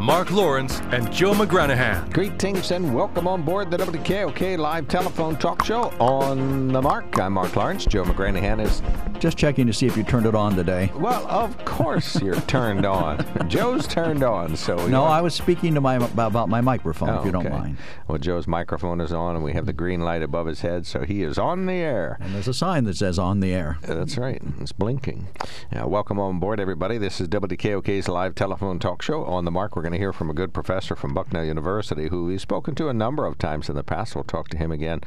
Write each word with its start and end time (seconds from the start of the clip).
Mark 0.00 0.32
Lawrence 0.32 0.80
and 0.90 1.12
Joe 1.12 1.32
McGranahan. 1.32 2.12
Greetings 2.12 2.72
and 2.72 2.92
welcome 2.92 3.28
on 3.28 3.42
board 3.42 3.70
the 3.70 3.76
WKOK 3.76 4.58
live 4.58 4.88
telephone 4.88 5.36
talk 5.36 5.64
show 5.64 5.90
on 6.00 6.68
the 6.68 6.82
mark. 6.82 7.18
I'm 7.20 7.34
Mark 7.34 7.54
Lawrence. 7.54 7.84
Joe 7.86 8.02
McGranahan 8.04 8.60
is. 8.64 8.82
Just 9.20 9.38
checking 9.38 9.68
to 9.68 9.72
see 9.72 9.86
if 9.86 9.96
you 9.96 10.02
turned 10.02 10.26
it 10.26 10.34
on 10.34 10.56
today. 10.56 10.90
Well, 10.96 11.24
of 11.28 11.56
course 11.64 12.20
you're 12.20 12.40
turned 12.42 12.84
on. 12.84 13.24
Joe's 13.48 13.86
turned 13.86 14.24
on, 14.24 14.56
so. 14.56 14.88
No, 14.88 15.04
I 15.04 15.20
was 15.20 15.32
speaking 15.32 15.74
to 15.74 15.80
my 15.80 15.94
about 15.94 16.48
my 16.48 16.60
microphone, 16.60 17.08
Oh, 17.10 17.20
if 17.20 17.26
you 17.26 17.30
don't 17.30 17.46
okay. 17.46 17.56
mind. 17.56 17.76
Well, 18.08 18.18
Joe's 18.18 18.48
microphone 18.48 19.00
is 19.00 19.12
on, 19.12 19.36
and 19.36 19.44
we 19.44 19.52
have 19.52 19.66
the 19.66 19.72
green 19.72 20.00
light 20.00 20.22
above 20.22 20.46
his 20.46 20.62
head, 20.62 20.86
so 20.86 21.04
he 21.04 21.22
is 21.22 21.38
on 21.38 21.66
the 21.66 21.74
air. 21.74 22.18
And 22.20 22.34
there's 22.34 22.48
a 22.48 22.54
sign 22.54 22.82
that 22.84 22.96
says 22.96 23.16
on 23.16 23.38
the 23.38 23.54
air. 23.54 23.78
That's 23.82 24.18
right. 24.18 24.42
It's 24.60 24.72
blinking. 24.72 25.28
Uh, 25.72 25.86
welcome 25.86 26.18
on 26.18 26.40
board, 26.40 26.58
everybody. 26.58 26.98
This 26.98 27.20
is 27.20 27.28
WKOK's 27.28 28.08
live 28.08 28.34
telephone 28.34 28.80
talk 28.80 29.02
show. 29.02 29.24
On 29.24 29.44
the 29.44 29.52
mark, 29.52 29.76
we're 29.76 29.81
going 29.82 29.92
to 29.92 29.98
hear 29.98 30.12
from 30.12 30.30
a 30.30 30.34
good 30.34 30.52
professor 30.52 30.96
from 30.96 31.14
Bucknell 31.14 31.44
University 31.44 32.08
who 32.08 32.24
we've 32.26 32.40
spoken 32.40 32.74
to 32.76 32.88
a 32.88 32.94
number 32.94 33.26
of 33.26 33.38
times 33.38 33.68
in 33.68 33.76
the 33.76 33.82
past. 33.82 34.14
We'll 34.14 34.24
talk 34.24 34.48
to 34.50 34.56
him 34.56 34.70
again 34.72 35.00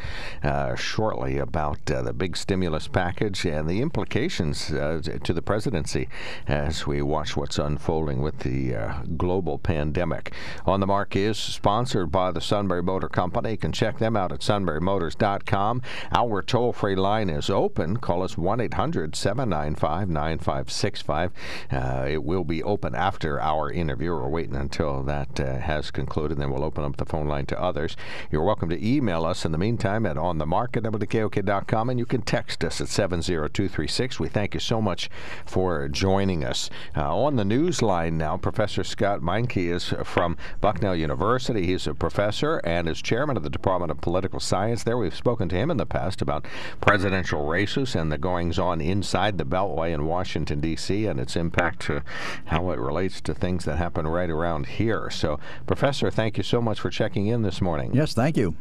uh, 0.43 0.75
shortly 0.75 1.37
about 1.37 1.89
uh, 1.89 2.01
the 2.01 2.13
big 2.13 2.37
stimulus 2.37 2.87
package 2.87 3.45
and 3.45 3.67
the 3.69 3.81
implications 3.81 4.71
uh, 4.71 5.01
to 5.23 5.33
the 5.33 5.41
presidency 5.41 6.09
as 6.47 6.85
we 6.85 7.01
watch 7.01 7.35
what's 7.35 7.57
unfolding 7.57 8.21
with 8.21 8.39
the 8.39 8.75
uh, 8.75 8.93
global 9.17 9.57
pandemic. 9.57 10.33
On 10.65 10.79
the 10.79 10.87
mark 10.87 11.15
is 11.15 11.37
sponsored 11.37 12.11
by 12.11 12.31
the 12.31 12.41
Sunbury 12.41 12.83
Motor 12.83 13.09
Company. 13.09 13.51
You 13.51 13.57
can 13.57 13.71
check 13.71 13.99
them 13.99 14.15
out 14.15 14.31
at 14.31 14.39
sunburymotors.com. 14.41 15.81
Our 16.13 16.41
toll 16.41 16.73
free 16.73 16.95
line 16.95 17.29
is 17.29 17.49
open. 17.49 17.97
Call 17.97 18.23
us 18.23 18.37
1 18.37 18.59
800 18.59 19.15
795 19.15 20.09
9565. 20.09 21.31
Uh, 21.71 22.05
It 22.09 22.23
will 22.23 22.43
be 22.43 22.61
open 22.63 22.95
after 22.95 23.39
our 23.41 23.71
interview. 23.71 24.11
We're 24.11 24.29
waiting 24.29 24.55
until 24.65 25.03
that 25.03 25.39
uh, 25.39 25.59
has 25.59 25.91
concluded, 25.91 26.39
then 26.39 26.49
we'll 26.49 26.63
open 26.63 26.83
up 26.83 26.97
the 26.97 27.05
phone 27.05 27.27
line 27.27 27.45
to 27.45 27.61
others. 27.61 27.95
You're 28.31 28.43
welcome 28.43 28.67
to 28.69 28.83
email 28.83 29.23
us 29.23 29.45
in 29.45 29.51
the 29.51 29.59
meantime 29.59 30.07
at 30.07 30.15
onthemark 30.15 30.75
at 30.75 30.83
WKOK.com, 30.83 31.91
and 31.91 31.99
you 31.99 32.05
can 32.07 32.23
text 32.23 32.63
us 32.63 32.81
at 32.81 32.87
70236. 32.87 34.19
We 34.19 34.27
thank 34.27 34.55
you 34.55 34.59
so 34.59 34.81
much 34.81 35.07
for 35.45 35.87
joining 35.87 36.43
us. 36.43 36.71
Uh, 36.97 37.15
on 37.15 37.35
the 37.35 37.45
news 37.45 37.83
line 37.83 38.17
now, 38.17 38.37
Professor 38.37 38.83
Scott 38.83 39.21
Meinke 39.21 39.71
is 39.71 39.93
from 40.03 40.35
Bucknell 40.61 40.95
University. 40.95 41.67
He's 41.67 41.85
a 41.85 41.93
professor 41.93 42.57
and 42.63 42.89
is 42.89 43.03
chairman 43.03 43.37
of 43.37 43.43
the 43.43 43.51
Department 43.51 43.91
of 43.91 44.01
Political 44.01 44.39
Science 44.39 44.83
there. 44.83 44.97
We've 44.97 45.15
spoken 45.15 45.47
to 45.49 45.55
him 45.55 45.69
in 45.69 45.77
the 45.77 45.85
past 45.85 46.23
about 46.23 46.47
presidential 46.81 47.45
races 47.45 47.95
and 47.95 48.11
the 48.11 48.17
goings 48.17 48.57
on 48.57 48.81
inside 48.81 49.37
the 49.37 49.45
Beltway 49.45 49.93
in 49.93 50.07
Washington, 50.07 50.59
D.C., 50.59 51.05
and 51.05 51.19
its 51.19 51.35
impact 51.35 51.81
to 51.83 52.01
how 52.45 52.71
it 52.71 52.79
relates 52.79 53.21
to 53.21 53.35
things 53.35 53.65
that 53.65 53.77
happen 53.77 54.07
right 54.07 54.29
around 54.31 54.54
here. 54.63 55.09
So, 55.09 55.39
Professor, 55.67 56.09
thank 56.09 56.37
you 56.37 56.43
so 56.43 56.61
much 56.61 56.79
for 56.79 56.89
checking 56.89 57.27
in 57.27 57.41
this 57.43 57.61
morning. 57.61 57.93
Yes, 57.93 58.13
thank 58.13 58.37
you. 58.37 58.55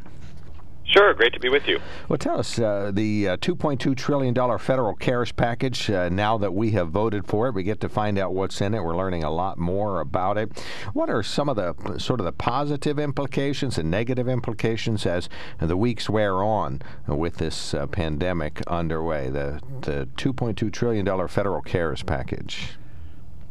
Sure, 0.87 1.13
great 1.15 1.33
to 1.33 1.39
be 1.39 1.49
with 1.49 1.67
you. 1.67 1.79
Well, 2.07 2.17
tell 2.17 2.39
us 2.39 2.59
uh, 2.59 2.91
the 2.93 3.29
uh, 3.29 3.37
$2.2 3.37 3.97
trillion 3.97 4.35
federal 4.59 4.93
CARES 4.93 5.31
package. 5.31 5.89
Uh, 5.89 6.09
now 6.09 6.37
that 6.37 6.53
we 6.53 6.71
have 6.71 6.89
voted 6.89 7.25
for 7.25 7.47
it, 7.47 7.55
we 7.55 7.63
get 7.63 7.81
to 7.81 7.89
find 7.89 8.19
out 8.19 8.33
what's 8.33 8.61
in 8.61 8.75
it. 8.75 8.83
We're 8.83 8.95
learning 8.95 9.23
a 9.23 9.31
lot 9.31 9.57
more 9.57 9.99
about 9.99 10.37
it. 10.37 10.51
What 10.93 11.09
are 11.09 11.23
some 11.23 11.49
of 11.49 11.55
the 11.55 11.97
sort 11.97 12.19
of 12.19 12.25
the 12.25 12.31
positive 12.31 12.99
implications 12.99 13.79
and 13.79 13.89
negative 13.89 14.29
implications 14.29 15.07
as 15.07 15.27
the 15.59 15.75
weeks 15.75 16.07
wear 16.07 16.43
on 16.43 16.81
with 17.07 17.37
this 17.37 17.73
uh, 17.73 17.87
pandemic 17.87 18.61
underway? 18.67 19.29
The 19.29 19.59
the 19.81 20.07
$2.2 20.17 20.71
trillion 20.71 21.27
federal 21.27 21.61
CARES 21.61 22.03
package. 22.03 22.77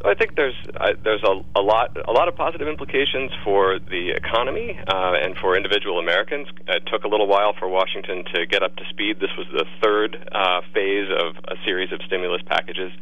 I 0.05 0.15
think 0.15 0.37
there's 0.37 0.55
uh, 0.77 0.93
there's 1.03 1.23
a, 1.23 1.43
a 1.59 1.63
lot 1.63 1.97
a 2.07 2.13
lot 2.13 2.29
of 2.29 2.37
positive 2.37 2.69
implications 2.69 3.31
for 3.43 3.79
the 3.79 4.11
economy 4.11 4.79
uh, 4.87 5.15
and 5.23 5.37
for 5.39 5.57
individual 5.57 5.99
Americans. 5.99 6.47
It 6.69 6.85
took 6.93 7.05
a 7.05 7.09
little 7.09 7.27
while 7.27 7.55
for 7.59 7.69
Washington 7.69 8.25
to 8.35 8.47
get 8.47 8.63
up 8.63 8.77
to 8.77 8.85
speed. 8.91 9.21
This 9.21 9.33
was 9.39 9.47
the 9.53 9.65
third 9.83 10.17
uh, 10.31 10.61
phase 10.75 11.09
of 11.11 11.37
a 11.49 11.57
series 11.65 11.91
of 11.91 12.01
stimulus 12.07 12.43
packages 12.45 12.93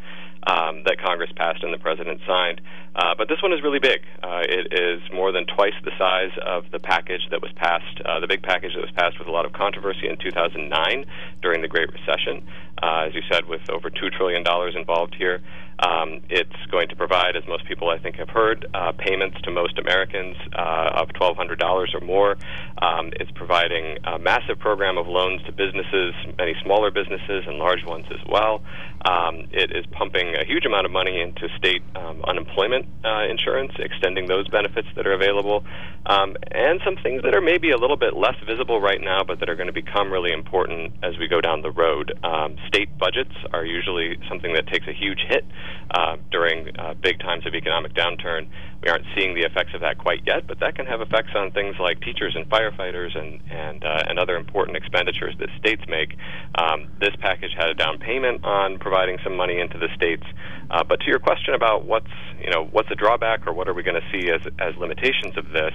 um, 0.46 0.82
that 0.86 0.98
Congress 1.00 1.30
passed 1.36 1.62
and 1.62 1.72
the 1.72 1.78
president 1.78 2.20
signed. 2.26 2.60
Uh, 2.94 3.14
but 3.16 3.28
this 3.28 3.42
one 3.42 3.52
is 3.52 3.62
really 3.62 3.78
big. 3.78 4.00
Uh, 4.22 4.42
it 4.42 4.72
is 4.72 5.00
more 5.12 5.32
than 5.32 5.46
twice 5.46 5.74
the 5.84 5.92
size 5.98 6.32
of 6.44 6.64
the 6.72 6.78
package 6.78 7.22
that 7.30 7.40
was 7.40 7.50
passed, 7.56 8.00
uh, 8.04 8.20
the 8.20 8.26
big 8.26 8.42
package 8.42 8.74
that 8.74 8.80
was 8.80 8.90
passed 8.94 9.19
with 9.19 9.28
a 9.28 9.30
lot 9.30 9.46
of 9.46 9.52
controversy 9.52 10.08
in 10.08 10.16
2009 10.19 11.04
during 11.40 11.62
the 11.62 11.69
Great 11.69 11.88
Recession. 11.92 12.46
Uh, 12.82 13.06
as 13.06 13.14
you 13.14 13.22
said, 13.30 13.46
with 13.46 13.62
over 13.70 13.90
$2 13.90 14.12
trillion 14.12 14.44
involved 14.76 15.14
here. 15.16 15.40
Um, 15.82 16.22
it's 16.31 16.54
going 16.70 16.88
to 16.88 16.97
provide, 16.97 17.37
as 17.37 17.43
most 17.48 17.66
people 17.66 17.91
I 17.91 17.98
think 17.98 18.16
have 18.16 18.28
heard, 18.28 18.66
uh, 18.72 18.93
payments 18.93 19.41
to 19.43 19.50
most 19.50 19.78
Americans 19.78 20.37
uh, 20.56 20.91
of 20.94 21.09
$1,200 21.09 21.94
or 21.94 22.00
more. 22.00 22.37
Um, 22.81 23.10
it's 23.19 23.31
providing 23.32 23.98
a 24.04 24.19
massive 24.19 24.60
program 24.60 24.97
of 24.97 25.09
loans 25.09 25.43
to 25.47 25.53
businesses, 25.53 26.15
many 26.38 26.54
smaller 26.62 26.91
businesses 26.93 27.44
and 27.47 27.59
large 27.59 27.84
ones 27.84 28.06
as 28.10 28.20
well. 28.28 28.62
Um, 29.04 29.48
it 29.50 29.75
is 29.75 29.84
pumping 29.91 30.37
a 30.37 30.44
huge 30.44 30.65
amount 30.65 30.87
of 30.87 30.93
money 30.93 31.20
into 31.20 31.48
state 31.59 31.82
um, 31.97 32.22
unemployment 32.25 32.87
uh, 33.04 33.26
insurance, 33.28 33.72
extending 33.78 34.28
those 34.28 34.47
benefits 34.49 34.87
that 34.94 35.06
are 35.06 35.12
available, 35.12 35.64
um, 36.06 36.37
and 36.53 36.81
some 36.84 36.97
things 37.03 37.22
that 37.22 37.34
are 37.34 37.41
maybe 37.41 37.70
a 37.70 37.76
little 37.76 37.97
bit 37.97 38.14
less 38.14 38.37
visible 38.47 38.81
right 38.81 39.00
now, 39.00 39.25
but 39.25 39.41
that 39.41 39.49
are 39.49 39.56
going 39.56 39.66
to 39.66 39.72
become 39.72 40.12
really 40.12 40.32
important 40.32 40.93
as 41.03 41.19
we 41.19 41.26
go 41.26 41.41
down 41.41 41.62
the 41.62 41.72
road. 41.72 42.12
Um, 42.22 42.56
state 42.69 42.97
budgets 42.99 43.34
are 43.53 43.64
usually 43.64 44.16
something 44.28 44.53
that 44.54 44.69
takes 44.69 44.87
a 44.87 44.93
huge 44.93 45.20
hit 45.28 45.44
uh, 45.90 46.16
during 46.30 46.68
uh, 46.78 46.94
big 46.94 47.18
times 47.20 47.46
of 47.46 47.54
economic 47.54 47.94
downturn. 47.94 48.48
We 48.82 48.90
aren't 48.90 49.04
seeing 49.14 49.34
the 49.34 49.42
effects 49.42 49.74
of 49.74 49.80
that 49.82 49.98
quite 49.98 50.26
yet, 50.26 50.48
but 50.48 50.58
that 50.60 50.74
can 50.74 50.86
have 50.86 51.00
effects 51.00 51.30
on 51.36 51.52
things 51.52 51.76
like 51.78 52.00
teachers 52.00 52.34
and 52.34 52.48
firefighters 52.50 53.16
and 53.16 53.40
and 53.50 53.84
uh, 53.84 54.02
and 54.08 54.18
other 54.18 54.36
important 54.36 54.76
expenditures 54.76 55.34
that 55.38 55.48
states 55.58 55.82
make. 55.88 56.16
Um, 56.56 56.88
this 57.00 57.14
package 57.20 57.52
had 57.56 57.68
a 57.68 57.74
down 57.74 57.98
payment 57.98 58.44
on 58.44 58.78
providing 58.78 59.18
some 59.22 59.36
money 59.36 59.60
into 59.60 59.78
the 59.78 59.88
states. 59.94 60.24
Uh, 60.70 60.82
but 60.82 60.98
to 61.00 61.06
your 61.06 61.18
question 61.18 61.54
about 61.54 61.84
what's 61.84 62.10
you 62.40 62.50
know 62.50 62.64
what's 62.72 62.88
the 62.88 62.96
drawback 62.96 63.46
or 63.46 63.52
what 63.52 63.68
are 63.68 63.74
we 63.74 63.82
going 63.82 64.00
to 64.00 64.08
see 64.10 64.30
as 64.30 64.40
as 64.58 64.74
limitations 64.76 65.36
of 65.36 65.50
this, 65.50 65.74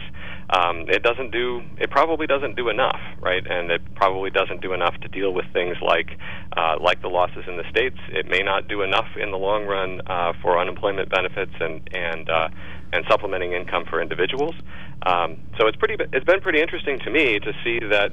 um, 0.49 0.89
it 0.89 1.03
doesn't 1.03 1.31
do 1.31 1.61
it 1.77 1.89
probably 1.89 2.27
doesn't 2.27 2.55
do 2.55 2.67
enough, 2.67 2.99
right? 3.21 3.45
And 3.47 3.71
it 3.71 3.81
probably 3.95 4.31
doesn't 4.31 4.61
do 4.61 4.73
enough 4.73 4.95
to 5.01 5.07
deal 5.07 5.33
with 5.33 5.45
things 5.53 5.77
like 5.81 6.17
uh, 6.57 6.75
like 6.81 7.01
the 7.01 7.09
losses 7.09 7.45
in 7.47 7.55
the 7.55 7.69
states. 7.69 7.97
It 8.09 8.27
may 8.27 8.41
not 8.41 8.67
do 8.67 8.81
enough 8.81 9.07
in 9.15 9.31
the 9.31 9.37
long 9.37 9.65
run 9.65 9.76
uh, 10.07 10.33
for 10.41 10.59
unemployment 10.59 11.09
benefits 11.09 11.53
and 11.59 11.81
and 11.93 12.29
uh, 12.29 12.47
and 12.93 13.05
supplementing 13.09 13.53
income 13.53 13.85
for 13.89 14.01
individuals. 14.01 14.55
Um, 15.05 15.38
so 15.57 15.67
it's 15.67 15.77
pretty. 15.77 15.95
It's 16.13 16.25
been 16.25 16.41
pretty 16.41 16.61
interesting 16.61 16.99
to 17.05 17.11
me 17.11 17.39
to 17.39 17.51
see 17.63 17.79
that 17.91 18.11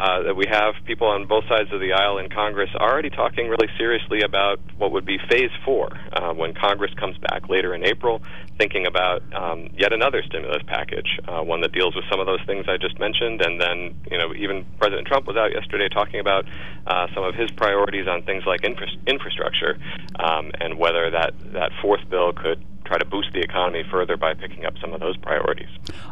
uh, 0.00 0.22
that 0.22 0.36
we 0.36 0.46
have 0.50 0.74
people 0.84 1.08
on 1.08 1.26
both 1.26 1.44
sides 1.48 1.72
of 1.72 1.80
the 1.80 1.92
aisle 1.92 2.18
in 2.18 2.28
Congress 2.28 2.70
already 2.76 3.10
talking 3.10 3.48
really 3.48 3.68
seriously 3.76 4.20
about 4.22 4.60
what 4.76 4.92
would 4.92 5.04
be 5.04 5.18
Phase 5.28 5.50
Four 5.64 5.88
uh, 6.12 6.32
when 6.32 6.54
Congress 6.54 6.92
comes 6.94 7.16
back 7.18 7.48
later 7.48 7.74
in 7.74 7.84
April, 7.84 8.22
thinking 8.58 8.86
about 8.86 9.22
um, 9.34 9.68
yet 9.76 9.92
another 9.92 10.22
stimulus 10.22 10.62
package, 10.66 11.18
uh, 11.26 11.42
one 11.42 11.60
that 11.62 11.72
deals 11.72 11.94
with 11.94 12.04
some 12.10 12.20
of 12.20 12.26
those 12.26 12.40
things 12.46 12.66
I 12.68 12.76
just 12.76 12.98
mentioned, 12.98 13.42
and 13.42 13.60
then 13.60 13.94
you 14.10 14.18
know 14.18 14.34
even 14.34 14.64
President 14.78 15.06
Trump 15.06 15.26
was 15.26 15.36
out 15.36 15.52
yesterday 15.52 15.88
talking 15.88 16.20
about 16.20 16.44
uh, 16.86 17.06
some 17.14 17.24
of 17.24 17.34
his 17.34 17.50
priorities 17.50 18.06
on 18.06 18.22
things 18.22 18.44
like 18.46 18.64
infra- 18.64 18.86
infrastructure 19.06 19.78
um, 20.18 20.52
and 20.60 20.78
whether 20.78 21.10
that 21.10 21.34
that 21.52 21.72
fourth 21.82 22.08
bill 22.08 22.32
could 22.32 22.64
try 22.88 22.98
to 22.98 23.04
boost 23.04 23.32
the 23.34 23.40
economy 23.40 23.84
further 23.90 24.16
by 24.16 24.32
picking 24.32 24.64
up 24.64 24.72
some 24.80 24.94
of 24.94 25.00
those 25.00 25.16
priorities. 25.18 25.68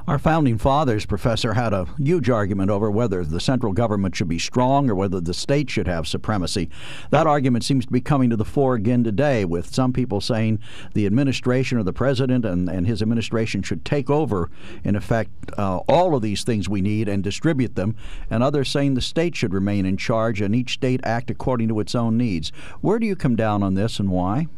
Our 0.06 0.18
founding 0.18 0.58
fathers, 0.58 1.06
Professor, 1.06 1.54
had 1.54 1.72
a 1.72 1.86
huge 1.98 2.28
argument 2.28 2.70
over 2.70 2.90
whether 2.90 3.24
the 3.24 3.40
central 3.40 3.72
government 3.72 4.14
should 4.14 4.28
be 4.28 4.38
strong 4.38 4.90
or 4.90 4.94
whether 4.94 5.20
the 5.20 5.32
state 5.32 5.70
should 5.70 5.88
have 5.88 6.06
supremacy. 6.06 6.68
That 7.10 7.26
argument 7.26 7.64
seems 7.64 7.86
to 7.86 7.92
be 7.92 8.02
coming 8.02 8.28
to 8.30 8.36
the 8.36 8.44
fore 8.44 8.74
again 8.74 9.02
today, 9.02 9.44
with 9.44 9.74
some 9.74 9.92
people 9.92 10.20
saying 10.20 10.60
the 10.92 11.06
administration 11.06 11.78
or 11.78 11.82
the 11.82 11.94
president 11.94 12.44
and, 12.44 12.68
and 12.68 12.86
his 12.86 13.00
administration 13.00 13.62
should 13.62 13.84
take 13.84 14.10
over, 14.10 14.50
in 14.84 14.94
effect, 14.94 15.30
uh, 15.56 15.78
all 15.88 16.14
of 16.14 16.22
these 16.22 16.44
things 16.44 16.68
we 16.68 16.82
need 16.82 17.08
and 17.08 17.24
distribute 17.24 17.74
them, 17.74 17.96
and 18.30 18.42
others 18.42 18.68
saying 18.68 18.94
the 18.94 19.00
state 19.00 19.34
should 19.34 19.54
remain 19.54 19.86
in 19.86 19.96
charge 19.96 20.42
and 20.42 20.54
each 20.54 20.74
state 20.74 21.00
act 21.04 21.30
according 21.30 21.68
to 21.68 21.80
its 21.80 21.94
own 21.94 22.18
needs. 22.18 22.50
Where 22.82 22.98
do 22.98 23.06
you 23.06 23.16
come 23.16 23.34
down 23.34 23.62
on 23.62 23.74
this 23.74 23.98
and 23.98 24.10
why? 24.10 24.48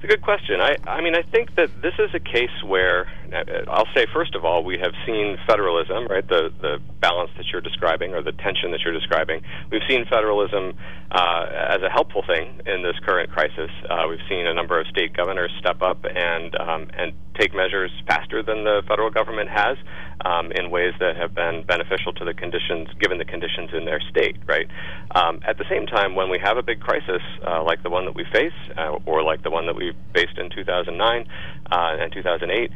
It's 0.00 0.04
a 0.06 0.16
good 0.16 0.22
question. 0.22 0.62
I, 0.62 0.78
I 0.86 1.02
mean, 1.02 1.14
I 1.14 1.20
think 1.20 1.56
that 1.56 1.82
this 1.82 1.92
is 1.98 2.08
a 2.14 2.20
case 2.20 2.64
where 2.64 3.06
I'll 3.68 3.88
say 3.94 4.06
first 4.12 4.34
of 4.34 4.44
all, 4.44 4.64
we 4.64 4.78
have 4.78 4.92
seen 5.06 5.36
federalism, 5.46 6.06
right? 6.08 6.26
The 6.26 6.52
the 6.60 6.78
balance 7.00 7.30
that 7.36 7.46
you're 7.52 7.60
describing 7.60 8.14
or 8.14 8.22
the 8.22 8.32
tension 8.32 8.70
that 8.72 8.80
you're 8.84 8.94
describing. 8.94 9.42
We've 9.70 9.82
seen 9.88 10.04
federalism 10.04 10.74
uh, 11.10 11.46
as 11.50 11.82
a 11.82 11.90
helpful 11.90 12.22
thing 12.26 12.60
in 12.66 12.82
this 12.82 12.96
current 13.04 13.30
crisis. 13.30 13.70
Uh, 13.88 14.06
we've 14.08 14.24
seen 14.28 14.46
a 14.46 14.54
number 14.54 14.80
of 14.80 14.86
state 14.88 15.16
governors 15.16 15.52
step 15.58 15.82
up 15.82 16.04
and 16.04 16.54
um, 16.56 16.88
and 16.96 17.12
take 17.38 17.54
measures 17.54 17.90
faster 18.06 18.42
than 18.42 18.64
the 18.64 18.82
federal 18.88 19.10
government 19.10 19.48
has 19.48 19.76
um, 20.24 20.52
in 20.52 20.70
ways 20.70 20.92
that 21.00 21.16
have 21.16 21.34
been 21.34 21.64
beneficial 21.66 22.12
to 22.12 22.24
the 22.24 22.34
conditions, 22.34 22.88
given 23.00 23.18
the 23.18 23.24
conditions 23.24 23.70
in 23.72 23.84
their 23.84 24.00
state, 24.10 24.36
right? 24.46 24.66
Um, 25.14 25.40
at 25.46 25.56
the 25.56 25.64
same 25.70 25.86
time, 25.86 26.14
when 26.14 26.28
we 26.28 26.38
have 26.42 26.56
a 26.56 26.62
big 26.62 26.80
crisis 26.80 27.22
uh, 27.46 27.62
like 27.62 27.82
the 27.82 27.90
one 27.90 28.04
that 28.04 28.14
we 28.14 28.24
face, 28.32 28.52
uh, 28.76 28.98
or 29.06 29.22
like 29.22 29.42
the 29.42 29.50
one 29.50 29.66
that 29.66 29.76
we 29.76 29.92
faced 30.14 30.36
in 30.36 30.50
2009 30.50 31.26
uh, 31.72 31.96
and 32.00 32.12
2008, 32.12 32.70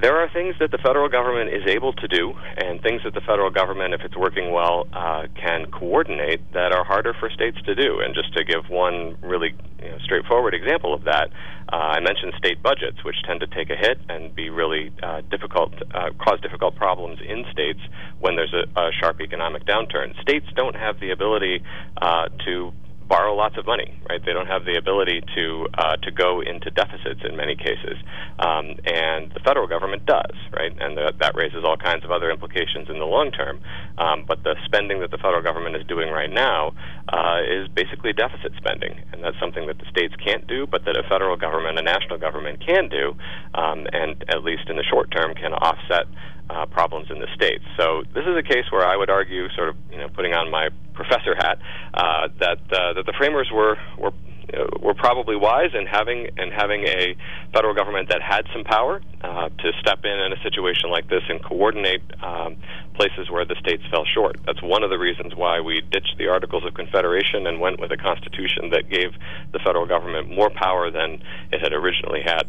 there 0.00 0.18
are 0.20 0.28
things 0.28 0.54
that 0.60 0.70
the 0.70 0.78
federal 0.78 1.08
government 1.08 1.50
is 1.50 1.66
able 1.66 1.92
to 1.94 2.08
do, 2.08 2.34
and 2.56 2.82
things 2.82 3.02
that 3.04 3.14
the 3.14 3.20
federal 3.20 3.50
government, 3.50 3.94
if 3.94 4.02
it's 4.02 4.16
working 4.16 4.52
well, 4.52 4.86
uh, 4.92 5.26
can 5.34 5.70
coordinate 5.70 6.40
that 6.52 6.72
are 6.72 6.84
harder 6.84 7.14
for 7.18 7.30
states 7.30 7.56
to 7.64 7.74
do. 7.74 8.00
And 8.00 8.14
just 8.14 8.32
to 8.34 8.44
give 8.44 8.68
one 8.68 9.16
really 9.22 9.54
you 9.82 9.88
know, 9.88 9.98
straightforward 10.04 10.54
example 10.54 10.92
of 10.92 11.04
that, 11.04 11.30
uh, 11.72 11.76
I 11.76 12.00
mentioned 12.00 12.34
state 12.36 12.62
budgets, 12.62 13.02
which 13.04 13.16
tend 13.26 13.40
to 13.40 13.46
take 13.46 13.70
a 13.70 13.76
hit 13.76 13.98
and 14.08 14.34
be 14.34 14.50
really 14.50 14.92
uh, 15.02 15.22
difficult, 15.30 15.72
uh, 15.94 16.10
cause 16.18 16.40
difficult 16.40 16.76
problems 16.76 17.18
in 17.26 17.44
states 17.50 17.80
when 18.20 18.36
there's 18.36 18.54
a, 18.54 18.68
a 18.78 18.90
sharp 19.00 19.20
economic 19.20 19.64
downturn. 19.64 20.20
States 20.20 20.46
don't 20.54 20.76
have 20.76 21.00
the 21.00 21.10
ability 21.10 21.62
uh, 22.00 22.28
to 22.44 22.72
borrow 23.08 23.34
lots 23.34 23.56
of 23.56 23.66
money, 23.66 23.94
right? 24.08 24.20
They 24.24 24.32
don't 24.32 24.46
have 24.46 24.64
the 24.64 24.76
ability 24.76 25.22
to 25.34 25.66
uh, 25.74 25.96
to 26.02 26.10
go 26.10 26.40
into 26.40 26.70
deficits 26.70 27.20
in 27.24 27.36
many 27.36 27.54
cases, 27.56 27.96
um, 28.38 28.76
and 28.84 29.30
the 29.32 29.40
federal 29.44 29.66
government 29.66 30.06
does, 30.06 30.34
right? 30.52 30.72
And 30.80 30.96
the, 30.96 31.12
that 31.20 31.34
raises 31.34 31.64
all 31.64 31.76
kinds 31.76 32.04
of 32.04 32.10
other 32.10 32.30
implications 32.30 32.88
in 32.88 32.98
the 32.98 33.04
long 33.06 33.30
term. 33.30 33.60
Um, 33.98 34.24
but 34.26 34.42
the 34.42 34.56
spending 34.64 35.00
that 35.00 35.10
the 35.10 35.18
federal 35.18 35.42
government 35.42 35.76
is 35.76 35.86
doing 35.86 36.10
right 36.10 36.30
now 36.30 36.72
uh, 37.08 37.40
is 37.46 37.68
basically 37.74 38.12
deficit 38.12 38.52
spending, 38.56 38.98
and 39.12 39.22
that's 39.22 39.38
something 39.40 39.66
that 39.66 39.78
the 39.78 39.86
states 39.90 40.14
can't 40.24 40.46
do, 40.46 40.66
but 40.66 40.84
that 40.84 40.96
a 40.96 41.02
federal 41.08 41.36
government, 41.36 41.78
a 41.78 41.82
national 41.82 42.18
government, 42.18 42.64
can 42.64 42.88
do, 42.88 43.14
um, 43.54 43.86
and 43.92 44.24
at 44.28 44.42
least 44.42 44.68
in 44.68 44.76
the 44.76 44.84
short 44.84 45.10
term, 45.10 45.34
can 45.34 45.52
offset 45.52 46.06
uh, 46.50 46.66
problems 46.66 47.10
in 47.10 47.18
the 47.18 47.28
states. 47.34 47.64
So 47.76 48.02
this 48.14 48.24
is 48.26 48.36
a 48.36 48.42
case 48.42 48.70
where 48.70 48.86
I 48.86 48.96
would 48.96 49.10
argue, 49.10 49.48
sort 49.54 49.68
of, 49.68 49.76
you 49.90 49.98
know, 49.98 50.08
putting 50.08 50.32
on 50.32 50.50
my 50.50 50.68
professor 50.94 51.34
hat, 51.34 51.58
uh, 51.94 52.28
that 52.40 52.58
uh, 52.72 52.92
that 52.94 53.06
the 53.06 53.14
framers 53.18 53.50
were 53.52 53.76
were 53.98 54.12
uh, 54.54 54.64
were 54.80 54.94
probably 54.94 55.34
wise 55.34 55.74
in 55.74 55.86
having 55.86 56.28
and 56.36 56.52
having 56.52 56.84
a 56.84 57.16
federal 57.52 57.74
government 57.74 58.08
that 58.08 58.22
had 58.22 58.46
some 58.52 58.62
power 58.62 59.02
uh, 59.22 59.48
to 59.58 59.72
step 59.80 60.04
in 60.04 60.20
in 60.20 60.32
a 60.32 60.40
situation 60.42 60.88
like 60.88 61.08
this 61.08 61.22
and 61.28 61.42
coordinate 61.42 62.02
um, 62.22 62.56
places 62.94 63.28
where 63.28 63.44
the 63.44 63.56
states 63.58 63.82
fell 63.90 64.04
short. 64.04 64.36
That's 64.46 64.62
one 64.62 64.84
of 64.84 64.90
the 64.90 64.98
reasons 64.98 65.34
why 65.34 65.60
we 65.60 65.82
ditched 65.90 66.14
the 66.16 66.28
Articles 66.28 66.64
of 66.64 66.74
Confederation 66.74 67.46
and 67.46 67.60
went 67.60 67.80
with 67.80 67.90
a 67.90 67.96
constitution 67.96 68.70
that 68.70 68.88
gave 68.88 69.10
the 69.52 69.58
federal 69.58 69.86
government 69.86 70.30
more 70.30 70.50
power 70.50 70.92
than 70.92 71.20
it 71.50 71.60
had 71.60 71.72
originally 71.72 72.22
had. 72.22 72.46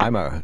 I'm 0.00 0.16
a 0.16 0.42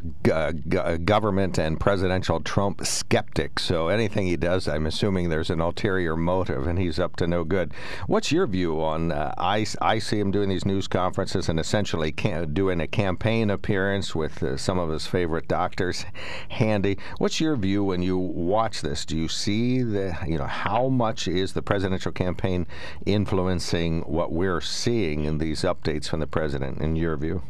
government 1.04 1.58
and 1.58 1.80
presidential 1.80 2.40
Trump 2.40 2.86
skeptic, 2.86 3.58
so 3.58 3.88
anything 3.88 4.26
he 4.26 4.36
does, 4.36 4.68
I'm 4.68 4.86
assuming 4.86 5.28
there's 5.28 5.50
an 5.50 5.60
ulterior 5.60 6.16
motive, 6.16 6.66
and 6.66 6.78
he's 6.78 6.98
up 6.98 7.16
to 7.16 7.26
no 7.26 7.42
good. 7.42 7.72
What's 8.06 8.30
your 8.30 8.46
view 8.46 8.82
on? 8.82 9.12
Uh, 9.12 9.34
I 9.36 9.66
I 9.80 9.98
see 9.98 10.20
him 10.20 10.30
doing 10.30 10.48
these 10.48 10.64
news 10.64 10.86
conferences 10.86 11.48
and 11.48 11.58
essentially 11.58 12.12
doing 12.12 12.80
a 12.80 12.86
campaign 12.86 13.50
appearance 13.50 14.14
with 14.14 14.42
uh, 14.42 14.56
some 14.56 14.78
of 14.78 14.90
his 14.90 15.06
favorite 15.06 15.48
doctors 15.48 16.04
handy. 16.50 16.98
What's 17.18 17.40
your 17.40 17.56
view 17.56 17.82
when 17.84 18.02
you 18.02 18.18
watch 18.18 18.82
this? 18.82 19.04
Do 19.04 19.16
you 19.16 19.28
see 19.28 19.82
the 19.82 20.16
you 20.26 20.38
know 20.38 20.46
how 20.46 20.88
much 20.88 21.26
is 21.26 21.52
the 21.52 21.62
presidential 21.62 22.12
campaign 22.12 22.66
influencing 23.04 24.02
what 24.02 24.32
we're 24.32 24.60
seeing 24.60 25.24
in 25.24 25.38
these 25.38 25.62
updates 25.62 26.08
from 26.08 26.20
the 26.20 26.26
president? 26.26 26.80
In 26.80 26.94
your 26.94 27.16
view? 27.16 27.42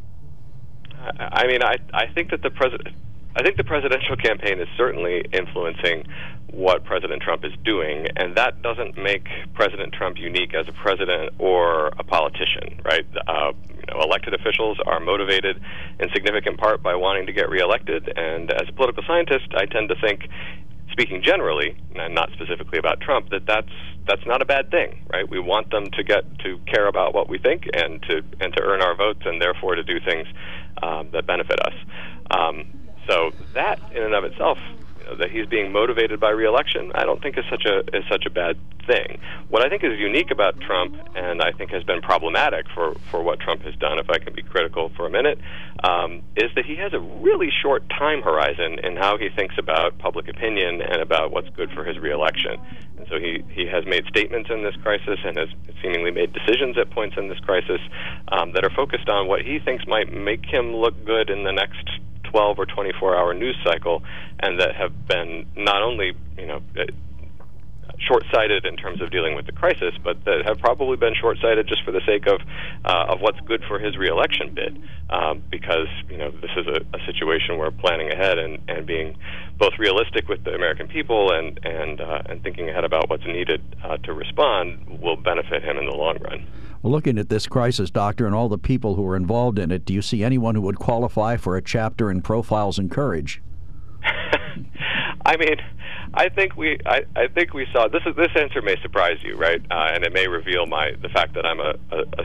I 1.18 1.46
mean, 1.46 1.62
I 1.62 1.76
I 1.92 2.06
think 2.14 2.30
that 2.30 2.42
the 2.42 2.50
president. 2.50 2.94
I 3.38 3.42
think 3.42 3.58
the 3.58 3.64
presidential 3.64 4.16
campaign 4.16 4.60
is 4.60 4.68
certainly 4.78 5.22
influencing 5.30 6.06
what 6.52 6.84
President 6.84 7.20
Trump 7.20 7.44
is 7.44 7.52
doing, 7.64 8.06
and 8.16 8.34
that 8.36 8.62
doesn't 8.62 8.96
make 8.96 9.28
President 9.52 9.92
Trump 9.92 10.16
unique 10.18 10.54
as 10.54 10.66
a 10.68 10.72
president 10.72 11.34
or 11.38 11.88
a 11.98 12.02
politician, 12.02 12.80
right? 12.82 13.06
Uh, 13.26 13.52
you 13.68 13.84
know, 13.88 14.00
elected 14.00 14.32
officials 14.32 14.78
are 14.86 15.00
motivated 15.00 15.60
in 16.00 16.08
significant 16.14 16.58
part 16.58 16.82
by 16.82 16.94
wanting 16.94 17.26
to 17.26 17.32
get 17.34 17.50
reelected, 17.50 18.10
and 18.16 18.50
as 18.52 18.68
a 18.70 18.72
political 18.72 19.02
scientist, 19.06 19.48
I 19.54 19.66
tend 19.66 19.90
to 19.90 19.96
think 19.96 20.28
speaking 20.90 21.20
generally, 21.22 21.76
and 21.94 22.14
not 22.14 22.30
specifically 22.32 22.78
about 22.78 23.00
Trump, 23.00 23.28
that 23.30 23.44
that's 23.46 23.72
that's 24.06 24.24
not 24.24 24.40
a 24.40 24.44
bad 24.44 24.70
thing, 24.70 25.04
right? 25.12 25.28
We 25.28 25.40
want 25.40 25.70
them 25.70 25.90
to 25.90 26.04
get 26.04 26.22
to 26.38 26.58
care 26.72 26.86
about 26.86 27.12
what 27.12 27.28
we 27.28 27.38
think 27.38 27.68
and 27.74 28.00
to 28.04 28.22
and 28.40 28.54
to 28.54 28.62
earn 28.62 28.80
our 28.80 28.94
votes, 28.94 29.22
and 29.24 29.42
therefore 29.42 29.74
to 29.74 29.82
do 29.82 30.00
things 30.00 30.26
um, 30.82 31.08
that 31.12 31.26
benefit 31.26 31.58
us. 31.60 31.74
Um, 32.30 32.64
so 33.08 33.30
that, 33.54 33.78
in 33.94 34.02
and 34.02 34.14
of 34.14 34.24
itself, 34.24 34.58
that 35.18 35.30
he's 35.30 35.46
being 35.46 35.72
motivated 35.72 36.20
by 36.20 36.30
reelection, 36.30 36.92
I 36.94 37.04
don't 37.04 37.22
think 37.22 37.38
is 37.38 37.44
such 37.50 37.64
a 37.64 37.80
is 37.96 38.04
such 38.10 38.26
a 38.26 38.30
bad 38.30 38.56
thing. 38.86 39.18
What 39.48 39.64
I 39.64 39.68
think 39.68 39.84
is 39.84 39.98
unique 39.98 40.30
about 40.30 40.60
Trump, 40.60 40.96
and 41.14 41.42
I 41.42 41.52
think 41.52 41.70
has 41.70 41.84
been 41.84 42.00
problematic 42.02 42.66
for 42.74 42.94
for 43.10 43.22
what 43.22 43.40
Trump 43.40 43.62
has 43.62 43.74
done, 43.76 43.98
if 43.98 44.10
I 44.10 44.18
can 44.18 44.34
be 44.34 44.42
critical 44.42 44.90
for 44.96 45.06
a 45.06 45.10
minute, 45.10 45.38
um, 45.84 46.22
is 46.36 46.50
that 46.56 46.64
he 46.64 46.76
has 46.76 46.92
a 46.92 47.00
really 47.00 47.50
short 47.62 47.88
time 47.90 48.22
horizon 48.22 48.78
in 48.82 48.96
how 48.96 49.16
he 49.18 49.28
thinks 49.28 49.54
about 49.58 49.98
public 49.98 50.28
opinion 50.28 50.80
and 50.82 51.00
about 51.00 51.30
what's 51.30 51.48
good 51.50 51.70
for 51.72 51.84
his 51.84 51.98
reelection. 51.98 52.60
And 52.98 53.06
so 53.08 53.18
he 53.18 53.44
he 53.50 53.66
has 53.66 53.84
made 53.86 54.06
statements 54.06 54.50
in 54.50 54.62
this 54.62 54.74
crisis 54.82 55.18
and 55.24 55.36
has 55.36 55.48
seemingly 55.82 56.10
made 56.10 56.32
decisions 56.32 56.76
at 56.78 56.90
points 56.90 57.16
in 57.16 57.28
this 57.28 57.38
crisis 57.40 57.80
um, 58.28 58.52
that 58.52 58.64
are 58.64 58.74
focused 58.74 59.08
on 59.08 59.28
what 59.28 59.42
he 59.42 59.58
thinks 59.58 59.86
might 59.86 60.12
make 60.12 60.44
him 60.44 60.74
look 60.74 60.94
good 61.04 61.30
in 61.30 61.44
the 61.44 61.52
next 61.52 61.88
12 62.30 62.58
or 62.58 62.66
24 62.66 63.16
hour 63.16 63.34
news 63.34 63.56
cycle 63.64 64.02
and 64.40 64.60
that 64.60 64.74
have 64.74 65.06
been 65.06 65.46
not 65.56 65.82
only 65.82 66.12
you 66.38 66.46
know 66.46 66.60
uh, 66.78 66.84
short-sighted 67.98 68.66
in 68.66 68.76
terms 68.76 69.00
of 69.00 69.10
dealing 69.10 69.34
with 69.34 69.46
the 69.46 69.52
crisis, 69.52 69.94
but 70.02 70.22
that 70.24 70.44
have 70.44 70.58
probably 70.58 70.96
been 70.96 71.14
short-sighted 71.14 71.66
just 71.66 71.82
for 71.84 71.92
the 71.92 72.00
sake 72.06 72.26
of 72.26 72.40
uh, 72.84 73.06
of 73.08 73.20
what's 73.20 73.40
good 73.40 73.62
for 73.66 73.78
his 73.78 73.96
reelection 73.96 74.54
bid, 74.54 74.80
um, 75.10 75.42
because 75.50 75.88
you 76.10 76.18
know 76.18 76.30
this 76.30 76.50
is 76.56 76.66
a, 76.66 76.80
a 76.96 77.00
situation 77.06 77.58
where 77.58 77.70
planning 77.70 78.10
ahead 78.10 78.38
and, 78.38 78.58
and 78.68 78.86
being 78.86 79.16
both 79.58 79.72
realistic 79.78 80.28
with 80.28 80.44
the 80.44 80.52
American 80.52 80.88
people 80.88 81.32
and 81.32 81.58
and 81.64 82.00
uh, 82.00 82.22
and 82.26 82.42
thinking 82.42 82.68
ahead 82.68 82.84
about 82.84 83.08
what's 83.08 83.26
needed 83.26 83.62
uh, 83.82 83.96
to 83.98 84.12
respond 84.12 85.00
will 85.00 85.16
benefit 85.16 85.62
him 85.62 85.78
in 85.78 85.86
the 85.86 85.96
long 85.96 86.18
run. 86.18 86.46
Looking 86.82 87.18
at 87.18 87.28
this 87.28 87.46
crisis, 87.46 87.90
Doctor, 87.90 88.26
and 88.26 88.34
all 88.34 88.48
the 88.48 88.58
people 88.58 88.94
who 88.94 89.06
are 89.06 89.16
involved 89.16 89.58
in 89.58 89.70
it, 89.70 89.84
do 89.84 89.92
you 89.92 90.02
see 90.02 90.22
anyone 90.22 90.54
who 90.54 90.60
would 90.62 90.78
qualify 90.78 91.36
for 91.36 91.56
a 91.56 91.62
chapter 91.62 92.10
in 92.10 92.22
Profiles 92.22 92.78
in 92.78 92.88
Courage? 92.88 93.42
I 95.26 95.36
mean, 95.36 95.56
I 96.14 96.28
think 96.28 96.56
we 96.56 96.78
I, 96.86 97.02
I 97.16 97.26
think 97.28 97.52
we 97.52 97.66
saw 97.72 97.88
this 97.88 98.02
is 98.06 98.14
this 98.16 98.30
answer 98.36 98.62
may 98.62 98.76
surprise 98.80 99.18
you, 99.22 99.36
right? 99.36 99.60
Uh, 99.70 99.90
and 99.92 100.04
it 100.04 100.12
may 100.12 100.28
reveal 100.28 100.66
my 100.66 100.92
the 101.02 101.08
fact 101.08 101.34
that 101.34 101.44
I'm 101.44 101.60
a, 101.60 101.74
a, 101.90 101.98
a 101.98 102.24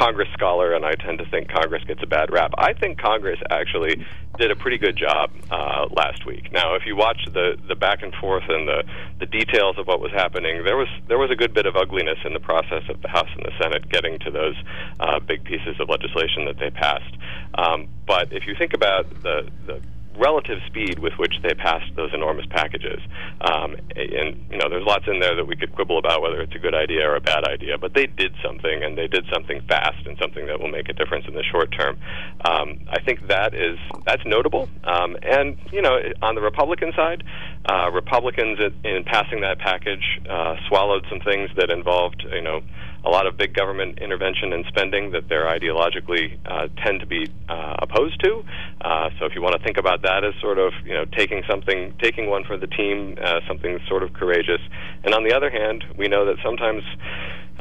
Congress 0.00 0.28
scholar 0.32 0.72
and 0.72 0.86
I 0.86 0.94
tend 0.94 1.18
to 1.18 1.26
think 1.26 1.48
Congress 1.48 1.84
gets 1.84 2.02
a 2.02 2.06
bad 2.06 2.32
rap. 2.32 2.52
I 2.56 2.72
think 2.72 2.98
Congress 2.98 3.38
actually 3.50 4.06
did 4.38 4.50
a 4.50 4.56
pretty 4.56 4.78
good 4.78 4.96
job 4.96 5.30
uh, 5.50 5.88
last 5.90 6.24
week. 6.24 6.50
Now, 6.52 6.74
if 6.74 6.86
you 6.86 6.96
watch 6.96 7.20
the 7.26 7.58
the 7.68 7.74
back 7.74 8.02
and 8.02 8.14
forth 8.14 8.44
and 8.48 8.66
the 8.66 8.82
the 9.18 9.26
details 9.26 9.76
of 9.78 9.86
what 9.86 10.00
was 10.00 10.10
happening, 10.12 10.64
there 10.64 10.78
was 10.78 10.88
there 11.08 11.18
was 11.18 11.30
a 11.30 11.36
good 11.36 11.52
bit 11.52 11.66
of 11.66 11.76
ugliness 11.76 12.18
in 12.24 12.32
the 12.32 12.40
process 12.40 12.82
of 12.88 13.02
the 13.02 13.08
House 13.08 13.28
and 13.36 13.44
the 13.44 13.52
Senate 13.60 13.90
getting 13.90 14.18
to 14.20 14.30
those 14.30 14.56
uh, 15.00 15.20
big 15.20 15.44
pieces 15.44 15.76
of 15.78 15.90
legislation 15.90 16.46
that 16.46 16.58
they 16.58 16.70
passed. 16.70 17.14
Um, 17.54 17.88
but 18.06 18.32
if 18.32 18.46
you 18.46 18.54
think 18.58 18.72
about 18.72 19.04
the 19.22 19.50
the 19.66 19.82
relative 20.18 20.58
speed 20.66 20.98
with 20.98 21.12
which 21.18 21.34
they 21.42 21.54
passed 21.54 21.94
those 21.96 22.10
enormous 22.12 22.46
packages. 22.50 23.00
Um, 23.40 23.76
and 23.96 24.44
you 24.50 24.58
know, 24.58 24.68
there's 24.68 24.84
lots 24.86 25.04
in 25.06 25.20
there 25.20 25.34
that 25.36 25.46
we 25.46 25.56
could 25.56 25.74
quibble 25.74 25.98
about 25.98 26.22
whether 26.22 26.40
it's 26.40 26.54
a 26.54 26.58
good 26.58 26.74
idea 26.74 27.08
or 27.08 27.16
a 27.16 27.20
bad 27.20 27.44
idea, 27.44 27.78
but 27.78 27.94
they 27.94 28.06
did 28.06 28.34
something, 28.44 28.82
and 28.82 28.96
they 28.96 29.06
did 29.06 29.24
something 29.32 29.60
fast, 29.68 30.06
and 30.06 30.16
something 30.20 30.46
that 30.46 30.60
will 30.60 30.70
make 30.70 30.88
a 30.88 30.92
difference 30.92 31.24
in 31.26 31.34
the 31.34 31.44
short 31.44 31.70
term. 31.76 31.98
Um, 32.44 32.80
I 32.90 33.00
think 33.00 33.28
that 33.28 33.54
is 33.54 33.78
that's 34.06 34.24
notable. 34.26 34.68
Um, 34.84 35.16
and 35.22 35.56
you 35.72 35.82
know, 35.82 35.98
on 36.22 36.34
the 36.34 36.42
Republican 36.42 36.92
side, 36.96 37.24
uh, 37.68 37.90
Republicans 37.90 38.58
in 38.84 39.04
passing 39.04 39.40
that 39.42 39.58
package 39.58 40.20
uh, 40.28 40.56
swallowed 40.68 41.04
some 41.08 41.20
things 41.20 41.50
that 41.56 41.70
involved 41.70 42.24
you 42.32 42.42
know 42.42 42.60
a 43.04 43.10
lot 43.10 43.26
of 43.26 43.36
big 43.36 43.54
government 43.54 43.98
intervention 43.98 44.52
and 44.52 44.64
spending 44.66 45.12
that 45.12 45.28
they're 45.28 45.46
ideologically 45.46 46.38
uh, 46.46 46.68
tend 46.84 47.00
to 47.00 47.06
be 47.06 47.30
uh, 47.48 47.76
opposed 47.78 48.20
to. 48.20 48.44
Uh, 48.80 49.10
so 49.18 49.26
if 49.26 49.34
you 49.34 49.42
want 49.42 49.56
to 49.56 49.62
think 49.62 49.78
about 49.78 50.02
that 50.02 50.24
as 50.24 50.34
sort 50.40 50.58
of 50.58 50.72
you 50.84 50.94
know 50.94 51.04
taking 51.16 51.42
something, 51.48 51.94
taking 52.00 52.28
one 52.28 52.44
for 52.44 52.56
the 52.56 52.66
team, 52.66 53.16
uh, 53.22 53.40
something 53.48 53.78
sort 53.88 54.02
of 54.02 54.12
courageous. 54.12 54.60
And 55.04 55.14
on 55.14 55.24
the 55.24 55.34
other 55.34 55.50
hand, 55.50 55.84
we 55.96 56.08
know 56.08 56.26
that 56.26 56.36
sometimes 56.44 56.82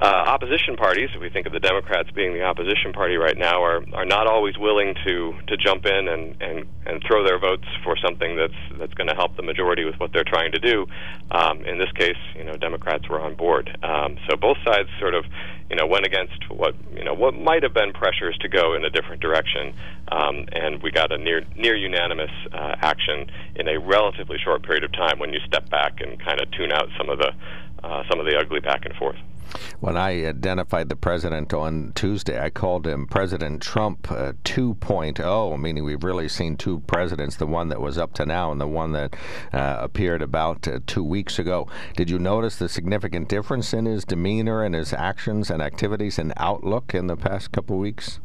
uh, 0.01 0.23
opposition 0.27 0.77
parties, 0.77 1.09
if 1.13 1.19
we 1.19 1.29
think 1.29 1.45
of 1.45 1.51
the 1.51 1.59
Democrats 1.59 2.09
being 2.11 2.33
the 2.33 2.43
opposition 2.43 2.93
party 2.93 3.17
right 3.17 3.37
now, 3.37 3.61
are 3.61 3.83
are 3.93 4.05
not 4.05 4.27
always 4.27 4.57
willing 4.57 4.95
to 5.05 5.33
to 5.47 5.57
jump 5.57 5.85
in 5.85 6.07
and 6.07 6.41
and 6.41 6.65
and 6.85 7.03
throw 7.05 7.25
their 7.25 7.37
votes 7.37 7.67
for 7.83 7.97
something 7.97 8.37
that's 8.37 8.79
that's 8.79 8.93
going 8.93 9.07
to 9.07 9.13
help 9.15 9.35
the 9.35 9.43
majority 9.43 9.83
with 9.83 9.95
what 9.99 10.13
they're 10.13 10.23
trying 10.23 10.53
to 10.53 10.59
do. 10.59 10.87
Um, 11.31 11.65
in 11.65 11.79
this 11.79 11.91
case, 11.97 12.15
you 12.35 12.45
know, 12.45 12.55
Democrats 12.55 13.09
were 13.09 13.19
on 13.19 13.35
board. 13.35 13.69
Um, 13.83 14.17
so 14.29 14.37
both 14.37 14.57
sides 14.65 14.87
sort 14.99 15.15
of, 15.15 15.25
you 15.69 15.75
know, 15.75 15.85
went 15.85 16.05
against 16.05 16.49
what 16.49 16.75
you 16.95 17.03
know 17.03 17.13
what 17.13 17.33
might 17.35 17.63
have 17.63 17.73
been 17.73 17.91
pressures 17.91 18.37
to 18.39 18.47
go 18.47 18.75
in 18.75 18.85
a 18.85 18.89
different 18.89 19.21
direction, 19.21 19.73
um, 20.13 20.45
and 20.53 20.81
we 20.81 20.91
got 20.91 21.11
a 21.11 21.17
near 21.17 21.43
near 21.57 21.75
unanimous 21.75 22.31
uh, 22.53 22.75
action 22.79 23.29
in 23.55 23.67
a 23.67 23.77
relatively 23.77 24.37
short 24.41 24.63
period 24.63 24.85
of 24.85 24.93
time 24.93 25.19
when 25.19 25.33
you 25.33 25.39
step 25.45 25.69
back 25.69 25.99
and 25.99 26.23
kind 26.23 26.39
of 26.39 26.49
tune 26.51 26.71
out 26.71 26.87
some 26.97 27.09
of 27.09 27.17
the 27.19 27.33
uh, 27.83 28.03
some 28.09 28.19
of 28.19 28.25
the 28.25 28.37
ugly 28.37 28.59
back 28.59 28.85
and 28.85 28.95
forth. 28.95 29.17
When 29.79 29.97
I 29.97 30.25
identified 30.25 30.89
the 30.89 30.95
president 30.95 31.53
on 31.53 31.91
Tuesday, 31.95 32.39
I 32.39 32.51
called 32.51 32.85
him 32.85 33.07
President 33.07 33.63
Trump 33.63 34.11
uh, 34.11 34.33
2.0, 34.43 35.59
meaning 35.59 35.83
we've 35.83 36.03
really 36.03 36.29
seen 36.29 36.55
two 36.55 36.81
presidents 36.81 37.35
the 37.35 37.47
one 37.47 37.69
that 37.69 37.81
was 37.81 37.97
up 37.97 38.13
to 38.15 38.25
now 38.25 38.51
and 38.51 38.61
the 38.61 38.67
one 38.67 38.91
that 38.91 39.15
uh, 39.51 39.77
appeared 39.79 40.21
about 40.21 40.67
uh, 40.67 40.79
two 40.85 41.03
weeks 41.03 41.39
ago. 41.39 41.67
Did 41.95 42.09
you 42.11 42.19
notice 42.19 42.57
the 42.57 42.69
significant 42.69 43.27
difference 43.27 43.73
in 43.73 43.85
his 43.85 44.05
demeanor 44.05 44.63
and 44.63 44.75
his 44.75 44.93
actions 44.93 45.49
and 45.49 45.63
activities 45.63 46.19
and 46.19 46.33
outlook 46.37 46.93
in 46.93 47.07
the 47.07 47.17
past 47.17 47.51
couple 47.51 47.77
weeks? 47.77 48.19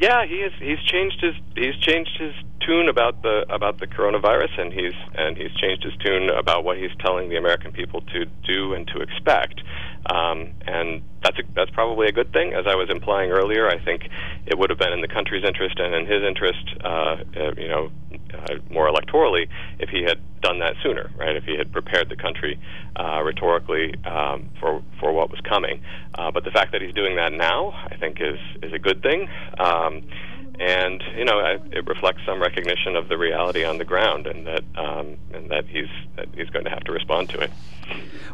Yeah, 0.00 0.24
he 0.24 0.40
has. 0.40 0.52
He's 0.58 0.80
changed 0.80 1.20
his. 1.20 1.34
He's 1.54 1.76
changed 1.76 2.16
his 2.18 2.32
tune 2.66 2.88
about 2.88 3.20
the 3.20 3.44
about 3.50 3.80
the 3.80 3.86
coronavirus, 3.86 4.58
and 4.58 4.72
he's 4.72 4.94
and 5.14 5.36
he's 5.36 5.52
changed 5.52 5.84
his 5.84 5.92
tune 6.02 6.30
about 6.30 6.64
what 6.64 6.78
he's 6.78 6.90
telling 7.00 7.28
the 7.28 7.36
American 7.36 7.70
people 7.70 8.00
to 8.14 8.24
do 8.46 8.72
and 8.72 8.88
to 8.88 9.00
expect. 9.02 9.60
Um, 10.06 10.52
and 10.66 11.02
that's 11.22 11.38
a, 11.38 11.42
that's 11.54 11.70
probably 11.70 12.08
a 12.08 12.12
good 12.12 12.32
thing. 12.32 12.54
As 12.54 12.66
I 12.66 12.74
was 12.74 12.88
implying 12.90 13.30
earlier, 13.30 13.68
I 13.68 13.78
think 13.84 14.08
it 14.46 14.58
would 14.58 14.70
have 14.70 14.78
been 14.78 14.92
in 14.92 15.02
the 15.02 15.08
country's 15.08 15.44
interest 15.44 15.78
and 15.78 15.94
in 15.94 16.06
his 16.06 16.22
interest, 16.22 16.64
uh, 16.82 16.88
uh, 16.88 17.52
you 17.56 17.68
know, 17.68 17.90
uh, 18.32 18.54
more 18.70 18.90
electorally, 18.90 19.46
if 19.78 19.90
he 19.90 20.02
had 20.02 20.18
done 20.40 20.58
that 20.60 20.74
sooner, 20.82 21.10
right? 21.18 21.36
If 21.36 21.44
he 21.44 21.56
had 21.56 21.70
prepared 21.72 22.08
the 22.08 22.16
country 22.16 22.58
uh, 22.96 23.22
rhetorically 23.22 23.94
um, 24.04 24.48
for 24.58 24.82
for 24.98 25.12
what 25.12 25.30
was 25.30 25.40
coming. 25.40 25.82
Uh, 26.14 26.30
but 26.30 26.44
the 26.44 26.50
fact 26.50 26.72
that 26.72 26.80
he's 26.80 26.94
doing 26.94 27.16
that 27.16 27.32
now, 27.32 27.72
I 27.90 27.96
think, 27.96 28.18
is 28.20 28.38
is 28.62 28.72
a 28.72 28.78
good 28.78 29.02
thing. 29.02 29.28
Um, 29.58 30.02
and 30.60 31.02
you 31.16 31.24
know 31.24 31.38
it 31.72 31.86
reflects 31.88 32.20
some 32.26 32.40
recognition 32.40 32.94
of 32.94 33.08
the 33.08 33.16
reality 33.16 33.64
on 33.64 33.78
the 33.78 33.84
ground, 33.84 34.26
and 34.26 34.46
that 34.46 34.62
um, 34.76 35.16
and 35.32 35.50
that 35.50 35.66
he's 35.66 35.88
that 36.16 36.28
he's 36.34 36.50
going 36.50 36.64
to 36.66 36.70
have 36.70 36.84
to 36.84 36.92
respond 36.92 37.30
to 37.30 37.40
it. 37.40 37.50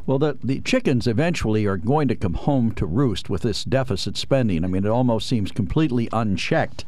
Well, 0.07 0.19
the 0.19 0.37
the 0.43 0.61
chickens 0.61 1.07
eventually 1.07 1.67
are 1.67 1.77
going 1.77 2.09
to 2.09 2.17
come 2.17 2.35
home 2.35 2.73
to 2.73 2.85
roost 2.85 3.31
with 3.31 3.43
this 3.43 3.63
deficit 3.63 4.17
spending. 4.17 4.65
I 4.65 4.67
mean, 4.67 4.85
it 4.85 4.91
almost 4.91 5.29
seems 5.29 5.53
completely 5.53 6.09
unchecked. 6.13 6.85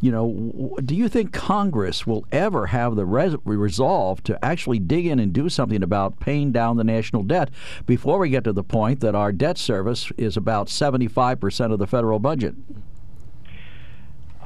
You 0.00 0.10
know, 0.10 0.76
do 0.84 0.94
you 0.94 1.08
think 1.08 1.32
Congress 1.32 2.04
will 2.04 2.26
ever 2.32 2.66
have 2.66 2.96
the 2.96 3.06
res- 3.06 3.36
resolve 3.44 4.24
to 4.24 4.44
actually 4.44 4.80
dig 4.80 5.06
in 5.06 5.20
and 5.20 5.32
do 5.32 5.48
something 5.48 5.84
about 5.84 6.18
paying 6.18 6.50
down 6.50 6.76
the 6.76 6.84
national 6.84 7.22
debt 7.22 7.48
before 7.86 8.18
we 8.18 8.28
get 8.28 8.42
to 8.44 8.52
the 8.52 8.64
point 8.64 9.00
that 9.00 9.14
our 9.14 9.30
debt 9.30 9.56
service 9.56 10.10
is 10.18 10.36
about 10.36 10.66
75% 10.66 11.72
of 11.72 11.78
the 11.78 11.86
federal 11.86 12.18
budget? 12.18 12.54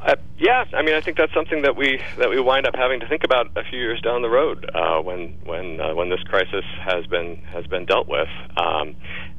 Uh, 0.05 0.14
yeah, 0.38 0.64
I 0.76 0.83
mean, 0.83 0.95
I 0.95 1.00
think 1.00 1.17
that's 1.17 1.35
something 1.35 1.62
that 1.62 1.76
we 1.76 2.00
that 2.19 2.31
we 2.31 2.40
wind 2.40 2.67
up 2.67 2.75
having 2.76 3.00
to 3.00 3.09
think 3.09 3.25
about 3.25 3.47
a 3.57 3.64
few 3.64 3.78
years 3.78 4.00
down 4.00 4.23
the 4.23 4.31
road 4.31 4.71
uh, 4.73 5.00
when 5.00 5.35
when 5.45 5.81
uh, 5.81 5.95
when 5.95 6.09
this 6.09 6.23
crisis 6.25 6.64
has 6.85 7.07
been 7.07 7.37
has 7.52 7.67
been 7.67 7.85
dealt 7.85 8.09
with, 8.09 8.28
um, 8.57 8.95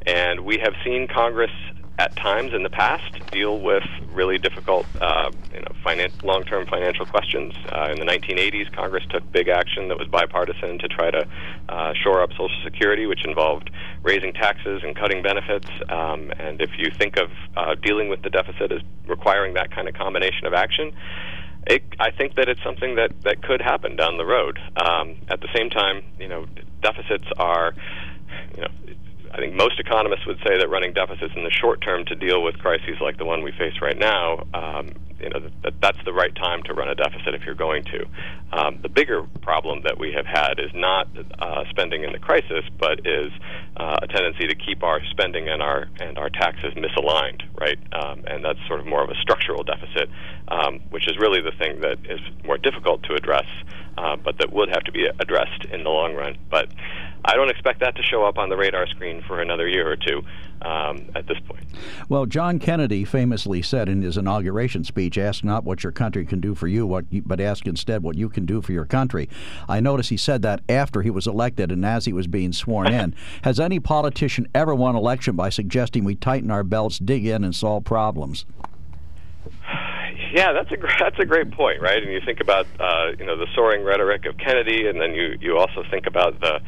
and 0.05 0.41
we 0.41 0.59
have 0.61 0.73
seen 0.83 1.07
Congress 1.07 1.51
at 1.99 2.15
times 2.15 2.53
in 2.53 2.63
the 2.63 2.69
past 2.69 3.13
deal 3.29 3.59
with 3.59 3.83
really 4.13 4.37
difficult, 4.37 4.85
uh, 5.01 5.29
you 5.53 5.59
know, 5.59 5.71
finan- 5.85 6.23
long-term 6.23 6.65
financial 6.65 7.05
questions. 7.05 7.53
Uh, 7.73 7.89
in 7.91 7.99
the 7.99 8.05
1980s, 8.05 8.71
Congress 8.73 9.03
took 9.09 9.29
big 9.33 9.49
action 9.49 9.89
that 9.89 9.99
was 9.99 10.07
bipartisan 10.07 10.79
to 10.79 10.87
try 10.87 11.11
to 11.11 11.27
uh, 11.67 11.93
shore 12.01 12.21
up 12.23 12.31
Social 12.31 12.61
Security, 12.63 13.05
which 13.05 13.25
involved 13.25 13.69
raising 14.01 14.31
taxes 14.31 14.81
and 14.81 14.95
cutting 14.95 15.21
benefits. 15.21 15.67
Um, 15.89 16.31
and 16.39 16.61
if 16.61 16.71
you 16.77 16.89
think 16.97 17.17
of 17.17 17.29
uh, 17.57 17.75
dealing 17.75 18.07
with 18.07 18.21
the 18.21 18.29
deficit 18.29 18.71
as 18.71 18.81
requiring 19.05 19.55
that 19.55 19.69
kind 19.69 19.89
of 19.89 19.93
combination 19.93 20.47
of 20.47 20.53
action, 20.53 20.93
it, 21.67 21.83
I 21.99 22.11
think 22.11 22.35
that 22.35 22.47
it's 22.47 22.63
something 22.63 22.95
that, 22.95 23.11
that 23.23 23.43
could 23.43 23.61
happen 23.61 23.97
down 23.97 24.15
the 24.15 24.25
road. 24.25 24.57
Um, 24.77 25.17
at 25.27 25.41
the 25.41 25.49
same 25.53 25.69
time, 25.69 26.03
you 26.17 26.29
know, 26.29 26.45
deficits 26.81 27.25
are, 27.37 27.75
you 28.55 28.61
know, 28.61 28.69
I 29.31 29.37
think 29.37 29.53
most 29.53 29.79
economists 29.79 30.25
would 30.25 30.39
say 30.45 30.57
that 30.57 30.69
running 30.69 30.93
deficits 30.93 31.33
in 31.35 31.43
the 31.43 31.51
short 31.51 31.81
term 31.81 32.05
to 32.05 32.15
deal 32.15 32.41
with 32.41 32.57
crises 32.59 32.97
like 33.01 33.17
the 33.17 33.25
one 33.25 33.43
we 33.43 33.51
face 33.51 33.73
right 33.81 33.97
now, 33.97 34.45
um, 34.53 34.91
you 35.19 35.29
know, 35.29 35.39
that, 35.63 35.73
that's 35.81 35.97
the 36.05 36.13
right 36.13 36.33
time 36.35 36.63
to 36.63 36.73
run 36.73 36.87
a 36.87 36.95
deficit 36.95 37.33
if 37.33 37.43
you're 37.45 37.55
going 37.55 37.83
to. 37.83 38.05
Um, 38.51 38.79
the 38.81 38.89
bigger 38.89 39.23
problem 39.41 39.81
that 39.83 39.99
we 39.99 40.13
have 40.13 40.25
had 40.25 40.59
is 40.59 40.71
not 40.73 41.07
uh, 41.39 41.63
spending 41.69 42.03
in 42.03 42.11
the 42.11 42.19
crisis, 42.19 42.63
but 42.79 43.05
is 43.05 43.31
uh, 43.77 43.97
a 44.01 44.07
tendency 44.07 44.47
to 44.47 44.55
keep 44.55 44.83
our 44.83 45.01
spending 45.11 45.49
and 45.49 45.61
our 45.61 45.87
and 45.99 46.17
our 46.17 46.29
taxes 46.29 46.73
misaligned, 46.73 47.43
right? 47.59 47.77
Um, 47.93 48.23
and 48.27 48.43
that's 48.43 48.59
sort 48.67 48.79
of 48.79 48.87
more 48.87 49.03
of 49.03 49.09
a 49.09 49.15
structural 49.21 49.63
deficit, 49.63 50.09
um, 50.47 50.79
which 50.89 51.07
is 51.07 51.17
really 51.17 51.41
the 51.41 51.51
thing 51.59 51.81
that 51.81 51.99
is 52.09 52.19
more 52.45 52.57
difficult 52.57 53.03
to 53.03 53.13
address, 53.13 53.47
uh, 53.97 54.15
but 54.15 54.37
that 54.39 54.51
would 54.51 54.69
have 54.69 54.83
to 54.85 54.91
be 54.91 55.05
addressed 55.19 55.65
in 55.71 55.83
the 55.83 55.89
long 55.89 56.15
run. 56.15 56.37
But 56.49 56.69
I 57.25 57.35
don't 57.35 57.49
expect 57.49 57.81
that 57.81 57.95
to 57.95 58.03
show 58.03 58.23
up 58.23 58.37
on 58.37 58.49
the 58.49 58.57
radar 58.57 58.87
screen 58.87 59.21
for 59.27 59.41
another 59.41 59.67
year 59.67 59.89
or 59.91 59.95
two 59.95 60.23
um, 60.61 61.09
at 61.15 61.27
this 61.27 61.37
point. 61.47 61.65
Well, 62.07 62.25
John 62.25 62.59
Kennedy 62.59 63.05
famously 63.05 63.61
said 63.61 63.89
in 63.89 64.01
his 64.01 64.17
inauguration 64.17 64.83
speech, 64.83 65.17
"Ask 65.17 65.43
not 65.43 65.63
what 65.63 65.83
your 65.83 65.91
country 65.91 66.25
can 66.25 66.39
do 66.39 66.55
for 66.55 66.67
you, 66.67 66.87
what 66.87 67.05
you, 67.09 67.21
but 67.25 67.39
ask 67.39 67.67
instead 67.67 68.03
what 68.03 68.15
you 68.15 68.29
can 68.29 68.45
do 68.45 68.61
for 68.61 68.71
your 68.71 68.85
country." 68.85 69.29
I 69.67 69.79
notice 69.79 70.09
he 70.09 70.17
said 70.17 70.41
that 70.43 70.61
after 70.69 71.01
he 71.01 71.09
was 71.09 71.27
elected 71.27 71.71
and 71.71 71.85
as 71.85 72.05
he 72.05 72.13
was 72.13 72.27
being 72.27 72.53
sworn 72.53 72.91
in. 72.93 73.15
Has 73.43 73.59
any 73.59 73.79
politician 73.79 74.47
ever 74.55 74.73
won 74.73 74.95
election 74.95 75.35
by 75.35 75.49
suggesting 75.49 76.03
we 76.03 76.15
tighten 76.15 76.51
our 76.51 76.63
belts, 76.63 76.99
dig 76.99 77.25
in, 77.25 77.43
and 77.43 77.55
solve 77.55 77.83
problems? 77.83 78.45
Yeah, 80.31 80.53
that's 80.53 80.71
a 80.71 80.77
that's 80.99 81.17
a 81.19 81.25
great 81.25 81.51
point, 81.51 81.81
right? 81.81 82.01
And 82.01 82.11
you 82.11 82.21
think 82.23 82.39
about 82.39 82.67
uh, 82.79 83.11
you 83.17 83.25
know 83.25 83.35
the 83.35 83.47
soaring 83.55 83.83
rhetoric 83.83 84.25
of 84.25 84.37
Kennedy, 84.37 84.87
and 84.87 85.01
then 85.01 85.15
you 85.15 85.37
you 85.41 85.57
also 85.57 85.83
think 85.89 86.05
about 86.05 86.39
the 86.39 86.59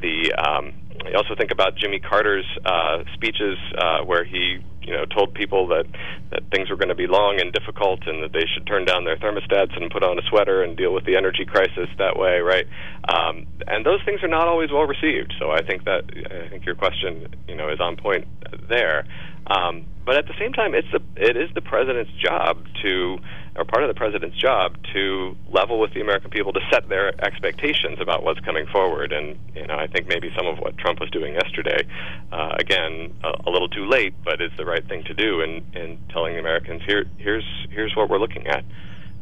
the 0.00 0.32
um, 0.34 0.72
you 1.04 1.16
also 1.16 1.34
think 1.34 1.50
about 1.50 1.76
Jimmy 1.76 1.98
Carter's 1.98 2.46
uh, 2.64 3.04
speeches 3.14 3.56
uh, 3.78 4.04
where 4.04 4.24
he 4.24 4.58
you 4.82 4.92
know 4.92 5.04
told 5.06 5.34
people 5.34 5.68
that 5.68 5.86
that 6.30 6.42
things 6.54 6.70
were 6.70 6.76
going 6.76 6.88
to 6.88 6.94
be 6.94 7.06
long 7.06 7.40
and 7.40 7.52
difficult, 7.52 8.06
and 8.06 8.22
that 8.22 8.32
they 8.32 8.44
should 8.52 8.66
turn 8.66 8.84
down 8.84 9.04
their 9.04 9.16
thermostats 9.16 9.76
and 9.80 9.90
put 9.90 10.02
on 10.02 10.18
a 10.18 10.22
sweater 10.28 10.62
and 10.62 10.76
deal 10.76 10.92
with 10.92 11.04
the 11.04 11.16
energy 11.16 11.44
crisis 11.44 11.88
that 11.98 12.18
way, 12.18 12.40
right? 12.40 12.66
Um, 13.08 13.46
and 13.66 13.84
those 13.84 14.00
things 14.04 14.22
are 14.22 14.28
not 14.28 14.48
always 14.48 14.70
well 14.70 14.86
received. 14.86 15.34
So 15.38 15.50
I 15.50 15.62
think 15.62 15.84
that 15.84 16.04
I 16.30 16.48
think 16.48 16.66
your 16.66 16.74
question 16.74 17.28
you 17.48 17.56
know 17.56 17.68
is 17.70 17.80
on 17.80 17.96
point 17.96 18.26
there. 18.68 19.06
Um, 19.46 19.86
but 20.06 20.16
at 20.16 20.26
the 20.26 20.34
same 20.38 20.52
time, 20.52 20.74
it's 20.74 20.88
the 20.92 21.00
it 21.16 21.36
is 21.36 21.50
the 21.54 21.60
president's 21.60 22.12
job 22.22 22.64
to, 22.82 23.18
or 23.60 23.64
part 23.66 23.84
of 23.84 23.88
the 23.88 23.94
president's 23.94 24.38
job 24.38 24.74
to 24.94 25.36
level 25.50 25.78
with 25.78 25.92
the 25.92 26.00
American 26.00 26.30
people 26.30 26.50
to 26.50 26.60
set 26.72 26.88
their 26.88 27.08
expectations 27.22 27.98
about 28.00 28.24
what's 28.24 28.40
coming 28.40 28.66
forward. 28.66 29.12
And 29.12 29.38
you 29.54 29.66
know, 29.66 29.74
I 29.74 29.86
think 29.86 30.08
maybe 30.08 30.32
some 30.34 30.46
of 30.46 30.58
what 30.58 30.78
Trump 30.78 30.98
was 30.98 31.10
doing 31.10 31.34
yesterday, 31.34 31.86
uh, 32.32 32.56
again, 32.58 33.12
a, 33.22 33.48
a 33.48 33.50
little 33.50 33.68
too 33.68 33.86
late, 33.86 34.14
but 34.24 34.40
is 34.40 34.50
the 34.56 34.64
right 34.64 34.86
thing 34.88 35.04
to 35.04 35.14
do 35.14 35.42
in 35.42 35.62
in 35.74 35.98
telling 36.08 36.34
the 36.34 36.40
Americans 36.40 36.80
here 36.86 37.04
here's 37.18 37.44
here's 37.70 37.94
what 37.94 38.08
we're 38.08 38.18
looking 38.18 38.46
at, 38.46 38.64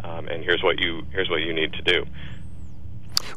um, 0.04 0.28
and 0.28 0.45
here's 0.45 0.62
what 0.62 0.78
you 0.78 1.02
here's 1.11 1.28
what 1.28 1.40
you 1.40 1.52
need 1.52 1.73
to 1.73 1.83
do. 1.83 2.07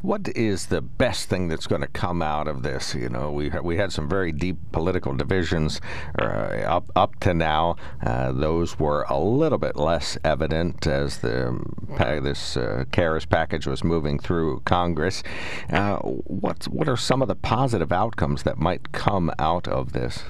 What 0.01 0.27
is 0.35 0.67
the 0.67 0.81
best 0.81 1.29
thing 1.29 1.47
that's 1.47 1.67
going 1.67 1.81
to 1.81 1.87
come 1.87 2.21
out 2.21 2.47
of 2.47 2.63
this? 2.63 2.95
You 2.95 3.09
know, 3.09 3.31
we 3.31 3.49
we 3.49 3.77
had 3.77 3.91
some 3.91 4.07
very 4.07 4.31
deep 4.31 4.57
political 4.71 5.13
divisions 5.13 5.81
uh, 6.19 6.63
up 6.65 6.91
up 6.95 7.19
to 7.21 7.33
now. 7.33 7.75
Uh, 8.03 8.31
those 8.31 8.79
were 8.79 9.05
a 9.09 9.19
little 9.19 9.57
bit 9.57 9.75
less 9.75 10.17
evident 10.23 10.87
as 10.87 11.19
the 11.19 11.59
this 12.21 12.57
uh, 12.57 12.85
CARES 12.91 13.25
package 13.25 13.67
was 13.67 13.83
moving 13.83 14.19
through 14.19 14.61
Congress. 14.61 15.23
Uh, 15.69 15.97
what 15.97 16.65
what 16.65 16.87
are 16.87 16.97
some 16.97 17.21
of 17.21 17.27
the 17.27 17.35
positive 17.35 17.91
outcomes 17.91 18.43
that 18.43 18.57
might 18.57 18.91
come 18.91 19.31
out 19.39 19.67
of 19.67 19.93
this? 19.93 20.23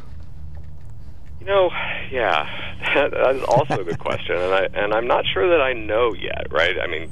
You 1.39 1.47
know, 1.47 1.71
yeah, 2.11 2.45
that 2.95 3.35
is 3.35 3.43
also 3.43 3.81
a 3.81 3.83
good 3.83 3.99
question, 3.99 4.35
and 4.35 4.53
I 4.53 4.67
and 4.73 4.93
I'm 4.93 5.07
not 5.07 5.25
sure 5.33 5.49
that 5.49 5.61
I 5.61 5.73
know 5.73 6.13
yet. 6.13 6.51
Right? 6.51 6.79
I 6.79 6.87
mean, 6.87 7.11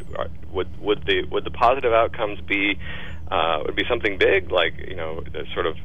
would 0.51 0.79
would 0.82 1.06
the 1.06 1.25
would 1.32 1.44
the 1.44 1.51
positive 1.51 1.94
outcomes 1.94 2.39
be 2.41 2.79
uh, 3.29 3.63
would 3.65 3.75
be 3.75 3.86
something 3.88 4.18
big, 4.18 4.51
like 4.51 4.74
you 4.88 4.96
know, 4.96 5.24
sort 5.53 5.65
of 5.65 5.75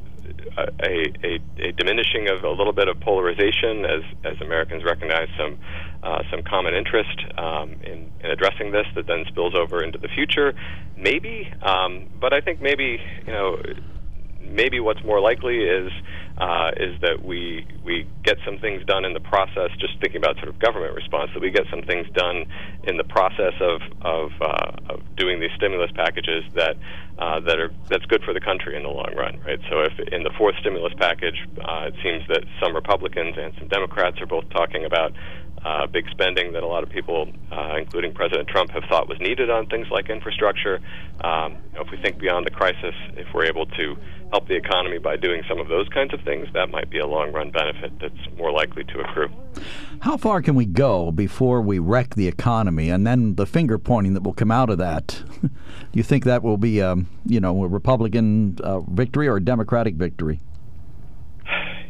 a, 0.57 1.13
a, 1.25 1.41
a 1.59 1.73
diminishing 1.73 2.29
of 2.29 2.45
a 2.45 2.51
little 2.51 2.73
bit 2.73 2.89
of 2.89 2.99
polarization 3.01 3.85
as 3.85 4.03
as 4.25 4.41
Americans 4.41 4.85
recognize 4.85 5.29
some 5.37 5.59
uh, 6.03 6.23
some 6.31 6.43
common 6.43 6.75
interest 6.75 7.25
um, 7.39 7.73
in, 7.83 8.11
in 8.21 8.31
addressing 8.31 8.73
this 8.73 8.87
that 8.95 9.07
then 9.07 9.25
spills 9.29 9.55
over 9.55 9.83
into 9.83 9.99
the 9.99 10.09
future, 10.09 10.55
maybe. 10.97 11.53
Um, 11.63 12.09
but 12.21 12.33
I 12.33 12.41
think 12.41 12.61
maybe 12.61 13.01
you 13.27 13.33
know 13.33 13.63
maybe 14.41 14.81
what's 14.81 15.03
more 15.05 15.21
likely 15.21 15.59
is 15.59 15.91
uh, 16.39 16.71
is 16.77 16.99
that 17.01 17.25
we 17.25 17.67
we 17.85 18.07
get 18.25 18.37
some 18.45 18.59
things 18.59 18.85
done 18.87 19.05
in 19.05 19.13
the 19.13 19.21
process. 19.21 19.71
Just 19.79 20.01
thinking 20.01 20.19
about 20.19 20.37
sort 20.37 20.49
of 20.49 20.59
government 20.59 20.95
response, 20.95 21.31
that 21.35 21.41
we 21.41 21.51
get 21.51 21.67
some 21.71 21.83
things 21.83 22.07
done 22.15 22.47
in 22.85 22.97
the 22.97 23.05
process 23.05 23.55
of 23.61 23.81
of, 24.03 24.31
uh, 24.41 24.95
of 24.95 25.01
doing 25.17 25.41
these 25.41 25.53
stimulus 25.57 25.91
packages 25.95 26.43
that 26.55 26.77
uh, 27.19 27.39
that 27.41 27.59
are 27.59 27.71
that's 27.89 28.05
good 28.07 28.23
for 28.25 28.35
the 28.35 28.41
country 28.41 28.77
in 28.77 28.83
the 28.83 28.89
long 28.89 29.15
run, 29.17 29.39
right? 29.47 29.61
So 29.71 29.81
if 29.81 29.95
in 30.11 30.25
the 30.25 30.33
fourth 30.37 30.57
stimulus 30.61 30.93
package, 30.99 31.39
uh, 31.63 31.87
it 31.87 31.95
seems 32.03 32.27
that 32.29 32.43
some 32.61 32.75
Republicans 32.75 33.37
and 33.39 33.53
some 33.59 33.69
Democrats 33.69 34.21
are 34.21 34.27
both 34.27 34.49
talking 34.51 34.85
about 34.85 35.13
uh, 35.65 35.87
big 35.87 36.09
spending 36.11 36.53
that 36.53 36.63
a 36.63 36.67
lot 36.67 36.83
of 36.83 36.91
people, 36.91 37.29
uh, 37.51 37.77
including 37.79 38.13
President 38.13 38.49
Trump, 38.49 38.71
have 38.71 38.85
thought 38.85 39.09
was 39.09 39.19
needed 39.21 39.51
on 39.51 39.67
things 39.67 39.87
like 39.91 40.11
infrastructure. 40.11 40.81
Um, 41.23 41.53
you 41.53 41.79
know, 41.79 41.85
if 41.85 41.91
we 41.91 41.97
think 41.97 42.19
beyond 42.19 42.47
the 42.47 42.51
crisis, 42.51 42.95
if 43.17 43.27
we're 43.33 43.47
able 43.47 43.67
to 43.67 43.97
help 44.31 44.47
the 44.49 44.57
economy 44.57 44.99
by 44.99 45.17
doing 45.17 45.43
some 45.49 45.59
of 45.59 45.69
those 45.69 45.89
kinds 45.89 46.13
of 46.13 46.21
things, 46.23 46.49
that 46.53 46.71
might 46.71 46.91
be 46.91 46.99
a 46.99 47.07
long 47.07 47.33
run 47.33 47.51
benefit 47.51 47.93
that's 48.01 48.37
more 48.37 48.53
likely 48.53 48.85
to 48.85 49.01
accrue. 49.01 49.29
How 50.01 50.17
far 50.17 50.43
can 50.43 50.55
we 50.55 50.67
go 50.67 51.11
before 51.11 51.63
we 51.63 51.79
wreck 51.79 52.15
the 52.15 52.29
economy 52.29 52.91
and 52.91 53.07
then 53.07 53.37
the 53.37 53.47
finger 53.47 53.79
pointing 53.79 54.13
that 54.15 54.23
will 54.23 54.35
come 54.35 54.51
out 54.51 54.69
of 54.69 54.79
that? 54.79 55.23
Do 55.41 55.51
you 55.93 56.03
think 56.03 56.25
that 56.25 56.43
will 56.43 56.59
be, 56.59 56.83
um, 56.83 57.09
you 57.25 57.41
know, 57.41 57.65
a 57.65 57.69
Republican 57.69 58.59
uh, 58.63 58.81
victory 58.81 59.29
or 59.29 59.37
a 59.37 59.45
Democratic 59.45 59.95
victory? 59.95 60.41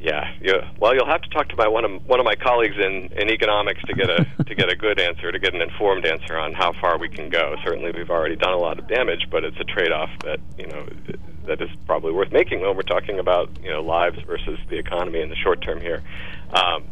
Yeah, 0.05 0.35
yeah. 0.43 0.71
Well, 0.79 0.95
you'll 0.95 1.09
have 1.09 1.23
to 1.23 1.31
talk 1.31 1.49
to 1.49 1.57
my 1.57 1.67
one 1.67 1.85
of 1.87 2.07
one 2.07 2.21
of 2.21 2.27
my 2.27 2.35
colleagues 2.35 2.77
in, 2.77 3.09
in 3.17 3.31
economics 3.31 3.81
to 3.87 3.95
get 3.95 4.11
a 4.11 4.27
to 4.45 4.55
get 4.55 4.71
a 4.71 4.77
good 4.77 5.01
answer, 5.01 5.33
to 5.33 5.39
get 5.39 5.55
an 5.55 5.63
informed 5.63 6.05
answer 6.05 6.37
on 6.37 6.53
how 6.53 6.73
far 6.79 6.99
we 6.99 7.09
can 7.09 7.31
go. 7.31 7.57
Certainly, 7.65 7.93
we've 7.97 8.11
already 8.11 8.37
done 8.37 8.53
a 8.53 8.59
lot 8.59 8.79
of 8.79 8.87
damage, 8.87 9.27
but 9.31 9.45
it's 9.45 9.59
a 9.59 9.65
trade-off 9.65 10.11
that 10.25 10.41
you 10.59 10.67
know 10.67 10.87
that 11.47 11.63
is 11.63 11.71
probably 11.87 12.13
worth 12.13 12.33
making 12.33 12.61
when 12.61 12.77
we're 12.77 12.83
talking 12.83 13.19
about 13.19 13.49
you 13.63 13.71
know 13.71 13.83
lives 13.83 14.19
versus 14.27 14.59
the 14.69 14.77
economy 14.77 15.23
in 15.23 15.31
the 15.31 15.37
short 15.37 15.63
term 15.63 15.81
here. 15.81 16.03
Um, 16.53 16.85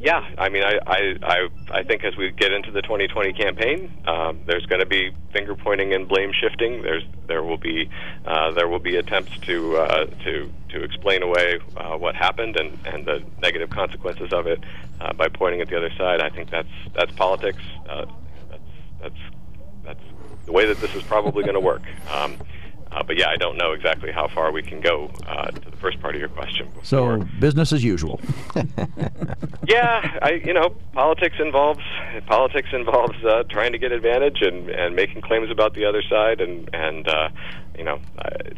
yeah, 0.00 0.26
I 0.38 0.48
mean, 0.48 0.64
I, 0.64 0.78
I, 0.86 1.16
I, 1.22 1.48
I 1.70 1.82
think 1.82 2.04
as 2.04 2.16
we 2.16 2.30
get 2.30 2.52
into 2.52 2.70
the 2.70 2.80
2020 2.80 3.34
campaign, 3.34 3.92
um, 4.06 4.40
there's 4.46 4.64
going 4.64 4.80
to 4.80 4.86
be 4.86 5.10
finger 5.34 5.54
pointing 5.54 5.92
and 5.92 6.08
blame 6.08 6.32
shifting. 6.32 6.80
There's, 6.80 7.04
there 7.26 7.42
will 7.42 7.58
be, 7.58 7.90
uh, 8.24 8.52
there 8.52 8.66
will 8.66 8.78
be 8.78 8.96
attempts 8.96 9.36
to, 9.40 9.76
uh, 9.76 10.06
to, 10.24 10.50
to 10.70 10.82
explain 10.82 11.22
away 11.22 11.58
uh, 11.76 11.98
what 11.98 12.16
happened 12.16 12.56
and, 12.56 12.78
and 12.86 13.04
the 13.04 13.22
negative 13.42 13.68
consequences 13.68 14.32
of 14.32 14.46
it 14.46 14.64
uh, 15.02 15.12
by 15.12 15.28
pointing 15.28 15.60
at 15.60 15.68
the 15.68 15.76
other 15.76 15.90
side. 15.98 16.22
I 16.22 16.30
think 16.30 16.48
that's, 16.50 16.68
that's 16.94 17.12
politics. 17.12 17.62
Uh, 17.86 18.06
that's, 18.48 18.62
that's, 19.02 19.20
that's 19.84 20.04
the 20.46 20.52
way 20.52 20.64
that 20.64 20.78
this 20.78 20.94
is 20.94 21.02
probably 21.02 21.42
going 21.42 21.54
to 21.54 21.60
work. 21.60 21.82
Um, 22.10 22.38
uh, 22.92 23.02
but 23.02 23.16
yeah, 23.18 23.28
I 23.28 23.36
don't 23.36 23.56
know 23.56 23.72
exactly 23.72 24.10
how 24.10 24.28
far 24.28 24.50
we 24.52 24.62
can 24.62 24.80
go 24.80 25.10
uh, 25.26 25.46
to 25.50 25.70
the 25.70 25.76
first 25.76 26.00
part 26.00 26.14
of 26.14 26.20
your 26.20 26.30
question. 26.30 26.66
Before. 26.66 26.84
So 26.84 27.18
business 27.38 27.72
as 27.72 27.84
usual. 27.84 28.20
yeah, 29.66 30.18
I 30.22 30.40
you 30.44 30.52
know 30.52 30.74
politics 30.92 31.36
involves 31.38 31.80
politics 32.26 32.68
involves 32.72 33.24
uh, 33.24 33.44
trying 33.44 33.72
to 33.72 33.78
get 33.78 33.92
advantage 33.92 34.42
and 34.42 34.68
and 34.70 34.96
making 34.96 35.22
claims 35.22 35.50
about 35.50 35.74
the 35.74 35.84
other 35.84 36.02
side 36.02 36.40
and 36.40 36.68
and 36.72 37.08
uh, 37.08 37.28
you 37.76 37.84
know, 37.84 37.98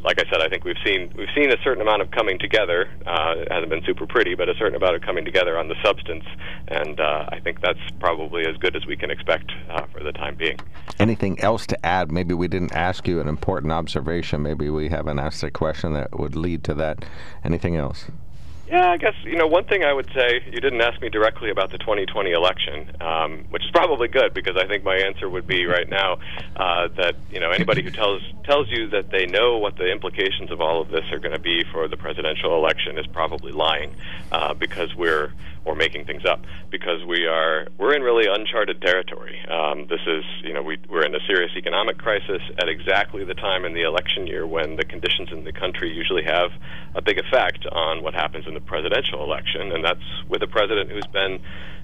like 0.02 0.18
I 0.18 0.28
said, 0.30 0.40
I 0.42 0.48
think 0.48 0.64
we've 0.64 0.76
seen 0.84 1.12
we've 1.16 1.28
seen 1.34 1.50
a 1.50 1.56
certain 1.62 1.80
amount 1.80 2.02
of 2.02 2.10
coming 2.10 2.38
together. 2.38 2.90
Uh, 3.06 3.34
it 3.36 3.52
hasn't 3.52 3.70
been 3.70 3.84
super 3.84 4.06
pretty, 4.06 4.34
but 4.34 4.48
a 4.48 4.54
certain 4.54 4.74
amount 4.74 4.96
of 4.96 5.02
coming 5.02 5.24
together 5.24 5.58
on 5.58 5.68
the 5.68 5.76
substance, 5.84 6.24
and 6.68 6.98
uh, 7.00 7.26
I 7.28 7.40
think 7.40 7.60
that's 7.60 7.80
probably 8.00 8.46
as 8.46 8.56
good 8.56 8.76
as 8.76 8.86
we 8.86 8.96
can 8.96 9.10
expect 9.10 9.52
uh, 9.70 9.86
for 9.92 10.02
the 10.02 10.12
time 10.12 10.34
being. 10.36 10.58
Anything 10.98 11.40
else 11.40 11.66
to 11.68 11.86
add? 11.86 12.10
Maybe 12.10 12.34
we 12.34 12.48
didn't 12.48 12.72
ask 12.72 13.06
you 13.06 13.20
an 13.20 13.28
important 13.28 13.72
observation. 13.72 14.42
Maybe 14.42 14.70
we 14.70 14.88
haven't 14.88 15.18
asked 15.18 15.42
a 15.42 15.50
question 15.50 15.92
that 15.94 16.18
would 16.18 16.36
lead 16.36 16.64
to 16.64 16.74
that. 16.74 17.04
Anything 17.44 17.76
else? 17.76 18.06
Yeah, 18.72 18.88
I 18.88 18.96
guess 18.96 19.12
you 19.24 19.36
know 19.36 19.46
one 19.46 19.64
thing 19.64 19.84
I 19.84 19.92
would 19.92 20.08
say. 20.14 20.42
You 20.50 20.58
didn't 20.58 20.80
ask 20.80 20.98
me 21.02 21.10
directly 21.10 21.50
about 21.50 21.72
the 21.72 21.76
2020 21.76 22.30
election, 22.30 22.90
um, 23.02 23.44
which 23.50 23.62
is 23.62 23.70
probably 23.70 24.08
good 24.08 24.32
because 24.32 24.56
I 24.56 24.66
think 24.66 24.82
my 24.82 24.96
answer 24.96 25.28
would 25.28 25.46
be 25.46 25.66
right 25.66 25.86
now 25.90 26.16
uh, 26.56 26.88
that 26.96 27.16
you 27.30 27.38
know 27.38 27.50
anybody 27.50 27.82
who 27.82 27.90
tells 27.90 28.22
tells 28.44 28.70
you 28.70 28.88
that 28.88 29.10
they 29.10 29.26
know 29.26 29.58
what 29.58 29.76
the 29.76 29.92
implications 29.92 30.50
of 30.50 30.62
all 30.62 30.80
of 30.80 30.88
this 30.88 31.04
are 31.12 31.18
going 31.18 31.34
to 31.34 31.38
be 31.38 31.64
for 31.70 31.86
the 31.86 31.98
presidential 31.98 32.56
election 32.56 32.96
is 32.96 33.06
probably 33.08 33.52
lying 33.52 33.90
uh, 34.32 34.54
because 34.54 34.96
we're 34.96 35.32
or 35.64 35.74
making 35.74 36.04
things 36.04 36.24
up 36.24 36.40
because 36.70 37.04
we 37.06 37.26
are 37.26 37.68
we're 37.78 37.94
in 37.94 38.02
really 38.02 38.26
uncharted 38.26 38.80
territory. 38.82 39.38
Um, 39.48 39.86
this 39.88 40.00
is 40.06 40.24
you 40.42 40.52
know 40.52 40.62
we, 40.62 40.78
we're 40.88 41.04
in 41.04 41.14
a 41.14 41.20
serious 41.26 41.52
economic 41.56 41.98
crisis 41.98 42.42
at 42.58 42.68
exactly 42.68 43.24
the 43.24 43.34
time 43.34 43.64
in 43.64 43.74
the 43.74 43.82
election 43.82 44.26
year 44.26 44.46
when 44.46 44.76
the 44.76 44.84
conditions 44.84 45.28
in 45.32 45.44
the 45.44 45.52
country 45.52 45.92
usually 45.92 46.24
have 46.24 46.50
a 46.94 47.02
big 47.02 47.18
effect 47.18 47.66
on 47.70 48.02
what 48.02 48.14
happens 48.14 48.46
in 48.46 48.54
the 48.54 48.60
presidential 48.60 49.22
election, 49.22 49.72
and 49.72 49.84
that's 49.84 50.08
with 50.28 50.42
a 50.42 50.48
president 50.48 50.90
who's 50.90 51.06
been 51.12 51.38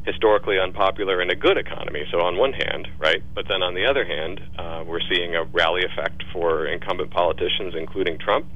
historically 0.04 0.58
unpopular 0.58 1.20
in 1.20 1.30
a 1.30 1.34
good 1.34 1.58
economy. 1.58 2.04
So 2.10 2.20
on 2.20 2.36
one 2.38 2.52
hand, 2.52 2.88
right, 2.98 3.22
but 3.34 3.46
then 3.48 3.62
on 3.62 3.74
the 3.74 3.84
other 3.84 4.04
hand, 4.04 4.40
uh, 4.58 4.82
we're 4.86 5.04
seeing 5.12 5.36
a 5.36 5.44
rally 5.44 5.82
effect 5.84 6.22
for 6.32 6.66
incumbent 6.66 7.10
politicians, 7.10 7.74
including 7.76 8.18
Trump. 8.18 8.46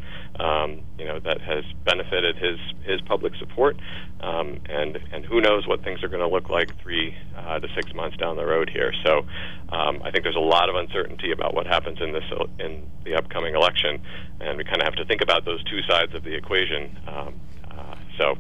Um, 0.41 0.81
you 0.99 1.05
know 1.05 1.21
that 1.21 1.43
has 1.43 1.63
benefited 1.85 2.37
his 2.37 2.59
his 2.85 3.01
public 3.03 3.35
support, 3.37 3.77
um, 4.21 4.61
and 4.69 4.99
and 5.13 5.27
who 5.27 5.41
knows 5.41 5.67
what 5.67 5.85
things 5.85 6.03
are 6.03 6.09
going 6.09 6.23
to 6.23 6.29
look 6.29 6.49
like 6.49 6.81
three 6.81 7.15
uh, 7.37 7.59
to 7.59 7.69
six 7.75 7.93
months 7.95 8.17
down 8.17 8.37
the 8.37 8.47
road 8.47 8.71
here. 8.71 8.95
So 9.05 9.27
um, 9.69 10.03
I 10.03 10.11
think 10.11 10.25
there's 10.25 10.37
a 10.37 10.41
lot 10.41 10.71
of 10.71 10.77
uncertainty 10.77 11.33
about 11.33 11.55
what 11.55 11.67
happens 11.67 11.99
in 12.01 12.13
this 12.13 12.25
in 12.59 12.87
the 13.05 13.15
upcoming 13.15 13.55
election, 13.55 14.01
and 14.41 14.57
we 14.57 14.65
kind 14.65 14.81
of 14.81 14.85
have 14.85 14.97
to 14.97 15.05
think 15.05 15.21
about 15.21 15.45
those 15.45 15.63
two 15.65 15.83
sides 15.89 16.15
of 16.15 16.25
the 16.25 16.35
equation. 16.35 16.99
Um, 17.07 17.41
uh, 17.71 17.97
so 18.19 18.37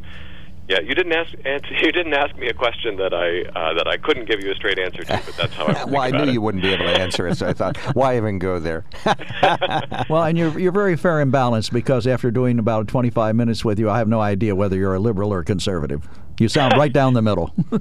yeah, 0.72 0.80
you 0.80 0.94
didn't 0.94 1.12
ask 1.12 1.34
answer, 1.44 1.74
you 1.82 1.92
didn't 1.92 2.14
ask 2.14 2.34
me 2.36 2.48
a 2.48 2.54
question 2.54 2.96
that 2.96 3.12
I 3.12 3.42
uh, 3.58 3.74
that 3.74 3.86
I 3.86 3.98
couldn't 3.98 4.24
give 4.24 4.42
you 4.42 4.52
a 4.52 4.54
straight 4.54 4.78
answer 4.78 5.04
to, 5.04 5.22
but 5.24 5.36
that's 5.36 5.54
how 5.54 5.66
I. 5.66 5.84
well, 5.88 6.02
I 6.02 6.10
knew 6.10 6.24
it. 6.24 6.32
you 6.32 6.40
wouldn't 6.40 6.62
be 6.62 6.72
able 6.72 6.86
to 6.86 6.98
answer 6.98 7.26
it, 7.26 7.36
so 7.36 7.46
I 7.46 7.52
thought, 7.52 7.76
why 7.94 8.16
even 8.16 8.38
go 8.38 8.58
there? 8.58 8.84
well, 10.08 10.24
and 10.24 10.38
you're 10.38 10.58
you're 10.58 10.72
very 10.72 10.96
fair 10.96 11.20
and 11.20 11.30
balanced 11.30 11.72
because 11.72 12.06
after 12.06 12.30
doing 12.30 12.58
about 12.58 12.88
25 12.88 13.36
minutes 13.36 13.64
with 13.64 13.78
you, 13.78 13.90
I 13.90 13.98
have 13.98 14.08
no 14.08 14.20
idea 14.20 14.54
whether 14.54 14.76
you're 14.76 14.94
a 14.94 15.00
liberal 15.00 15.32
or 15.32 15.44
conservative. 15.44 16.08
You 16.38 16.48
sound 16.48 16.74
right 16.76 16.92
down 16.92 17.14
the 17.14 17.22
middle. 17.22 17.52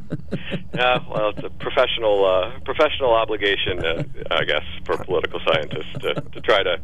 yeah, 0.74 1.00
well, 1.10 1.30
it's 1.30 1.44
a 1.44 1.50
professional 1.50 2.26
uh, 2.26 2.60
professional 2.66 3.14
obligation, 3.14 3.84
uh, 3.84 4.04
I 4.32 4.44
guess, 4.44 4.64
for 4.86 4.98
political 4.98 5.40
scientists 5.46 5.94
to, 6.02 6.14
to 6.16 6.42
try 6.42 6.64
to, 6.64 6.80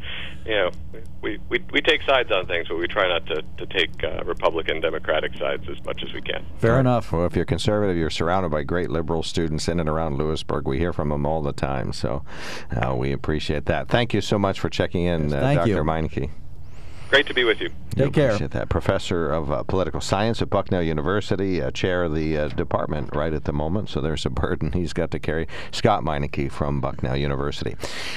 you 0.45 0.56
know, 0.56 0.71
we, 1.21 1.39
we 1.49 1.63
we 1.71 1.82
take 1.82 2.01
sides 2.08 2.32
on 2.32 2.47
things, 2.47 2.67
but 2.67 2.77
we 2.77 2.88
try 2.88 3.08
not 3.08 3.25
to 3.27 3.43
to 3.58 3.65
take 3.67 4.03
uh, 4.03 4.23
Republican 4.23 4.82
Democratic 4.82 5.36
sides 5.38 5.63
as 5.69 5.84
much 5.86 6.03
as 6.03 6.13
we 6.13 6.21
can. 6.21 6.45
Fair 6.58 6.80
enough. 6.80 7.12
Well, 7.12 7.25
if 7.25 7.36
you're 7.36 7.45
conservative, 7.45 7.97
you're 7.97 8.10
surrounded 8.10 8.49
by 8.49 8.63
great 8.63 8.89
liberal 8.89 9.23
students 9.23 9.67
in 9.67 9.80
and 9.80 9.89
around 9.89 10.17
Lewisburg. 10.17 10.67
We 10.67 10.77
hear 10.77 10.93
from 10.93 11.10
them 11.10 11.25
all 11.25 11.41
the 11.41 11.53
time, 11.53 11.93
so 11.93 12.23
uh, 12.71 12.95
we 12.95 13.12
appreciate 13.12 13.65
that. 13.65 13.88
Thank 13.88 14.13
you 14.13 14.21
so 14.21 14.39
much 14.39 14.60
for 14.60 14.69
checking 14.69 15.03
in, 15.03 15.30
yes, 15.30 15.34
uh, 15.34 15.53
Dr. 15.56 15.69
You. 15.69 15.84
Meinke. 15.84 16.30
Great 17.10 17.26
to 17.28 17.34
be 17.34 17.43
with 17.46 17.62
you. 17.62 17.70
Take 17.96 18.13
care. 18.13 18.28
Appreciate 18.28 18.52
that. 18.52 18.70
Professor 18.70 19.32
of 19.32 19.52
uh, 19.52 19.63
Political 19.63 20.02
Science 20.02 20.41
at 20.41 20.50
Bucknell 20.50 20.84
University, 20.84 21.62
uh, 21.62 21.72
chair 21.72 22.04
of 22.04 22.13
the 22.13 22.38
uh, 22.38 22.48
department 22.50 23.15
right 23.15 23.34
at 23.34 23.46
the 23.46 23.54
moment, 23.54 23.89
so 23.89 24.02
there's 24.02 24.26
a 24.26 24.30
burden 24.30 24.74
he's 24.74 24.93
got 24.93 25.10
to 25.12 25.20
carry. 25.20 25.48
Scott 25.72 26.04
Meinke 26.04 26.52
from 26.52 26.80
Bucknell 26.80 27.15
University. 27.15 27.76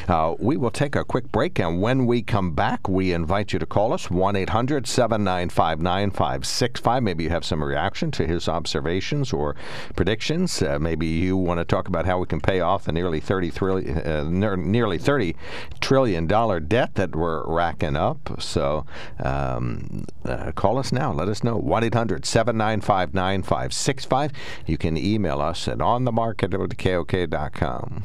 Uh, 0.08 0.34
we 0.38 0.56
will 0.56 0.70
take 0.70 0.96
a 0.96 1.04
quick 1.04 1.30
break, 1.32 1.58
and 1.58 1.80
when 1.80 2.04
we 2.04 2.20
come 2.20 2.52
back, 2.52 2.88
we 2.88 3.12
invite 3.12 3.52
you 3.52 3.58
to 3.58 3.66
call 3.66 3.92
us 3.92 4.10
1 4.10 4.36
800 4.36 4.86
795 4.86 5.80
9565. 5.80 7.02
Maybe 7.02 7.24
you 7.24 7.30
have 7.30 7.44
some 7.44 7.62
reaction 7.62 8.10
to 8.10 8.26
his 8.26 8.48
observations 8.48 9.32
or 9.32 9.56
predictions. 9.96 10.60
Uh, 10.60 10.78
maybe 10.78 11.06
you 11.06 11.36
want 11.36 11.58
to 11.58 11.64
talk 11.64 11.88
about 11.88 12.06
how 12.06 12.18
we 12.18 12.26
can 12.26 12.40
pay 12.40 12.60
off 12.60 12.84
the 12.84 12.92
nearly 12.92 13.20
30 13.20 13.50
trillion, 13.52 13.98
uh, 13.98 14.56
nearly 14.56 14.98
30 14.98 15.36
trillion 15.80 16.26
dollar 16.26 16.60
debt 16.60 16.96
that 16.96 17.14
we're 17.16 17.46
racking 17.46 17.96
up. 17.96 18.36
So 18.40 18.79
um, 19.22 20.06
uh, 20.24 20.52
call 20.52 20.78
us 20.78 20.92
now. 20.92 21.12
Let 21.12 21.28
us 21.28 21.44
know. 21.44 21.56
1 21.56 21.84
800 21.84 22.24
795 22.24 23.12
9565. 23.14 24.32
You 24.66 24.78
can 24.78 24.96
email 24.96 25.40
us 25.40 25.68
at 25.68 25.78
onthemarket.kok.com. 25.78 28.04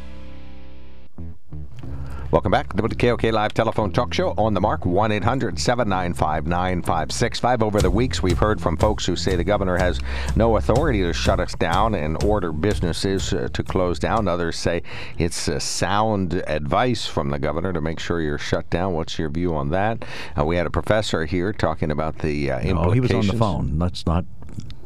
Welcome 2.31 2.51
back 2.53 2.71
to 2.71 2.81
the 2.81 2.95
KOK 2.95 3.23
Live 3.23 3.53
Telephone 3.53 3.91
Talk 3.91 4.13
Show 4.13 4.33
on 4.37 4.53
the 4.53 4.61
mark 4.61 4.85
1 4.85 5.11
800 5.11 5.59
795 5.59 6.47
9565. 6.47 7.61
Over 7.61 7.81
the 7.81 7.91
weeks, 7.91 8.23
we've 8.23 8.37
heard 8.37 8.61
from 8.61 8.77
folks 8.77 9.05
who 9.05 9.17
say 9.17 9.35
the 9.35 9.43
governor 9.43 9.75
has 9.75 9.99
no 10.37 10.55
authority 10.55 11.01
to 11.01 11.11
shut 11.11 11.41
us 11.41 11.53
down 11.55 11.93
and 11.93 12.23
order 12.23 12.53
businesses 12.53 13.33
uh, 13.33 13.49
to 13.51 13.63
close 13.63 13.99
down. 13.99 14.29
Others 14.29 14.55
say 14.55 14.81
it's 15.17 15.49
uh, 15.49 15.59
sound 15.59 16.35
advice 16.47 17.05
from 17.05 17.31
the 17.31 17.37
governor 17.37 17.73
to 17.73 17.81
make 17.81 17.99
sure 17.99 18.21
you're 18.21 18.37
shut 18.37 18.69
down. 18.69 18.93
What's 18.93 19.19
your 19.19 19.29
view 19.29 19.53
on 19.53 19.69
that? 19.71 20.05
Uh, 20.39 20.45
we 20.45 20.55
had 20.55 20.65
a 20.65 20.71
professor 20.71 21.25
here 21.25 21.51
talking 21.51 21.91
about 21.91 22.19
the 22.19 22.49
uh, 22.49 22.59
implications. 22.61 22.87
Oh, 22.87 22.91
he 22.91 22.99
was 23.01 23.11
on 23.11 23.27
the 23.27 23.33
phone. 23.33 23.77
Let's 23.77 24.05
not 24.05 24.23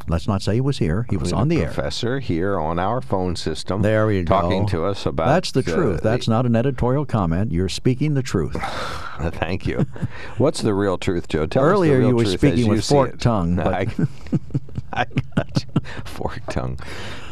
Let's 0.07 0.27
not 0.27 0.41
say 0.41 0.55
he 0.55 0.61
was 0.61 0.77
here. 0.77 1.05
He 1.09 1.17
was 1.17 1.33
on 1.33 1.47
the 1.47 1.57
professor 1.57 1.67
air. 1.67 1.73
Professor 1.73 2.19
here 2.19 2.59
on 2.59 2.77
our 2.77 3.01
phone 3.01 3.35
system. 3.35 3.81
There 3.81 4.05
we 4.05 4.23
go. 4.23 4.41
Talking 4.41 4.67
to 4.67 4.85
us 4.85 5.05
about. 5.05 5.27
That's 5.27 5.51
the, 5.51 5.61
the 5.61 5.71
truth. 5.71 5.99
Uh, 5.99 6.03
That's 6.03 6.25
the, 6.25 6.31
not 6.31 6.45
an 6.45 6.55
editorial 6.55 7.05
comment. 7.05 7.51
You're 7.51 7.69
speaking 7.69 8.13
the 8.13 8.23
truth. 8.23 8.55
Thank 9.19 9.65
you. 9.65 9.85
What's 10.37 10.61
the 10.61 10.73
real 10.73 10.97
truth, 10.97 11.27
Joe? 11.27 11.45
Tell 11.45 11.63
Earlier 11.63 12.01
you 12.01 12.15
were 12.15 12.25
speaking 12.25 12.67
with 12.67 12.85
forked 12.85 13.21
tongue. 13.21 13.55
But 13.65 13.73
I, 13.73 13.87
I 14.97 15.05
got 15.35 15.65
you. 15.67 15.81
Forked 16.05 16.49
tongue. 16.49 16.79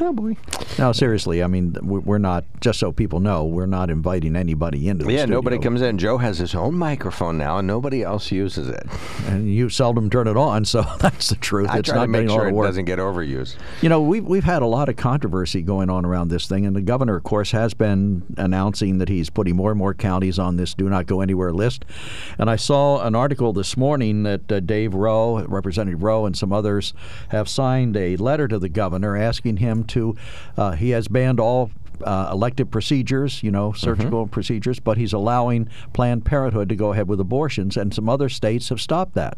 Oh 0.02 0.12
boy. 0.12 0.36
Now 0.78 0.91
seriously, 0.91 1.41
I 1.41 1.47
mean, 1.47 1.78
we're 1.82 2.17
not. 2.17 2.43
Just 2.60 2.80
so 2.80 2.91
people 2.91 3.19
know, 3.21 3.45
we're 3.45 3.65
not 3.65 3.89
inviting 3.89 4.36
anybody 4.36 4.89
into 4.89 5.06
the 5.06 5.12
yeah, 5.12 5.19
studio. 5.19 5.38
nobody 5.38 5.60
comes 5.60 5.82
in. 5.82 5.97
Joe 5.97 6.17
has 6.17 6.39
his 6.39 6.54
own 6.54 6.76
microphone 6.76 7.38
now, 7.38 7.58
and 7.58 7.67
nobody 7.67 8.04
else 8.04 8.32
uses 8.32 8.67
it. 8.67 8.86
And 9.28 9.54
you 9.54 9.69
seldom 9.69 10.10
turn 10.10 10.28
it 10.28 10.36
on, 10.36 10.65
so 10.65 10.82
that's 10.99 11.30
the 11.30 11.36
truth. 11.36 11.69
I 11.69 11.80
it's 11.80 11.89
try 11.89 11.99
not 11.99 12.02
to 12.04 12.08
make 12.10 12.30
sure 12.30 12.47
it 12.47 12.54
doesn't 12.54 12.86
get 12.86 12.99
overused. 12.99 13.56
You 13.82 13.89
know, 13.89 14.02
we've 14.02 14.26
we've 14.26 14.43
had 14.43 14.62
a 14.62 14.67
lot 14.67 14.89
of 14.89 14.97
controversy 14.97 15.62
going 15.62 15.89
on 15.89 16.06
around 16.06 16.28
this 16.28 16.47
thing, 16.47 16.65
and 16.65 16.76
the 16.76 16.82
governor, 16.82 17.15
of 17.15 17.23
course, 17.23 17.52
has 17.52 17.73
been 17.73 18.23
announcing 18.38 18.97
that 18.97 19.08
he's 19.08 19.30
putting 19.30 19.56
more 19.56 19.71
and 19.71 19.80
more 19.80 19.93
counties 19.93 20.38
on 20.38 20.58
this 20.58 20.73
"Do 20.73 20.89
Not 20.89 21.06
Go 21.06 21.21
Anywhere" 21.21 21.54
list. 21.54 21.86
And 22.38 22.49
I 22.49 22.58
saw 22.58 23.06
an 23.06 23.15
article 23.15 23.54
this 23.54 23.78
morning 23.78 24.23
that 24.23 24.52
uh, 24.52 24.60
Dave 24.60 24.93
Rowe, 24.93 25.45
Representative 25.45 26.04
Rowe, 26.04 26.26
and 26.26 26.38
some 26.38 26.52
others 26.52 26.93
have 27.30 27.47
signed 27.54 27.96
a 27.96 28.18
letter 28.18 28.48
to 28.48 28.60
the 28.60 28.70
governor 28.70 29.16
asking 29.16 29.58
him 29.58 29.84
to. 29.86 30.16
Uh, 30.58 30.72
he 30.72 30.89
has 30.89 31.08
banned 31.08 31.39
all 31.39 31.72
uh, 32.03 32.29
elective 32.32 32.71
procedures, 32.71 33.43
you 33.43 33.51
know, 33.51 33.71
surgical 33.71 34.23
mm-hmm. 34.23 34.32
procedures, 34.32 34.79
but 34.79 34.97
he's 34.97 35.13
allowing 35.13 35.69
Planned 35.93 36.25
Parenthood 36.25 36.69
to 36.69 36.75
go 36.75 36.91
ahead 36.91 37.08
with 37.08 37.19
abortions, 37.19 37.77
and 37.77 37.93
some 37.93 38.10
other 38.10 38.29
states 38.29 38.69
have 38.69 38.82
stopped 38.82 39.15
that. 39.15 39.38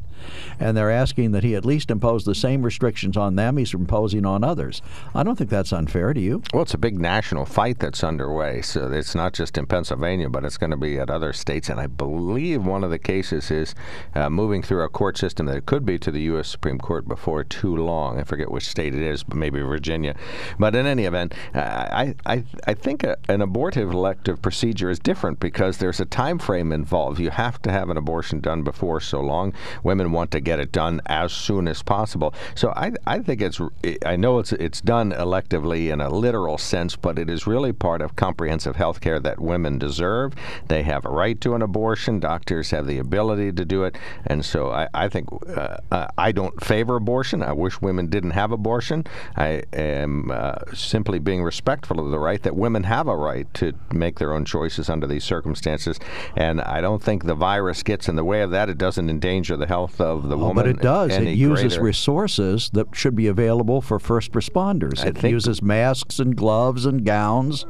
And 0.59 0.75
they're 0.75 0.91
asking 0.91 1.31
that 1.31 1.43
he 1.43 1.55
at 1.55 1.65
least 1.65 1.91
impose 1.91 2.25
the 2.25 2.35
same 2.35 2.63
restrictions 2.63 3.17
on 3.17 3.35
them 3.35 3.57
he's 3.57 3.73
imposing 3.73 4.25
on 4.25 4.43
others. 4.43 4.81
I 5.13 5.23
don't 5.23 5.35
think 5.35 5.49
that's 5.49 5.73
unfair. 5.73 6.13
to 6.13 6.19
you? 6.19 6.41
Well, 6.53 6.63
it's 6.63 6.73
a 6.73 6.77
big 6.77 6.99
national 6.99 7.45
fight 7.45 7.79
that's 7.79 8.03
underway, 8.03 8.61
so 8.61 8.91
it's 8.91 9.15
not 9.15 9.33
just 9.33 9.57
in 9.57 9.65
Pennsylvania, 9.65 10.29
but 10.29 10.45
it's 10.45 10.57
going 10.57 10.71
to 10.71 10.77
be 10.77 10.97
at 10.99 11.09
other 11.09 11.33
states. 11.33 11.69
And 11.69 11.79
I 11.79 11.87
believe 11.87 12.65
one 12.65 12.83
of 12.83 12.89
the 12.89 12.99
cases 12.99 13.51
is 13.51 13.75
uh, 14.13 14.29
moving 14.29 14.61
through 14.61 14.83
a 14.83 14.89
court 14.89 15.17
system 15.17 15.45
that 15.47 15.65
could 15.65 15.85
be 15.85 15.97
to 15.99 16.11
the 16.11 16.21
U.S. 16.21 16.47
Supreme 16.47 16.79
Court 16.79 17.07
before 17.07 17.43
too 17.43 17.75
long. 17.75 18.19
I 18.19 18.23
forget 18.23 18.51
which 18.51 18.67
state 18.67 18.93
it 18.93 19.01
is, 19.01 19.23
but 19.23 19.37
maybe 19.37 19.59
Virginia. 19.61 20.15
But 20.59 20.75
in 20.75 20.85
any 20.85 21.05
event, 21.05 21.33
I, 21.53 22.15
I, 22.25 22.43
I 22.67 22.73
think 22.73 23.03
a, 23.03 23.17
an 23.29 23.41
abortive 23.41 23.91
elective 23.91 24.41
procedure 24.41 24.89
is 24.89 24.99
different 24.99 25.39
because 25.39 25.77
there's 25.77 25.99
a 25.99 26.05
time 26.05 26.39
frame 26.39 26.71
involved. 26.71 27.19
You 27.19 27.29
have 27.29 27.61
to 27.63 27.71
have 27.71 27.89
an 27.89 27.97
abortion 27.97 28.39
done 28.39 28.63
before 28.63 28.99
so 28.99 29.21
long. 29.21 29.53
Women 29.83 30.11
want 30.11 30.31
to 30.31 30.39
get 30.39 30.59
it 30.59 30.71
done 30.71 31.01
as 31.05 31.31
soon 31.31 31.67
as 31.67 31.83
possible. 31.83 32.33
So 32.55 32.69
I, 32.75 32.93
I 33.05 33.19
think 33.19 33.41
it's 33.41 33.59
I 34.05 34.15
know 34.15 34.39
it's 34.39 34.51
it's 34.53 34.81
done 34.81 35.11
electively 35.11 35.91
in 35.91 36.01
a 36.01 36.09
literal 36.09 36.57
sense, 36.57 36.95
but 36.95 37.19
it 37.19 37.29
is 37.29 37.47
really 37.47 37.73
part 37.73 38.01
of 38.01 38.15
comprehensive 38.15 38.75
health 38.75 39.01
care 39.01 39.19
that 39.19 39.39
women 39.39 39.77
deserve. 39.77 40.33
They 40.67 40.83
have 40.83 41.05
a 41.05 41.09
right 41.09 41.39
to 41.41 41.55
an 41.55 41.61
abortion. 41.61 42.19
Doctors 42.19 42.71
have 42.71 42.87
the 42.87 42.99
ability 42.99 43.51
to 43.53 43.65
do 43.65 43.83
it, 43.83 43.97
and 44.25 44.43
so 44.43 44.71
I, 44.71 44.87
I 44.93 45.09
think 45.09 45.29
uh, 45.55 46.07
I 46.17 46.31
don't 46.31 46.63
favor 46.63 46.95
abortion. 46.95 47.43
I 47.43 47.53
wish 47.53 47.81
women 47.81 48.07
didn't 48.07 48.31
have 48.31 48.51
abortion. 48.51 49.05
I 49.35 49.63
am 49.73 50.31
uh, 50.31 50.55
simply 50.73 51.19
being 51.19 51.43
respectful 51.43 51.99
of 51.99 52.11
the 52.11 52.19
right 52.19 52.34
that 52.43 52.55
women 52.55 52.83
have 52.83 53.07
a 53.07 53.15
right 53.15 53.51
to 53.55 53.73
make 53.93 54.19
their 54.19 54.33
own 54.33 54.45
choices 54.45 54.89
under 54.89 55.07
these 55.07 55.23
circumstances. 55.23 55.99
And 56.35 56.61
I 56.61 56.81
don't 56.81 57.03
think 57.03 57.25
the 57.25 57.35
virus 57.35 57.83
gets 57.83 58.07
in 58.07 58.15
the 58.15 58.23
way 58.23 58.41
of 58.41 58.51
that. 58.51 58.69
It 58.69 58.77
doesn't 58.77 59.09
endanger 59.09 59.57
the 59.57 59.67
health 59.67 59.99
of 60.01 60.29
the 60.29 60.35
oh, 60.35 60.47
woman. 60.47 60.55
But 60.55 60.67
it 60.67 60.81
does. 60.81 61.11
It 61.11 61.35
uses 61.35 61.73
greater. 61.73 61.83
resources 61.83 62.69
that 62.73 62.87
should 62.93 63.15
be 63.15 63.27
available 63.27 63.81
for 63.81 63.99
first 63.99 64.31
responders. 64.31 65.03
I 65.03 65.09
it 65.09 65.23
uses 65.23 65.61
masks 65.61 66.19
and 66.19 66.35
gloves 66.35 66.85
and 66.85 67.05
gowns 67.05 67.65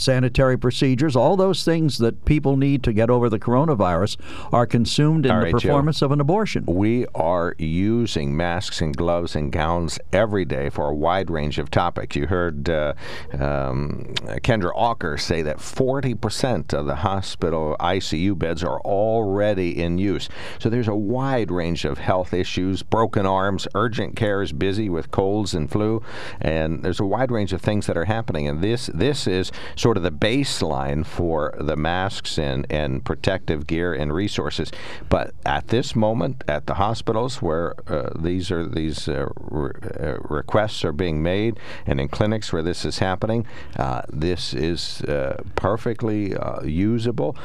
sanitary 0.00 0.58
procedures, 0.58 1.16
all 1.16 1.36
those 1.36 1.64
things 1.64 1.98
that 1.98 2.24
people 2.24 2.56
need 2.56 2.82
to 2.84 2.92
get 2.92 3.10
over 3.10 3.28
the 3.28 3.38
coronavirus 3.38 4.16
are 4.52 4.66
consumed 4.66 5.26
in 5.26 5.32
all 5.32 5.38
the 5.38 5.44
right, 5.44 5.52
performance 5.52 6.00
Joe. 6.00 6.06
of 6.06 6.12
an 6.12 6.20
abortion. 6.20 6.64
We 6.66 7.06
are 7.14 7.54
using 7.58 8.36
masks 8.36 8.80
and 8.80 8.96
gloves 8.96 9.34
and 9.36 9.52
gowns 9.52 9.98
every 10.12 10.44
day 10.44 10.70
for 10.70 10.88
a 10.88 10.94
wide 10.94 11.30
range 11.30 11.58
of 11.58 11.70
topics. 11.70 12.16
You 12.16 12.26
heard 12.26 12.68
uh, 12.68 12.94
um, 13.32 14.14
Kendra 14.42 14.74
Aucker 14.74 15.18
say 15.18 15.42
that 15.42 15.58
40% 15.58 16.72
of 16.72 16.86
the 16.86 16.96
hospital 16.96 17.76
ICU 17.80 18.38
beds 18.38 18.62
are 18.62 18.80
already 18.80 19.82
in 19.82 19.98
use. 19.98 20.28
So 20.58 20.68
there's 20.70 20.88
a 20.88 20.94
wide 20.94 21.50
range 21.50 21.84
of 21.84 21.98
health 21.98 22.32
issues, 22.32 22.82
broken 22.82 23.26
arms, 23.26 23.66
urgent 23.74 24.16
care 24.16 24.42
is 24.42 24.52
busy 24.52 24.88
with 24.88 25.10
colds 25.10 25.54
and 25.54 25.70
flu, 25.70 26.02
and 26.40 26.82
there's 26.82 27.00
a 27.00 27.04
wide 27.04 27.30
range 27.30 27.52
of 27.52 27.60
things 27.60 27.86
that 27.86 27.96
are 27.96 28.04
happening. 28.04 28.48
And 28.48 28.62
this 28.62 28.86
this 28.94 29.26
is 29.26 29.50
sort 29.84 29.98
of 29.98 30.02
the 30.02 30.10
baseline 30.10 31.04
for 31.04 31.54
the 31.60 31.76
masks 31.76 32.38
and, 32.38 32.66
and 32.70 33.04
protective 33.04 33.66
gear 33.66 33.92
and 33.92 34.14
resources. 34.14 34.72
But 35.10 35.34
at 35.44 35.68
this 35.68 35.94
moment, 35.94 36.42
at 36.48 36.64
the 36.64 36.72
hospitals 36.72 37.42
where 37.42 37.74
uh, 37.86 38.08
these 38.18 38.50
are 38.50 38.66
these 38.66 39.08
uh, 39.08 39.26
re- 39.36 39.72
uh, 40.00 40.20
requests 40.20 40.86
are 40.86 40.92
being 40.92 41.22
made, 41.22 41.60
and 41.84 42.00
in 42.00 42.08
clinics 42.08 42.50
where 42.50 42.62
this 42.62 42.86
is 42.86 43.00
happening, 43.00 43.46
uh, 43.76 44.00
this 44.08 44.54
is 44.54 45.02
uh, 45.02 45.42
perfectly 45.54 46.34
uh, 46.34 46.62
usable. 46.62 47.36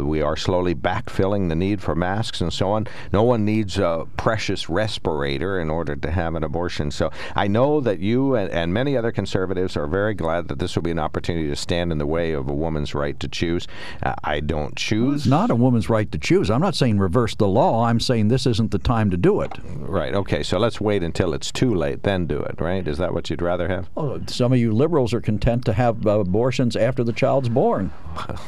we 0.00 0.22
are 0.22 0.36
slowly 0.36 0.76
backfilling 0.76 1.48
the 1.48 1.56
need 1.56 1.82
for 1.82 1.96
masks 1.96 2.40
and 2.40 2.52
so 2.52 2.70
on. 2.70 2.86
No 3.12 3.24
one 3.24 3.44
needs 3.44 3.76
a 3.76 4.06
precious 4.16 4.68
respirator 4.68 5.58
in 5.58 5.68
order 5.68 5.96
to 5.96 6.10
have 6.12 6.36
an 6.36 6.44
abortion. 6.44 6.92
So 6.92 7.10
I 7.34 7.48
know 7.48 7.80
that 7.80 7.98
you 7.98 8.36
and, 8.36 8.48
and 8.52 8.72
many 8.72 8.96
other 8.96 9.10
conservatives 9.10 9.76
are 9.76 9.88
very 9.88 10.14
glad 10.14 10.46
that 10.46 10.60
this 10.60 10.76
will 10.76 10.84
be 10.84 10.92
an 10.92 11.00
opportunity 11.00 11.48
to 11.48 11.56
stand 11.56 11.87
in 11.92 11.98
the 11.98 12.06
way 12.06 12.32
of 12.32 12.48
a 12.48 12.54
woman's 12.54 12.94
right 12.94 13.18
to 13.20 13.28
choose. 13.28 13.66
Uh, 14.02 14.14
I 14.24 14.40
don't 14.40 14.76
choose. 14.76 15.22
It's 15.22 15.26
not 15.26 15.50
a 15.50 15.54
woman's 15.54 15.88
right 15.88 16.10
to 16.12 16.18
choose. 16.18 16.50
I'm 16.50 16.60
not 16.60 16.74
saying 16.74 16.98
reverse 16.98 17.34
the 17.34 17.48
law. 17.48 17.84
I'm 17.84 18.00
saying 18.00 18.28
this 18.28 18.46
isn't 18.46 18.70
the 18.70 18.78
time 18.78 19.10
to 19.10 19.16
do 19.16 19.40
it. 19.40 19.52
Right. 19.64 20.14
Okay. 20.14 20.42
So 20.42 20.58
let's 20.58 20.80
wait 20.80 21.02
until 21.02 21.34
it's 21.34 21.50
too 21.52 21.74
late, 21.74 22.02
then 22.02 22.26
do 22.26 22.40
it. 22.40 22.60
Right? 22.60 22.86
Is 22.86 22.98
that 22.98 23.12
what 23.14 23.30
you'd 23.30 23.42
rather 23.42 23.68
have? 23.68 23.88
Oh, 23.96 24.20
some 24.26 24.52
of 24.52 24.58
you 24.58 24.72
liberals 24.72 25.12
are 25.14 25.20
content 25.20 25.64
to 25.66 25.72
have 25.72 26.06
uh, 26.06 26.20
abortions 26.20 26.76
after 26.76 27.04
the 27.04 27.12
child's 27.12 27.48
born. 27.48 27.92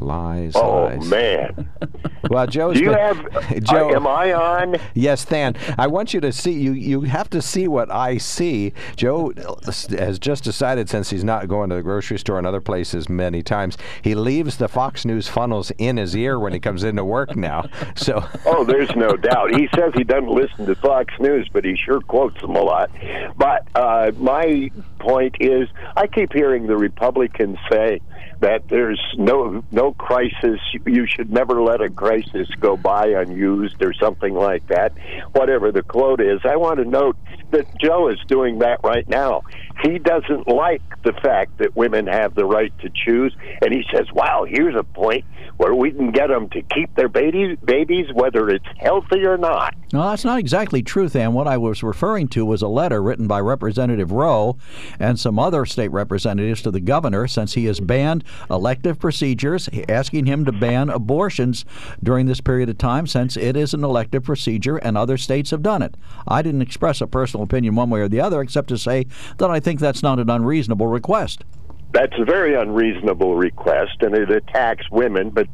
lies. 0.00 0.52
Oh 0.56 0.84
lies. 0.84 1.08
man. 1.08 1.70
well, 2.30 2.46
Joe. 2.46 2.72
Do 2.72 2.80
you 2.80 2.90
have? 2.90 3.62
Joe, 3.62 3.90
uh, 3.90 3.96
am 3.96 4.06
I 4.06 4.32
on? 4.32 4.76
Yes, 4.94 5.24
Than. 5.24 5.56
I 5.78 5.86
want 5.86 6.14
you 6.14 6.20
to 6.20 6.32
see. 6.32 6.52
You 6.52 6.72
you 6.72 7.02
have 7.02 7.30
to 7.30 7.42
see 7.42 7.68
what 7.68 7.90
I 7.90 8.18
see. 8.18 8.72
Joe 8.96 9.32
has 9.66 10.18
just 10.18 10.44
decided 10.44 10.88
since 10.88 11.10
he's 11.10 11.24
not 11.24 11.48
going 11.48 11.70
to 11.70 11.76
the 11.76 11.82
grocery 11.82 12.18
store 12.18 12.38
and 12.38 12.46
other 12.46 12.60
places 12.60 13.08
many 13.08 13.42
times, 13.42 13.76
he 14.02 14.14
leaves 14.14 14.56
the 14.56 14.68
Fox 14.68 15.04
News 15.04 15.28
funnels 15.28 15.72
in 15.78 15.96
his 15.96 16.16
ear 16.16 16.38
when 16.38 16.52
he 16.52 16.60
comes 16.60 16.84
into 16.84 17.04
work 17.04 17.36
now. 17.36 17.64
So. 17.96 18.24
oh, 18.46 18.64
there's 18.64 18.94
no 18.94 19.16
doubt. 19.16 19.54
He 19.54 19.68
says 19.74 19.92
he 19.94 20.04
doesn't 20.04 20.30
listen 20.30 20.64
to 20.66 20.74
Fox 20.76 21.12
News, 21.18 21.48
but 21.52 21.64
he 21.64 21.76
sure 21.76 22.00
quotes 22.00 22.40
them 22.40 22.54
a 22.54 22.62
lot. 22.62 22.90
But 23.36 23.66
uh, 23.74 24.12
my 24.16 24.70
point 24.98 25.36
is, 25.40 25.68
I 25.96 26.06
keep 26.06 26.32
hearing 26.32 26.66
the 26.66 26.76
Republicans 26.76 27.58
say 27.70 28.00
that 28.40 28.64
there's 28.70 29.00
no 29.16 29.62
no 29.70 29.92
crisis. 29.94 30.60
You 30.86 31.06
should 31.06 31.30
never 31.30 31.62
let 31.62 31.80
a 31.80 31.90
crisis 31.90 32.48
go 32.60 32.76
by 32.76 33.08
unused 33.08 33.76
or 33.82 33.92
something 33.92 34.34
like 34.34 34.66
that. 34.68 34.92
Whatever 35.32 35.72
the 35.72 35.82
quote 35.82 36.20
is, 36.20 36.40
I 36.44 36.56
want 36.56 36.78
to 36.78 36.84
note 36.84 37.16
that 37.52 37.66
Joe 37.80 38.08
is 38.08 38.18
doing 38.28 38.60
that 38.60 38.80
right 38.82 39.08
now. 39.08 39.42
He 39.82 39.98
doesn't 39.98 40.48
like 40.48 40.82
the 41.04 41.12
fact 41.22 41.58
that 41.58 41.76
women 41.76 42.06
have 42.06 42.34
the 42.34 42.44
right 42.44 42.72
to 42.80 42.90
choose, 42.94 43.34
and 43.62 43.72
he 43.72 43.84
says, 43.94 44.06
"Wow, 44.12 44.46
here's 44.48 44.76
a 44.76 44.84
point 44.84 45.24
where 45.56 45.74
we 45.74 45.90
can 45.90 46.10
get 46.10 46.28
them 46.28 46.48
to 46.50 46.62
keep 46.62 46.94
their 46.94 47.08
babies, 47.08 47.56
babies 47.64 48.06
whether 48.12 48.48
it's 48.48 48.66
healthy 48.78 49.24
or 49.24 49.36
not." 49.36 49.74
No, 49.92 50.08
that's 50.08 50.24
not 50.24 50.38
exactly 50.38 50.82
true, 50.82 51.08
Than. 51.08 51.32
What 51.32 51.48
I 51.48 51.56
was 51.56 51.82
referring 51.82 52.28
to 52.28 52.44
was 52.44 52.62
a 52.62 52.68
letter 52.68 53.02
written 53.02 53.26
by 53.26 53.40
Representative 53.40 54.12
Rowe 54.12 54.56
and 54.98 55.18
some 55.18 55.38
other 55.38 55.66
state 55.66 55.90
representatives 55.90 56.62
to 56.62 56.70
the 56.70 56.80
governor, 56.80 57.26
since 57.26 57.54
he 57.54 57.64
has 57.66 57.80
banned 57.80 58.24
elective 58.50 58.98
procedures, 58.98 59.68
asking 59.88 60.26
him 60.26 60.44
to 60.44 60.52
ban 60.52 60.90
abortions 60.90 61.64
during 62.02 62.26
this 62.26 62.40
period 62.40 62.68
of 62.68 62.78
time, 62.78 63.06
since 63.06 63.36
it 63.36 63.56
is 63.56 63.74
an 63.74 63.84
elective 63.84 64.24
procedure 64.24 64.76
and 64.76 64.96
other 64.96 65.16
states 65.16 65.50
have 65.50 65.62
done 65.62 65.82
it. 65.82 65.96
I 66.28 66.42
didn't 66.42 66.62
express 66.62 67.00
a 67.00 67.06
personal 67.06 67.44
opinion 67.44 67.74
one 67.74 67.90
way 67.90 68.00
or 68.00 68.08
the 68.08 68.20
other, 68.20 68.40
except 68.40 68.68
to 68.68 68.78
say 68.78 69.06
that 69.38 69.50
I 69.50 69.60
think 69.60 69.80
that's 69.80 70.02
not 70.02 70.18
an 70.18 70.30
unreasonable 70.30 70.86
request. 70.86 71.44
That's 71.92 72.12
a 72.18 72.24
very 72.24 72.54
unreasonable 72.54 73.36
request, 73.36 73.96
and 74.00 74.14
it 74.14 74.30
attacks 74.30 74.88
women. 74.90 75.30
But 75.30 75.48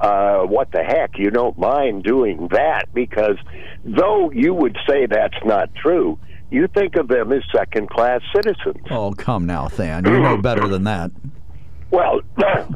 uh, 0.00 0.46
what 0.46 0.72
the 0.72 0.82
heck? 0.82 1.18
You 1.18 1.30
don't 1.30 1.58
mind 1.58 2.02
doing 2.02 2.48
that 2.52 2.86
because, 2.94 3.36
though 3.84 4.30
you 4.30 4.54
would 4.54 4.76
say 4.88 5.06
that's 5.06 5.36
not 5.44 5.74
true, 5.74 6.18
you 6.50 6.66
think 6.68 6.96
of 6.96 7.08
them 7.08 7.32
as 7.32 7.42
second 7.54 7.90
class 7.90 8.20
citizens. 8.34 8.84
Oh, 8.90 9.12
come 9.12 9.46
now, 9.46 9.68
Than. 9.68 10.06
You 10.06 10.20
know 10.20 10.36
better 10.36 10.68
than 10.68 10.84
that. 10.84 11.10
Well, 11.92 12.22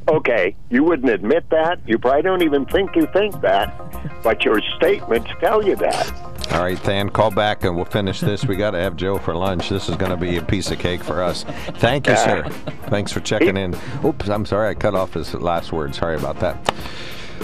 okay, 0.08 0.54
you 0.68 0.84
wouldn't 0.84 1.10
admit 1.10 1.48
that. 1.48 1.80
You 1.86 1.98
probably 1.98 2.22
don't 2.22 2.42
even 2.42 2.66
think 2.66 2.94
you 2.94 3.08
think 3.14 3.40
that, 3.40 4.22
but 4.22 4.44
your 4.44 4.60
statements 4.76 5.30
tell 5.40 5.64
you 5.64 5.74
that. 5.76 6.12
All 6.52 6.62
right, 6.62 6.80
Than, 6.84 7.08
call 7.08 7.30
back 7.30 7.64
and 7.64 7.74
we'll 7.74 7.86
finish 7.86 8.20
this. 8.20 8.44
We 8.44 8.56
got 8.56 8.72
to 8.72 8.78
have 8.78 8.94
Joe 8.94 9.18
for 9.18 9.34
lunch. 9.34 9.70
This 9.70 9.88
is 9.88 9.96
going 9.96 10.10
to 10.10 10.18
be 10.18 10.36
a 10.36 10.42
piece 10.42 10.70
of 10.70 10.78
cake 10.78 11.02
for 11.02 11.22
us. 11.22 11.44
Thank 11.78 12.06
you, 12.06 12.16
sir. 12.16 12.48
Thanks 12.88 13.10
for 13.10 13.20
checking 13.20 13.56
in. 13.56 13.74
Oops, 14.04 14.28
I'm 14.28 14.44
sorry 14.44 14.68
I 14.68 14.74
cut 14.74 14.94
off 14.94 15.14
his 15.14 15.32
last 15.34 15.72
word. 15.72 15.94
Sorry 15.94 16.16
about 16.16 16.38
that. 16.40 16.72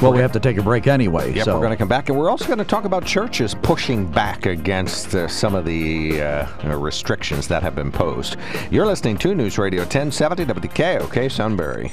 Well, 0.01 0.13
we 0.13 0.19
have 0.19 0.33
to 0.33 0.41
take 0.41 0.57
a 0.57 0.63
break 0.63 0.87
anyway. 0.87 1.33
Yep, 1.33 1.45
so. 1.45 1.55
we're 1.55 1.61
going 1.61 1.71
to 1.71 1.77
come 1.77 1.89
back, 1.89 2.09
and 2.09 2.19
we're 2.19 2.31
also 2.31 2.47
going 2.47 2.59
to 2.59 2.65
talk 2.65 2.85
about 2.85 3.05
churches 3.05 3.55
pushing 3.63 4.07
back 4.07 4.47
against 4.47 5.15
uh, 5.15 5.29
some 5.29 5.55
of 5.55 5.65
the 5.65 6.21
uh, 6.21 6.77
restrictions 6.77 7.49
that 7.49 7.63
have 7.63 7.75
been 7.75 7.93
posed. 7.93 8.37
You're 8.71 8.87
listening 8.87 9.19
to 9.19 9.35
News 9.35 9.59
Radio 9.59 9.83
1070 9.83 10.47
WKOK 10.47 11.31
Sunbury. 11.31 11.93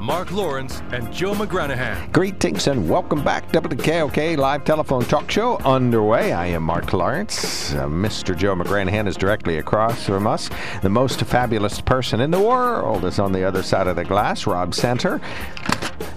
Mark 0.00 0.30
Lawrence, 0.30 0.82
and 0.92 1.10
Joe 1.12 1.32
McGranahan. 1.32 2.12
Greetings 2.12 2.66
and 2.66 2.88
welcome 2.88 3.24
back. 3.24 3.50
WKOK 3.50 4.36
live 4.36 4.64
telephone 4.64 5.02
talk 5.04 5.30
show 5.30 5.56
underway. 5.58 6.32
I 6.32 6.46
am 6.46 6.62
Mark 6.64 6.92
Lawrence. 6.92 7.72
Uh, 7.74 7.86
Mr. 7.86 8.36
Joe 8.36 8.54
McGranahan 8.54 9.08
is 9.08 9.16
directly 9.16 9.58
across 9.58 10.04
from 10.06 10.26
us. 10.26 10.50
The 10.82 10.90
most 10.90 11.20
fabulous 11.22 11.80
person 11.80 12.20
in 12.20 12.30
the 12.30 12.40
world 12.40 13.04
is 13.04 13.18
on 13.18 13.32
the 13.32 13.44
other 13.44 13.62
side 13.62 13.86
of 13.86 13.96
the 13.96 14.04
glass, 14.04 14.46
Rob 14.46 14.74
Center. 14.74 15.20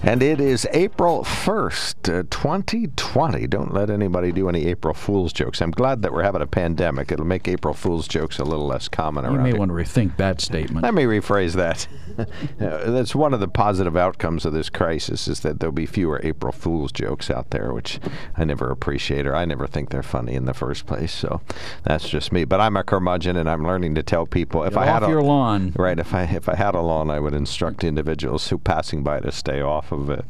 And 0.02 0.22
it 0.22 0.40
is 0.40 0.66
April 0.72 1.24
1st, 1.24 2.20
uh, 2.20 2.22
2020. 2.30 3.46
Don't 3.46 3.72
let 3.72 3.90
anybody 3.90 4.32
do 4.32 4.48
any 4.48 4.66
April 4.66 4.94
Fool's 4.94 5.32
jokes. 5.32 5.60
I'm 5.60 5.70
glad 5.70 6.02
that 6.02 6.12
we're 6.12 6.22
having 6.22 6.40
a 6.42 6.46
pandemic. 6.46 7.12
It'll 7.12 7.26
make 7.26 7.48
April 7.48 7.74
Fool's 7.74 8.08
jokes 8.08 8.38
a 8.38 8.44
little 8.44 8.66
less 8.66 8.88
common 8.88 9.24
you 9.24 9.30
around 9.30 9.38
You 9.38 9.42
may 9.44 9.50
here. 9.50 9.58
want 9.58 9.70
to 9.70 9.74
rethink 9.74 10.16
that 10.16 10.40
statement. 10.40 10.84
Let 10.84 10.94
me 10.94 11.04
rephrase 11.04 11.52
that. 11.54 11.86
That's 12.58 13.14
one 13.14 13.34
of 13.34 13.40
the 13.40 13.48
positive 13.48 13.69
outcomes 13.96 14.44
of 14.44 14.52
this 14.52 14.70
crisis 14.70 15.28
is 15.28 15.40
that 15.40 15.60
there'll 15.60 15.72
be 15.72 15.86
fewer 15.86 16.20
April 16.24 16.52
Fool's 16.52 16.92
jokes 16.92 17.30
out 17.30 17.50
there, 17.50 17.72
which 17.72 18.00
I 18.36 18.44
never 18.44 18.70
appreciate 18.70 19.26
or 19.26 19.34
I 19.36 19.44
never 19.44 19.66
think 19.66 19.90
they're 19.90 20.02
funny 20.02 20.34
in 20.34 20.46
the 20.46 20.54
first 20.54 20.86
place. 20.86 21.12
So 21.12 21.40
that's 21.84 22.08
just 22.08 22.32
me. 22.32 22.44
But 22.44 22.60
I'm 22.60 22.76
a 22.76 22.82
curmudgeon, 22.82 23.36
and 23.36 23.48
I'm 23.48 23.64
learning 23.64 23.94
to 23.96 24.02
tell 24.02 24.26
people 24.26 24.64
if 24.64 24.72
Get 24.74 24.82
I 24.82 24.86
had 24.86 25.02
off 25.02 25.08
a 25.08 25.12
your 25.12 25.22
lawn. 25.22 25.72
right, 25.76 25.98
if 25.98 26.14
I 26.14 26.22
if 26.22 26.48
I 26.48 26.54
had 26.56 26.74
a 26.74 26.80
lawn, 26.80 27.10
I 27.10 27.20
would 27.20 27.34
instruct 27.34 27.84
individuals 27.84 28.48
who 28.48 28.58
passing 28.58 29.02
by 29.02 29.20
to 29.20 29.30
stay 29.32 29.60
off 29.60 29.92
of 29.92 30.10
it. 30.10 30.24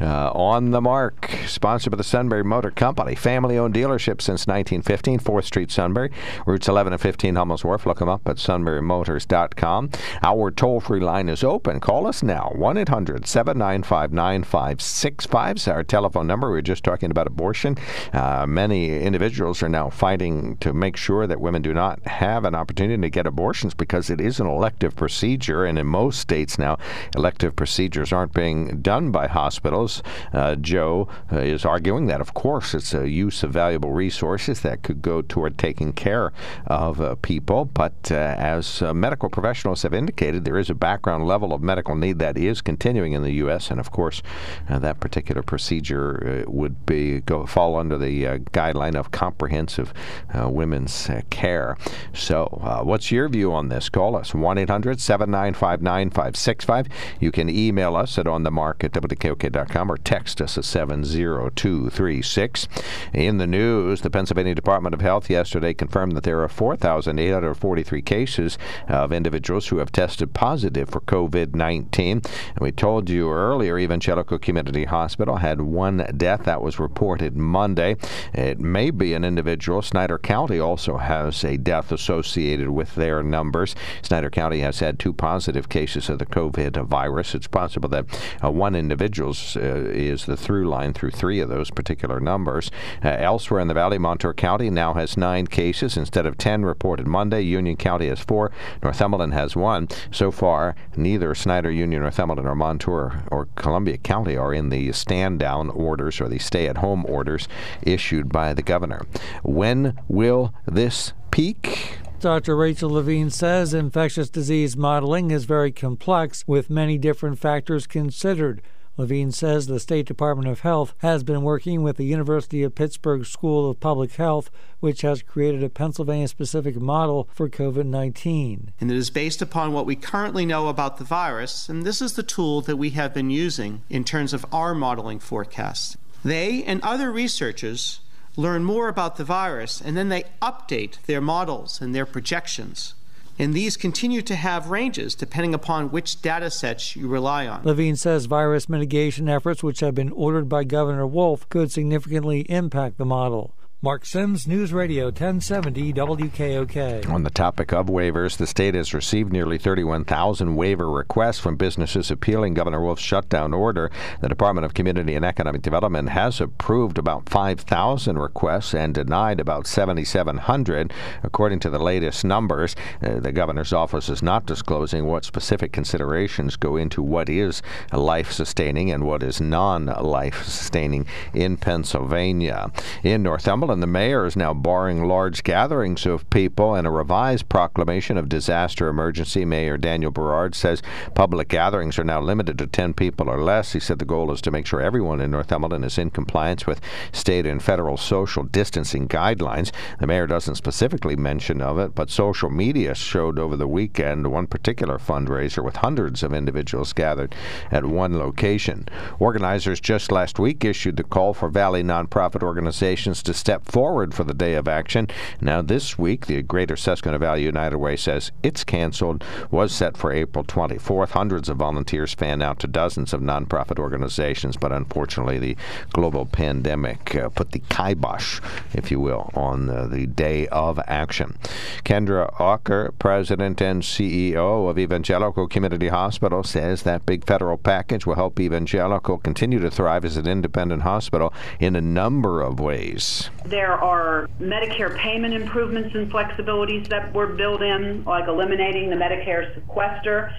Uh, 0.00 0.30
on 0.32 0.70
the 0.70 0.80
mark, 0.80 1.30
sponsored 1.46 1.90
by 1.90 1.96
the 1.96 2.04
Sunbury 2.04 2.42
Motor 2.44 2.70
Company, 2.70 3.14
family-owned 3.14 3.74
dealership 3.74 4.20
since 4.22 4.46
1915, 4.46 5.18
4th 5.20 5.44
Street, 5.44 5.70
Sunbury, 5.70 6.10
routes 6.46 6.68
11 6.68 6.92
and 6.92 7.02
15, 7.02 7.34
Hummels 7.36 7.64
Wharf. 7.64 7.86
Look 7.86 7.98
them 7.98 8.08
up 8.08 8.26
at 8.26 8.36
sunburymotors.com. 8.36 9.90
Our 10.22 10.50
toll-free 10.50 11.00
line 11.00 11.28
is 11.28 11.44
open. 11.44 11.80
Call 11.80 12.06
us 12.06 12.22
now, 12.22 12.52
1-800-795-9565 12.84 15.56
is 15.56 15.68
our 15.68 15.84
telephone 15.84 16.26
number. 16.26 16.48
We 16.48 16.54
were 16.54 16.62
just 16.62 16.84
talking 16.84 17.10
about 17.10 17.26
abortion. 17.26 17.76
Uh, 18.12 18.46
many 18.46 19.00
individuals 19.00 19.62
are 19.62 19.68
now 19.68 19.90
fighting 19.90 20.56
to 20.58 20.72
make 20.72 20.96
sure 20.96 21.26
that 21.26 21.40
women 21.40 21.62
do 21.62 21.74
not 21.74 22.06
have 22.06 22.44
an 22.44 22.54
opportunity 22.54 23.00
to 23.00 23.10
get 23.10 23.26
abortions 23.26 23.74
because 23.74 24.10
it 24.10 24.20
is 24.20 24.40
an 24.40 24.46
elective 24.46 24.94
procedure, 24.96 25.64
and 25.64 25.78
in 25.78 25.86
most 25.86 26.20
states 26.20 26.58
now, 26.58 26.78
elective 27.16 27.56
procedures 27.56 28.12
aren't 28.12 28.32
being 28.32 28.80
done 28.80 29.10
by 29.10 29.26
hospitals. 29.26 30.02
Uh, 30.32 30.54
Joe 30.56 31.08
uh, 31.32 31.38
is 31.38 31.64
arguing 31.64 32.06
that, 32.06 32.20
of 32.20 32.34
course, 32.34 32.74
it's 32.74 32.94
a 32.94 33.08
use 33.08 33.42
of 33.42 33.52
valuable 33.52 33.92
resources 33.92 34.60
that 34.60 34.82
could 34.82 35.02
go 35.02 35.22
toward 35.22 35.58
taking 35.58 35.92
care 35.92 36.32
of 36.66 37.00
uh, 37.00 37.14
people, 37.16 37.64
but 37.64 38.10
uh, 38.10 38.14
as 38.14 38.82
uh, 38.82 38.94
medical 38.94 39.28
professionals 39.28 39.82
have 39.82 39.94
indicated, 39.94 40.44
there 40.44 40.58
is 40.58 40.70
a 40.70 40.74
background 40.74 41.26
level 41.26 41.52
of 41.52 41.62
medical 41.62 41.94
need 41.94 42.18
that 42.18 42.38
is 42.38 42.60
continuing 42.70 43.14
in 43.14 43.24
the 43.24 43.32
U.S., 43.44 43.68
and 43.68 43.80
of 43.80 43.90
course, 43.90 44.22
uh, 44.68 44.78
that 44.78 45.00
particular 45.00 45.42
procedure 45.42 46.44
uh, 46.46 46.48
would 46.48 46.86
be 46.86 47.18
go 47.20 47.44
fall 47.44 47.74
under 47.74 47.98
the 47.98 48.24
uh, 48.24 48.38
guideline 48.52 48.94
of 48.94 49.10
comprehensive 49.10 49.92
uh, 50.32 50.48
women's 50.48 51.10
care. 51.30 51.76
So, 52.14 52.44
what's 52.84 53.10
your 53.10 53.28
view 53.28 53.52
on 53.52 53.70
this? 53.70 53.88
Call 53.88 54.14
us 54.14 54.34
1 54.34 54.58
800 54.58 55.00
795 55.00 55.82
9565. 55.82 56.86
You 57.18 57.32
can 57.32 57.48
email 57.48 57.96
us 57.96 58.16
at 58.18 58.26
onthemark 58.26 58.84
at 58.84 58.92
WKOK.com 58.92 59.90
or 59.90 59.96
text 59.96 60.40
us 60.40 60.56
at 60.56 60.64
70236. 60.64 62.68
In 63.12 63.38
the 63.38 63.48
news, 63.48 64.02
the 64.02 64.10
Pennsylvania 64.10 64.54
Department 64.54 64.94
of 64.94 65.00
Health 65.00 65.28
yesterday 65.28 65.74
confirmed 65.74 66.16
that 66.16 66.22
there 66.22 66.40
are 66.40 66.48
4,843 66.48 68.02
cases 68.02 68.58
of 68.88 69.12
individuals 69.12 69.68
who 69.68 69.78
have 69.78 69.90
tested 69.90 70.34
positive 70.34 70.88
for 70.88 71.00
COVID 71.00 71.54
19. 71.54 72.22
We 72.60 72.72
told 72.72 73.08
you 73.08 73.30
earlier, 73.30 73.78
Evangelical 73.78 74.38
Community 74.38 74.84
Hospital 74.84 75.36
had 75.36 75.62
one 75.62 76.06
death 76.14 76.44
that 76.44 76.60
was 76.60 76.78
reported 76.78 77.34
Monday. 77.34 77.96
It 78.34 78.60
may 78.60 78.90
be 78.90 79.14
an 79.14 79.24
individual. 79.24 79.80
Snyder 79.80 80.18
County 80.18 80.60
also 80.60 80.98
has 80.98 81.42
a 81.42 81.56
death 81.56 81.90
associated 81.90 82.68
with 82.68 82.96
their 82.96 83.22
numbers. 83.22 83.74
Snyder 84.02 84.28
County 84.28 84.60
has 84.60 84.80
had 84.80 84.98
two 84.98 85.14
positive 85.14 85.70
cases 85.70 86.10
of 86.10 86.18
the 86.18 86.26
COVID 86.26 86.86
virus. 86.86 87.34
It's 87.34 87.46
possible 87.46 87.88
that 87.88 88.04
uh, 88.44 88.50
one 88.50 88.74
individual 88.74 89.30
uh, 89.56 89.60
is 89.60 90.26
the 90.26 90.36
through 90.36 90.68
line 90.68 90.92
through 90.92 91.12
three 91.12 91.40
of 91.40 91.48
those 91.48 91.70
particular 91.70 92.20
numbers. 92.20 92.70
Uh, 93.02 93.08
elsewhere 93.08 93.60
in 93.60 93.68
the 93.68 93.74
valley, 93.74 93.96
Montour 93.96 94.34
County 94.34 94.68
now 94.68 94.92
has 94.92 95.16
nine 95.16 95.46
cases 95.46 95.96
instead 95.96 96.26
of 96.26 96.36
10 96.36 96.66
reported 96.66 97.06
Monday. 97.06 97.40
Union 97.40 97.76
County 97.78 98.08
has 98.08 98.20
four. 98.20 98.52
Northumberland 98.82 99.32
has 99.32 99.56
one. 99.56 99.88
So 100.10 100.30
far, 100.30 100.76
neither 100.94 101.34
Snyder, 101.34 101.70
Union, 101.70 102.02
Northumberland, 102.02 102.49
or 102.50 102.54
Montour 102.56 103.22
or 103.30 103.46
Columbia 103.54 103.96
County 103.96 104.36
are 104.36 104.52
in 104.52 104.70
the 104.70 104.90
stand 104.92 105.38
down 105.38 105.70
orders 105.70 106.20
or 106.20 106.28
the 106.28 106.38
stay 106.38 106.66
at 106.66 106.78
home 106.78 107.06
orders 107.06 107.46
issued 107.82 108.28
by 108.28 108.52
the 108.52 108.62
governor. 108.62 109.02
When 109.44 109.96
will 110.08 110.52
this 110.66 111.12
peak? 111.30 111.98
Dr. 112.18 112.56
Rachel 112.56 112.90
Levine 112.90 113.30
says 113.30 113.72
infectious 113.72 114.28
disease 114.28 114.76
modeling 114.76 115.30
is 115.30 115.44
very 115.44 115.70
complex 115.70 116.44
with 116.46 116.68
many 116.68 116.98
different 116.98 117.38
factors 117.38 117.86
considered. 117.86 118.60
Levine 119.00 119.32
says 119.32 119.66
the 119.66 119.80
State 119.80 120.04
Department 120.04 120.46
of 120.46 120.60
Health 120.60 120.92
has 120.98 121.24
been 121.24 121.40
working 121.40 121.82
with 121.82 121.96
the 121.96 122.04
University 122.04 122.62
of 122.62 122.74
Pittsburgh 122.74 123.24
School 123.24 123.70
of 123.70 123.80
Public 123.80 124.12
Health, 124.12 124.50
which 124.80 125.00
has 125.00 125.22
created 125.22 125.64
a 125.64 125.70
Pennsylvania 125.70 126.28
specific 126.28 126.76
model 126.76 127.26
for 127.32 127.48
COVID 127.48 127.86
19. 127.86 128.72
And 128.78 128.90
it 128.90 128.96
is 128.98 129.08
based 129.08 129.40
upon 129.40 129.72
what 129.72 129.86
we 129.86 129.96
currently 129.96 130.44
know 130.44 130.68
about 130.68 130.98
the 130.98 131.04
virus, 131.04 131.66
and 131.70 131.82
this 131.82 132.02
is 132.02 132.12
the 132.12 132.22
tool 132.22 132.60
that 132.60 132.76
we 132.76 132.90
have 132.90 133.14
been 133.14 133.30
using 133.30 133.80
in 133.88 134.04
terms 134.04 134.34
of 134.34 134.44
our 134.52 134.74
modeling 134.74 135.18
forecasts. 135.18 135.96
They 136.22 136.62
and 136.64 136.82
other 136.82 137.10
researchers 137.10 138.00
learn 138.36 138.64
more 138.64 138.88
about 138.88 139.16
the 139.16 139.24
virus, 139.24 139.80
and 139.80 139.96
then 139.96 140.10
they 140.10 140.24
update 140.42 141.00
their 141.06 141.22
models 141.22 141.80
and 141.80 141.94
their 141.94 142.04
projections. 142.04 142.92
And 143.40 143.54
these 143.54 143.76
continue 143.76 144.20
to 144.22 144.36
have 144.36 144.68
ranges 144.70 145.14
depending 145.14 145.54
upon 145.54 145.90
which 145.90 146.20
data 146.20 146.50
sets 146.50 146.94
you 146.94 147.08
rely 147.08 147.46
on. 147.46 147.64
Levine 147.64 147.96
says 147.96 148.26
virus 148.26 148.68
mitigation 148.68 149.28
efforts, 149.28 149.62
which 149.62 149.80
have 149.80 149.94
been 149.94 150.12
ordered 150.12 150.48
by 150.48 150.64
Governor 150.64 151.06
Wolf, 151.06 151.48
could 151.48 151.72
significantly 151.72 152.40
impact 152.50 152.98
the 152.98 153.06
model. 153.06 153.54
Mark 153.82 154.04
Sims, 154.04 154.46
News 154.46 154.74
Radio 154.74 155.06
1070 155.06 155.94
WKOK. 155.94 157.08
On 157.08 157.22
the 157.22 157.30
topic 157.30 157.72
of 157.72 157.86
waivers, 157.86 158.36
the 158.36 158.46
state 158.46 158.74
has 158.74 158.92
received 158.92 159.32
nearly 159.32 159.56
31,000 159.56 160.54
waiver 160.54 160.90
requests 160.90 161.38
from 161.38 161.56
businesses 161.56 162.10
appealing 162.10 162.52
Governor 162.52 162.82
Wolf's 162.82 163.00
shutdown 163.00 163.54
order. 163.54 163.90
The 164.20 164.28
Department 164.28 164.66
of 164.66 164.74
Community 164.74 165.14
and 165.14 165.24
Economic 165.24 165.62
Development 165.62 166.10
has 166.10 166.42
approved 166.42 166.98
about 166.98 167.30
5,000 167.30 168.18
requests 168.18 168.74
and 168.74 168.92
denied 168.92 169.40
about 169.40 169.66
7,700. 169.66 170.92
According 171.22 171.60
to 171.60 171.70
the 171.70 171.78
latest 171.78 172.22
numbers, 172.22 172.76
uh, 173.02 173.18
the 173.20 173.32
governor's 173.32 173.72
office 173.72 174.10
is 174.10 174.22
not 174.22 174.44
disclosing 174.44 175.06
what 175.06 175.24
specific 175.24 175.72
considerations 175.72 176.56
go 176.56 176.76
into 176.76 177.00
what 177.00 177.30
is 177.30 177.62
life 177.94 178.30
sustaining 178.30 178.90
and 178.90 179.04
what 179.04 179.22
is 179.22 179.40
non 179.40 179.86
life 179.86 180.44
sustaining 180.44 181.06
in 181.32 181.56
Pennsylvania. 181.56 182.70
In 183.02 183.22
Northumberland, 183.22 183.69
and 183.70 183.82
the 183.82 183.86
mayor 183.86 184.26
is 184.26 184.36
now 184.36 184.52
barring 184.52 185.04
large 185.04 185.42
gatherings 185.42 186.04
of 186.06 186.28
people. 186.30 186.74
In 186.74 186.86
a 186.86 186.90
revised 186.90 187.48
proclamation 187.48 188.16
of 188.16 188.28
disaster 188.28 188.88
emergency, 188.88 189.44
Mayor 189.44 189.76
Daniel 189.76 190.10
Berard 190.10 190.54
says 190.54 190.82
public 191.14 191.48
gatherings 191.48 191.98
are 191.98 192.04
now 192.04 192.20
limited 192.20 192.58
to 192.58 192.66
10 192.66 192.94
people 192.94 193.28
or 193.28 193.42
less. 193.42 193.72
He 193.72 193.80
said 193.80 193.98
the 193.98 194.04
goal 194.04 194.32
is 194.32 194.40
to 194.42 194.50
make 194.50 194.66
sure 194.66 194.80
everyone 194.80 195.20
in 195.20 195.30
Northumberland 195.30 195.84
is 195.84 195.98
in 195.98 196.10
compliance 196.10 196.66
with 196.66 196.80
state 197.12 197.46
and 197.46 197.62
federal 197.62 197.96
social 197.96 198.42
distancing 198.42 199.06
guidelines. 199.08 199.72
The 199.98 200.06
mayor 200.06 200.26
doesn't 200.26 200.56
specifically 200.56 201.16
mention 201.16 201.60
of 201.60 201.78
it, 201.78 201.94
but 201.94 202.10
social 202.10 202.50
media 202.50 202.94
showed 202.94 203.38
over 203.38 203.56
the 203.56 203.68
weekend 203.68 204.26
one 204.26 204.46
particular 204.46 204.98
fundraiser 204.98 205.64
with 205.64 205.76
hundreds 205.76 206.22
of 206.22 206.34
individuals 206.34 206.92
gathered 206.92 207.34
at 207.70 207.84
one 207.84 208.18
location. 208.18 208.88
Organizers 209.18 209.80
just 209.80 210.12
last 210.12 210.38
week 210.38 210.64
issued 210.64 210.96
the 210.96 211.04
call 211.04 211.34
for 211.34 211.48
Valley 211.48 211.82
nonprofit 211.82 212.42
organizations 212.42 213.22
to 213.22 213.34
step 213.34 213.59
step 213.60 213.72
forward 213.72 214.14
for 214.14 214.24
the 214.24 214.34
day 214.34 214.54
of 214.54 214.68
action. 214.68 215.08
Now, 215.40 215.62
this 215.62 215.98
week, 215.98 216.26
the 216.26 216.42
Greater 216.42 216.76
Susquehanna 216.76 217.18
Valley 217.18 217.44
United 217.44 217.76
Way 217.76 217.96
says 217.96 218.32
it's 218.42 218.64
canceled, 218.64 219.24
was 219.50 219.72
set 219.72 219.96
for 219.96 220.12
April 220.12 220.44
24th. 220.44 221.10
Hundreds 221.10 221.48
of 221.48 221.58
volunteers 221.58 222.14
fanned 222.14 222.42
out 222.42 222.58
to 222.60 222.66
dozens 222.66 223.12
of 223.12 223.20
nonprofit 223.20 223.78
organizations, 223.78 224.56
but 224.56 224.72
unfortunately, 224.72 225.38
the 225.38 225.56
global 225.92 226.26
pandemic 226.26 227.14
uh, 227.14 227.28
put 227.28 227.52
the 227.52 227.62
kibosh, 227.68 228.40
if 228.72 228.90
you 228.90 229.00
will, 229.00 229.30
on 229.34 229.68
uh, 229.68 229.86
the 229.86 230.06
day 230.06 230.46
of 230.48 230.78
action. 230.86 231.36
Kendra 231.84 232.32
Aucker, 232.38 232.92
President 232.98 233.60
and 233.60 233.82
CEO 233.82 234.70
of 234.70 234.78
Evangelical 234.78 235.48
Community 235.48 235.88
Hospital, 235.88 236.42
says 236.42 236.82
that 236.82 237.06
big 237.06 237.26
federal 237.26 237.58
package 237.58 238.06
will 238.06 238.14
help 238.14 238.40
Evangelical 238.40 239.18
continue 239.18 239.58
to 239.58 239.70
thrive 239.70 240.04
as 240.04 240.16
an 240.16 240.26
independent 240.26 240.82
hospital 240.82 241.32
in 241.58 241.76
a 241.76 241.80
number 241.80 242.40
of 242.40 242.60
ways. 242.60 243.30
There 243.50 243.72
are 243.72 244.28
Medicare 244.40 244.96
payment 245.02 245.34
improvements 245.34 245.90
and 245.94 246.10
flexibilities 246.10 246.88
that 246.88 247.12
were 247.12 247.26
built 247.26 247.62
in, 247.62 248.04
like 248.04 248.28
eliminating 248.28 248.90
the 248.90 248.96
Medicare 248.96 249.52
sequester 249.54 250.30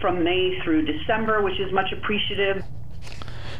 from 0.00 0.24
May 0.24 0.58
through 0.64 0.86
December, 0.86 1.42
which 1.42 1.60
is 1.60 1.72
much 1.72 1.92
appreciated. 1.92 2.64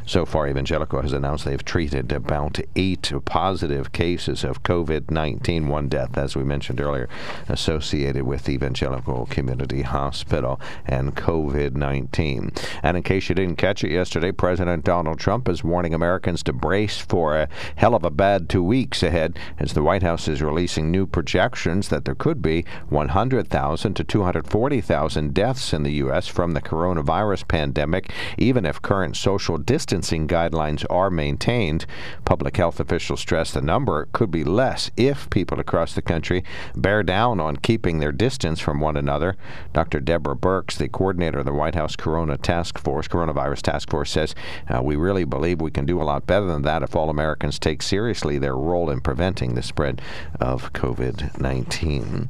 So 0.06 0.26
far, 0.26 0.46
Evangelical 0.46 1.00
has 1.00 1.14
announced 1.14 1.46
they've 1.46 1.64
treated 1.64 2.12
about 2.12 2.60
eight 2.76 3.10
positive 3.24 3.92
cases 3.92 4.44
of 4.44 4.62
COVID 4.62 5.10
19, 5.10 5.66
one 5.66 5.88
death, 5.88 6.18
as 6.18 6.36
we 6.36 6.44
mentioned 6.44 6.78
earlier, 6.78 7.08
associated 7.48 8.24
with 8.24 8.46
Evangelical 8.46 9.24
Community 9.26 9.80
Hospital 9.80 10.60
and 10.84 11.16
COVID 11.16 11.74
19. 11.74 12.52
And 12.82 12.96
in 12.98 13.02
case 13.02 13.30
you 13.30 13.34
didn't 13.34 13.56
catch 13.56 13.82
it 13.82 13.92
yesterday, 13.92 14.30
President 14.30 14.84
Donald 14.84 15.18
Trump 15.18 15.48
is 15.48 15.64
warning 15.64 15.94
Americans 15.94 16.42
to 16.42 16.52
brace 16.52 16.98
for 16.98 17.38
a 17.38 17.48
hell 17.76 17.94
of 17.94 18.04
a 18.04 18.10
bad 18.10 18.50
two 18.50 18.62
weeks 18.62 19.02
ahead 19.02 19.38
as 19.58 19.72
the 19.72 19.82
White 19.82 20.02
House 20.02 20.28
is 20.28 20.42
releasing 20.42 20.90
new 20.90 21.06
projections 21.06 21.88
that 21.88 22.04
there 22.04 22.14
could 22.14 22.42
be 22.42 22.66
100,000 22.90 23.94
to 23.94 24.04
240,000 24.04 25.32
deaths 25.32 25.72
in 25.72 25.82
the 25.82 25.92
U.S. 25.94 26.28
from 26.28 26.52
the 26.52 26.60
coronavirus 26.60 27.48
pandemic, 27.48 28.12
even 28.36 28.66
if 28.66 28.82
current 28.82 29.16
social 29.16 29.56
distance 29.56 29.93
distancing 29.94 30.26
guidelines 30.26 30.84
are 30.90 31.08
maintained. 31.08 31.86
Public 32.24 32.56
health 32.56 32.80
officials 32.80 33.20
stress 33.20 33.52
the 33.52 33.60
number 33.60 34.08
could 34.12 34.28
be 34.28 34.42
less 34.42 34.90
if 34.96 35.30
people 35.30 35.60
across 35.60 35.94
the 35.94 36.02
country 36.02 36.42
bear 36.74 37.04
down 37.04 37.38
on 37.38 37.56
keeping 37.56 38.00
their 38.00 38.10
distance 38.10 38.58
from 38.58 38.80
one 38.80 38.96
another. 38.96 39.36
Dr. 39.72 40.00
Deborah 40.00 40.34
Birx, 40.34 40.76
the 40.76 40.88
coordinator 40.88 41.38
of 41.38 41.44
the 41.44 41.52
White 41.52 41.76
House 41.76 41.94
Corona 41.94 42.36
Task 42.36 42.76
Force, 42.76 43.06
Coronavirus 43.06 43.62
Task 43.62 43.88
Force, 43.88 44.10
says 44.10 44.34
uh, 44.68 44.82
we 44.82 44.96
really 44.96 45.22
believe 45.24 45.60
we 45.60 45.70
can 45.70 45.86
do 45.86 46.02
a 46.02 46.08
lot 46.10 46.26
better 46.26 46.46
than 46.46 46.62
that 46.62 46.82
if 46.82 46.96
all 46.96 47.08
Americans 47.08 47.60
take 47.60 47.80
seriously 47.80 48.36
their 48.36 48.56
role 48.56 48.90
in 48.90 49.00
preventing 49.00 49.54
the 49.54 49.62
spread 49.62 50.02
of 50.40 50.72
COVID 50.72 51.38
19. 51.38 52.28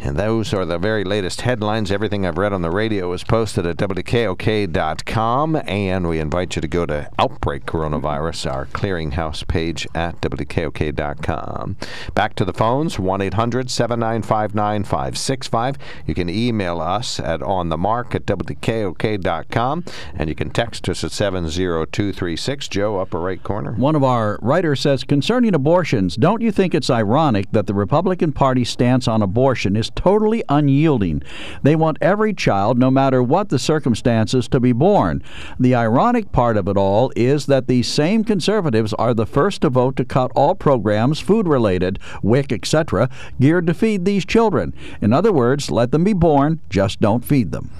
And 0.00 0.16
those 0.16 0.54
are 0.54 0.64
the 0.64 0.78
very 0.78 1.02
latest 1.02 1.40
headlines. 1.40 1.90
Everything 1.90 2.24
I've 2.24 2.38
read 2.38 2.52
on 2.52 2.62
the 2.62 2.70
radio 2.70 3.12
is 3.12 3.24
posted 3.24 3.66
at 3.66 3.76
WKOK.com. 3.76 5.62
And 5.66 6.08
we 6.08 6.20
invite 6.20 6.54
you 6.56 6.62
to 6.62 6.68
go 6.68 6.86
to 6.86 7.10
Outbreak 7.18 7.66
Coronavirus, 7.66 8.50
our 8.50 8.66
clearinghouse 8.66 9.46
page 9.46 9.86
at 9.94 10.20
WKOK.com. 10.20 11.76
Back 12.14 12.34
to 12.36 12.44
the 12.44 12.52
phones 12.52 12.98
1 12.98 13.20
800 13.20 13.70
795 13.70 14.54
9565. 14.54 15.76
You 16.06 16.14
can 16.14 16.28
email 16.28 16.80
us 16.80 17.18
at 17.18 17.40
onthemark 17.40 18.14
at 18.14 18.24
WKOK.com. 18.26 19.84
And 20.14 20.28
you 20.28 20.34
can 20.34 20.50
text 20.50 20.88
us 20.88 21.02
at 21.02 21.10
70236. 21.10 22.68
Joe, 22.68 22.98
upper 22.98 23.18
right 23.18 23.42
corner. 23.42 23.72
One 23.72 23.96
of 23.96 24.04
our 24.04 24.38
writers 24.42 24.80
says 24.80 25.02
concerning 25.02 25.54
abortions, 25.54 26.16
don't 26.16 26.40
you 26.40 26.52
think 26.52 26.74
it's 26.74 26.90
ironic 26.90 27.50
that 27.50 27.66
the 27.66 27.74
Republican 27.74 28.32
Party 28.32 28.64
stance 28.64 29.08
on 29.08 29.22
abortion 29.22 29.74
is 29.76 29.87
totally 29.94 30.42
unyielding. 30.48 31.22
They 31.62 31.76
want 31.76 31.98
every 32.00 32.34
child, 32.34 32.78
no 32.78 32.90
matter 32.90 33.22
what 33.22 33.48
the 33.48 33.58
circumstances, 33.58 34.48
to 34.48 34.60
be 34.60 34.72
born. 34.72 35.22
The 35.58 35.74
ironic 35.74 36.32
part 36.32 36.56
of 36.56 36.68
it 36.68 36.76
all 36.76 37.12
is 37.16 37.46
that 37.46 37.66
these 37.66 37.88
same 37.88 38.24
conservatives 38.24 38.92
are 38.94 39.14
the 39.14 39.26
first 39.26 39.62
to 39.62 39.70
vote 39.70 39.96
to 39.96 40.04
cut 40.04 40.30
all 40.34 40.54
programs, 40.54 41.20
food 41.20 41.46
related, 41.48 41.98
WIC, 42.22 42.52
etc., 42.52 43.08
geared 43.40 43.66
to 43.66 43.74
feed 43.74 44.04
these 44.04 44.24
children. 44.24 44.74
In 45.00 45.12
other 45.12 45.32
words, 45.32 45.70
let 45.70 45.92
them 45.92 46.04
be 46.04 46.12
born, 46.12 46.60
just 46.68 47.00
don't 47.00 47.24
feed 47.24 47.52
them. 47.52 47.70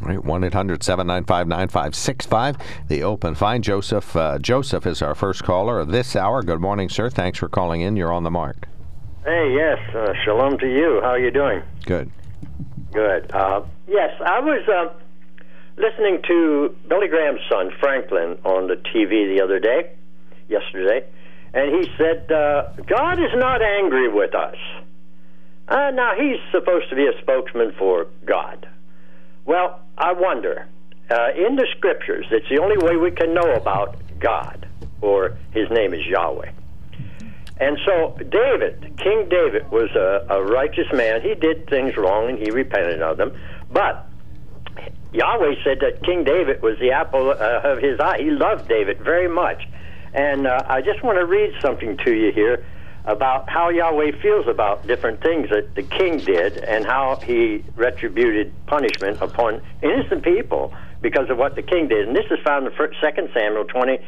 Right, 0.00 0.24
1 0.24 0.44
800 0.44 0.84
795 0.84 1.48
9565, 1.48 2.56
the 2.86 3.02
open 3.02 3.34
fine. 3.34 3.62
Joseph, 3.62 4.14
uh, 4.14 4.38
Joseph 4.38 4.86
is 4.86 5.02
our 5.02 5.16
first 5.16 5.42
caller 5.42 5.80
of 5.80 5.88
this 5.88 6.14
hour. 6.14 6.42
Good 6.42 6.60
morning, 6.60 6.88
sir. 6.88 7.10
Thanks 7.10 7.40
for 7.40 7.48
calling 7.48 7.80
in. 7.80 7.96
You're 7.96 8.12
on 8.12 8.22
the 8.22 8.30
mark. 8.30 8.68
Hey, 9.24 9.52
yes. 9.52 9.78
Uh, 9.94 10.12
shalom 10.24 10.58
to 10.58 10.66
you. 10.66 11.00
How 11.02 11.10
are 11.10 11.18
you 11.18 11.30
doing? 11.30 11.62
Good. 11.84 12.10
Good. 12.92 13.30
Uh, 13.32 13.62
yes, 13.88 14.10
I 14.24 14.40
was 14.40 14.66
uh, 14.68 14.94
listening 15.76 16.22
to 16.28 16.74
Billy 16.88 17.08
Graham's 17.08 17.40
son, 17.50 17.70
Franklin, 17.80 18.38
on 18.44 18.68
the 18.68 18.76
TV 18.76 19.36
the 19.36 19.42
other 19.42 19.58
day, 19.58 19.90
yesterday, 20.48 21.04
and 21.52 21.74
he 21.74 21.90
said, 21.98 22.30
uh, 22.30 22.70
God 22.86 23.18
is 23.18 23.30
not 23.34 23.60
angry 23.60 24.08
with 24.08 24.34
us. 24.34 24.56
Uh, 25.66 25.90
now, 25.92 26.12
he's 26.16 26.38
supposed 26.50 26.88
to 26.90 26.96
be 26.96 27.06
a 27.06 27.20
spokesman 27.20 27.72
for 27.78 28.06
God. 28.24 28.68
Well, 29.44 29.80
I 29.98 30.12
wonder, 30.12 30.66
uh, 31.10 31.28
in 31.36 31.56
the 31.56 31.66
scriptures, 31.76 32.26
it's 32.30 32.48
the 32.48 32.62
only 32.62 32.78
way 32.78 32.96
we 32.96 33.10
can 33.10 33.34
know 33.34 33.52
about 33.54 33.96
God, 34.20 34.66
or 35.02 35.36
his 35.52 35.68
name 35.70 35.92
is 35.92 36.06
Yahweh. 36.06 36.52
And 37.60 37.76
so, 37.84 38.16
David, 38.18 38.98
King 38.98 39.28
David, 39.28 39.70
was 39.70 39.90
a, 39.96 40.26
a 40.30 40.42
righteous 40.44 40.86
man. 40.92 41.22
He 41.22 41.34
did 41.34 41.68
things 41.68 41.96
wrong 41.96 42.28
and 42.28 42.38
he 42.38 42.50
repented 42.50 43.02
of 43.02 43.16
them. 43.16 43.32
But 43.70 44.08
Yahweh 45.12 45.54
said 45.64 45.80
that 45.80 46.04
King 46.04 46.24
David 46.24 46.62
was 46.62 46.78
the 46.78 46.92
apple 46.92 47.30
uh, 47.30 47.60
of 47.64 47.78
his 47.78 47.98
eye. 47.98 48.18
He 48.18 48.30
loved 48.30 48.68
David 48.68 49.00
very 49.00 49.28
much. 49.28 49.62
And 50.14 50.46
uh, 50.46 50.62
I 50.68 50.82
just 50.82 51.02
want 51.02 51.18
to 51.18 51.26
read 51.26 51.52
something 51.60 51.96
to 51.98 52.12
you 52.12 52.32
here 52.32 52.64
about 53.04 53.48
how 53.48 53.70
Yahweh 53.70 54.20
feels 54.20 54.46
about 54.46 54.86
different 54.86 55.22
things 55.22 55.48
that 55.50 55.74
the 55.74 55.82
king 55.82 56.18
did 56.18 56.58
and 56.58 56.84
how 56.84 57.16
he 57.24 57.64
retributed 57.74 58.52
punishment 58.66 59.18
upon 59.22 59.62
innocent 59.82 60.22
people 60.22 60.74
because 61.00 61.30
of 61.30 61.38
what 61.38 61.56
the 61.56 61.62
king 61.62 61.88
did. 61.88 62.06
And 62.06 62.14
this 62.14 62.26
is 62.30 62.38
found 62.44 62.66
in 62.66 62.72
2 62.72 63.28
Samuel 63.34 63.64
20, 63.64 63.98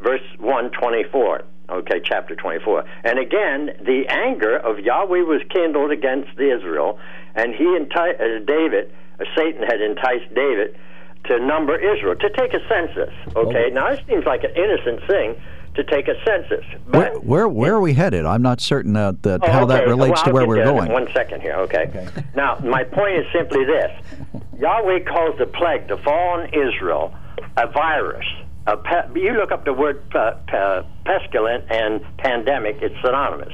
verse 0.00 0.22
124. 0.38 1.44
Okay, 1.70 2.00
chapter 2.02 2.34
24. 2.34 2.84
And 3.04 3.18
again, 3.18 3.70
the 3.84 4.06
anger 4.08 4.56
of 4.56 4.78
Yahweh 4.78 5.20
was 5.20 5.42
kindled 5.50 5.90
against 5.90 6.30
Israel, 6.38 6.98
and 7.34 7.54
he 7.54 7.76
enticed 7.76 8.20
uh, 8.20 8.38
David, 8.46 8.90
uh, 9.20 9.24
Satan 9.36 9.62
had 9.62 9.80
enticed 9.80 10.32
David 10.34 10.76
to 11.24 11.38
number 11.40 11.76
Israel, 11.76 12.16
to 12.16 12.30
take 12.30 12.54
a 12.54 12.60
census. 12.68 13.12
Okay, 13.36 13.66
oh. 13.70 13.74
now 13.74 13.90
this 13.90 14.00
seems 14.08 14.24
like 14.24 14.44
an 14.44 14.52
innocent 14.56 15.06
thing 15.06 15.36
to 15.74 15.84
take 15.84 16.08
a 16.08 16.14
census. 16.24 16.64
Where, 16.86 17.12
where, 17.20 17.48
where 17.48 17.74
are 17.74 17.80
we 17.80 17.92
headed? 17.92 18.24
I'm 18.24 18.42
not 18.42 18.60
certain 18.60 18.96
uh, 18.96 19.12
that 19.22 19.40
oh, 19.42 19.50
how 19.50 19.64
okay. 19.64 19.74
that 19.74 19.86
relates 19.86 20.22
well, 20.22 20.24
to 20.24 20.32
where 20.32 20.46
we're 20.46 20.64
going. 20.64 20.90
One 20.90 21.08
second 21.12 21.42
here, 21.42 21.54
okay? 21.54 21.90
okay. 21.94 22.24
now, 22.34 22.58
my 22.64 22.82
point 22.82 23.18
is 23.18 23.26
simply 23.32 23.64
this: 23.66 23.90
Yahweh 24.58 25.00
calls 25.00 25.38
the 25.38 25.46
plague 25.46 25.86
to 25.88 25.98
fall 25.98 26.40
on 26.40 26.48
Israel 26.54 27.14
a 27.56 27.66
virus. 27.70 28.24
Uh, 28.68 28.72
A 28.72 28.76
pe- 28.76 29.20
you 29.20 29.32
look 29.32 29.52
up 29.52 29.64
the 29.64 29.72
word 29.72 30.08
pe- 30.10 30.32
pe- 30.46 30.82
pestilent 31.04 31.64
and 31.70 32.00
pandemic; 32.18 32.78
it's 32.82 32.94
synonymous. 33.02 33.52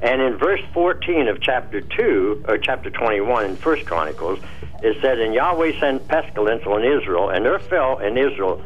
And 0.00 0.20
in 0.20 0.36
verse 0.36 0.60
14 0.74 1.28
of 1.28 1.40
chapter 1.40 1.80
2, 1.80 2.44
or 2.48 2.58
chapter 2.58 2.90
21 2.90 3.44
in 3.44 3.56
First 3.56 3.84
Chronicles, 3.86 4.40
it 4.82 4.96
said, 5.00 5.20
And 5.20 5.32
Yahweh 5.32 5.78
sent 5.80 6.08
pestilence 6.08 6.64
on 6.66 6.82
Israel, 6.84 7.30
and 7.30 7.46
there 7.46 7.60
fell 7.60 7.98
in 7.98 8.18
Israel 8.18 8.60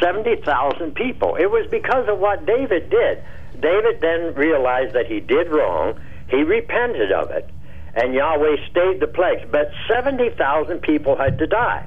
70,000 0.00 0.94
people. 0.94 1.36
It 1.36 1.50
was 1.50 1.66
because 1.70 2.08
of 2.08 2.18
what 2.18 2.44
David 2.44 2.90
did. 2.90 3.24
David 3.58 4.00
then 4.02 4.34
realized 4.34 4.94
that 4.94 5.06
he 5.06 5.20
did 5.20 5.48
wrong. 5.48 5.98
He 6.28 6.42
repented 6.42 7.10
of 7.10 7.30
it, 7.30 7.50
and 7.94 8.12
Yahweh 8.12 8.56
stayed 8.70 9.00
the 9.00 9.06
plagues. 9.06 9.48
But 9.50 9.72
70,000 9.88 10.80
people 10.82 11.16
had 11.16 11.38
to 11.38 11.46
die. 11.46 11.86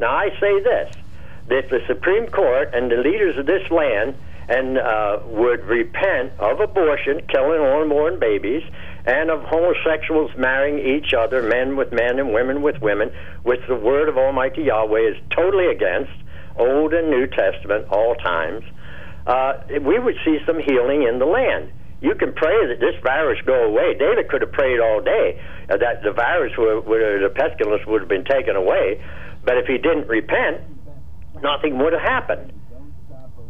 Now, 0.00 0.10
I 0.16 0.30
say 0.40 0.62
this 0.62 0.88
that 1.48 1.70
the 1.70 1.80
Supreme 1.86 2.26
Court 2.28 2.70
and 2.74 2.90
the 2.90 2.96
leaders 2.96 3.36
of 3.38 3.46
this 3.46 3.62
land 3.70 4.14
and 4.48 4.78
uh, 4.78 5.18
would 5.26 5.64
repent 5.64 6.32
of 6.38 6.60
abortion, 6.60 7.20
killing 7.28 7.60
unborn 7.60 8.18
babies, 8.18 8.62
and 9.04 9.30
of 9.30 9.42
homosexuals 9.42 10.30
marrying 10.36 10.78
each 10.78 11.12
other, 11.14 11.42
men 11.42 11.76
with 11.76 11.92
men 11.92 12.18
and 12.18 12.32
women 12.32 12.62
with 12.62 12.80
women, 12.80 13.10
which 13.42 13.60
the 13.68 13.74
word 13.74 14.08
of 14.08 14.16
Almighty 14.16 14.62
Yahweh 14.62 15.10
is 15.10 15.16
totally 15.30 15.66
against 15.66 16.12
Old 16.56 16.94
and 16.94 17.10
New 17.10 17.26
Testament, 17.26 17.86
all 17.90 18.14
times, 18.16 18.64
uh, 19.26 19.54
we 19.82 19.98
would 19.98 20.14
see 20.24 20.38
some 20.46 20.58
healing 20.58 21.02
in 21.02 21.18
the 21.18 21.26
land. 21.26 21.70
You 22.00 22.14
can 22.14 22.32
pray 22.32 22.66
that 22.68 22.78
this 22.78 22.94
virus 23.02 23.38
go 23.44 23.64
away. 23.64 23.94
David 23.98 24.28
could 24.28 24.42
have 24.42 24.52
prayed 24.52 24.80
all 24.80 25.00
day 25.00 25.40
uh, 25.68 25.76
that 25.76 26.02
the 26.02 26.12
virus, 26.12 26.52
would, 26.56 26.84
the 26.86 27.32
pestilence, 27.34 27.84
would 27.86 28.02
have 28.02 28.08
been 28.08 28.24
taken 28.24 28.54
away. 28.54 29.02
But 29.44 29.58
if 29.58 29.66
he 29.66 29.78
didn't 29.78 30.08
repent, 30.08 30.62
nothing 31.42 31.78
would 31.78 31.92
have 31.92 32.02
happened. 32.02 32.52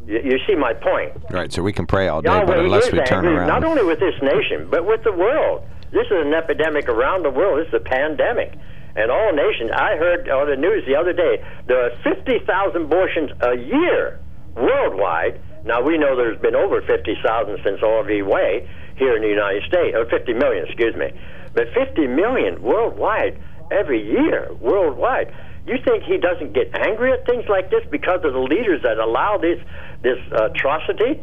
You, 0.07 0.21
you 0.23 0.39
see 0.47 0.55
my 0.55 0.73
point. 0.75 1.13
Right. 1.31 1.53
So 1.53 1.63
we 1.63 1.73
can 1.73 1.87
pray 1.87 2.09
all 2.09 2.23
day, 2.23 2.31
Yahweh 2.31 2.47
but 2.47 2.59
unless 2.59 2.93
we 2.93 3.01
turn 3.01 3.27
around, 3.27 3.49
not 3.49 3.65
only 3.65 3.85
with 3.85 4.01
this 4.01 4.15
nation, 4.23 4.69
but 4.71 4.87
with 4.87 5.03
the 5.05 5.13
world. 5.13 5.67
This 5.93 6.07
is 6.07 6.27
an 6.27 6.35
epidemic 6.35 6.89
around 6.89 7.25
the 7.25 7.31
world. 7.31 7.61
This 7.61 7.69
is 7.69 7.75
a 7.75 7.89
pandemic 7.89 8.59
and 8.97 9.11
all 9.11 9.33
nations. 9.33 9.71
I 9.73 9.97
heard 9.97 10.29
on 10.29 10.49
the 10.49 10.57
news 10.57 10.85
the 10.87 10.97
other 10.97 11.13
day 11.13 11.45
there 11.67 11.85
are 11.85 11.91
50,000 12.03 12.83
abortions 12.83 13.31
a 13.41 13.57
year 13.57 14.19
worldwide. 14.57 15.41
Now 15.65 15.83
we 15.83 15.99
know 15.99 16.17
there's 16.17 16.41
been 16.41 16.57
over 16.57 16.81
50,000 16.81 17.59
since 17.63 17.83
Roe 17.83 18.03
v. 18.03 18.23
Wade 18.23 18.69
here 18.97 19.15
in 19.15 19.23
the 19.23 19.29
United 19.29 19.63
States, 19.69 19.95
or 19.95 20.07
50 20.07 20.33
million, 20.33 20.65
excuse 20.65 20.97
me, 20.97 21.13
but 21.53 21.69
50 21.75 22.07
million 22.07 22.63
worldwide 22.63 23.39
every 23.71 24.03
year 24.03 24.49
worldwide. 24.61 25.33
You 25.67 25.77
think 25.85 26.05
he 26.05 26.19
doesn't 26.19 26.53
get 26.53 26.75
angry 26.75 27.13
at 27.13 27.27
things 27.27 27.45
like 27.49 27.71
this 27.71 27.83
because 27.91 28.25
of 28.25 28.33
the 28.33 28.41
leaders 28.41 28.83
that 28.83 28.99
allow 28.99 29.39
this 29.39 29.59
this 30.03 30.19
atrocity 30.33 31.21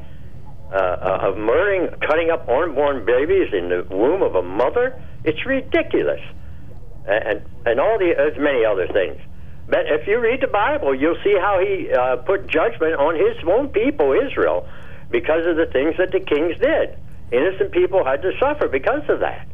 uh, 0.71 0.75
uh, 0.75 1.29
of 1.29 1.37
murdering, 1.37 1.87
cutting 2.01 2.29
up 2.29 2.49
unborn 2.49 3.05
babies 3.05 3.53
in 3.53 3.69
the 3.69 3.87
womb 3.89 4.21
of 4.21 4.35
a 4.35 4.41
mother? 4.41 5.01
It's 5.23 5.45
ridiculous 5.45 6.19
and 7.05 7.41
and 7.65 7.79
all 7.79 7.97
the 7.97 8.11
as 8.11 8.37
many 8.37 8.65
other 8.65 8.87
things. 8.87 9.19
But 9.67 9.87
if 9.87 10.07
you 10.07 10.19
read 10.19 10.41
the 10.41 10.47
Bible, 10.47 10.93
you'll 10.93 11.21
see 11.23 11.35
how 11.39 11.59
he 11.59 11.89
uh, 11.91 12.17
put 12.17 12.47
judgment 12.47 12.95
on 12.95 13.15
his 13.15 13.37
own 13.47 13.69
people, 13.69 14.11
Israel, 14.11 14.67
because 15.09 15.45
of 15.47 15.55
the 15.55 15.67
things 15.67 15.95
that 15.97 16.11
the 16.11 16.19
kings 16.19 16.57
did. 16.59 16.97
Innocent 17.31 17.71
people 17.71 18.03
had 18.03 18.21
to 18.21 18.31
suffer 18.39 18.67
because 18.67 19.07
of 19.09 19.21
that, 19.21 19.47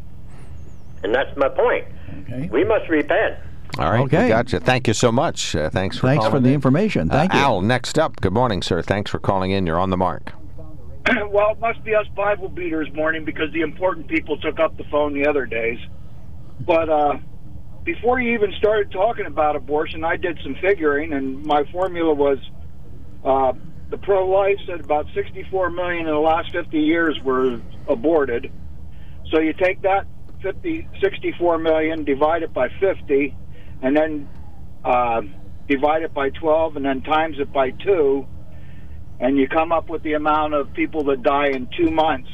and 1.04 1.14
that's 1.14 1.36
my 1.38 1.48
point. 1.48 1.86
Okay. 2.22 2.50
We 2.52 2.64
must 2.64 2.90
repent. 2.90 3.38
All 3.78 3.92
right, 3.92 4.02
okay. 4.02 4.30
gotcha. 4.30 4.60
Thank 4.60 4.88
you 4.88 4.94
so 4.94 5.12
much. 5.12 5.56
Uh, 5.56 5.70
thanks 5.70 5.98
for 5.98 6.08
thanks 6.08 6.26
for 6.26 6.40
the 6.40 6.50
in. 6.50 6.56
information. 6.56 7.10
Thank 7.10 7.34
uh, 7.34 7.38
you, 7.38 7.44
Al. 7.44 7.62
Next 7.62 7.98
up, 8.00 8.20
good 8.20 8.34
morning, 8.34 8.62
sir. 8.62 8.82
Thanks 8.82 9.12
for 9.12 9.20
calling 9.20 9.52
in. 9.52 9.66
You're 9.66 9.80
on 9.80 9.90
the 9.90 9.98
mark. 9.98 10.34
well, 11.30 11.52
it 11.52 11.60
must 11.60 11.84
be 11.84 11.96
us 11.96 12.08
Bible 12.16 12.50
beaters 12.50 12.92
morning 12.94 13.24
because 13.24 13.52
the 13.54 13.62
important 13.62 14.08
people 14.08 14.38
took 14.38 14.60
up 14.60 14.76
the 14.78 14.84
phone 14.86 15.14
the 15.14 15.28
other 15.28 15.46
days. 15.46 15.80
But 16.66 16.90
uh, 16.90 17.18
before 17.84 18.20
you 18.20 18.34
even 18.34 18.54
started 18.54 18.92
talking 18.92 19.26
about 19.26 19.56
abortion, 19.56 20.04
I 20.04 20.18
did 20.18 20.40
some 20.44 20.56
figuring, 20.56 21.14
and 21.14 21.46
my 21.46 21.64
formula 21.72 22.14
was 22.14 22.38
uh, 23.24 23.54
the 23.90 23.98
pro-life 23.98 24.58
said 24.68 24.82
about 24.82 25.08
64 25.14 25.70
million 25.72 26.02
in 26.02 26.14
the 26.14 26.20
last 26.20 26.52
50 26.52 26.80
years 26.80 27.20
were 27.24 27.62
aborted. 27.88 28.52
So 29.32 29.40
you 29.40 29.54
take 29.54 29.82
that 29.84 30.06
50, 30.42 30.88
64 31.02 31.58
million, 31.60 32.04
divide 32.04 32.44
it 32.44 32.54
by 32.54 32.70
50, 32.80 33.36
and 33.82 33.96
then 33.96 34.28
uh, 34.84 35.22
divide 35.68 36.04
it 36.04 36.14
by 36.14 36.30
12, 36.30 36.76
and 36.78 36.86
then 36.86 37.02
times 37.02 37.40
it 37.40 37.54
by 37.54 37.72
two, 37.72 38.28
and 39.20 39.38
you 39.38 39.48
come 39.48 39.72
up 39.72 39.90
with 39.90 40.04
the 40.04 40.14
amount 40.14 40.54
of 40.54 40.72
people 40.74 41.06
that 41.06 41.24
die 41.24 41.48
in 41.48 41.68
two 41.78 41.90
months 41.92 42.30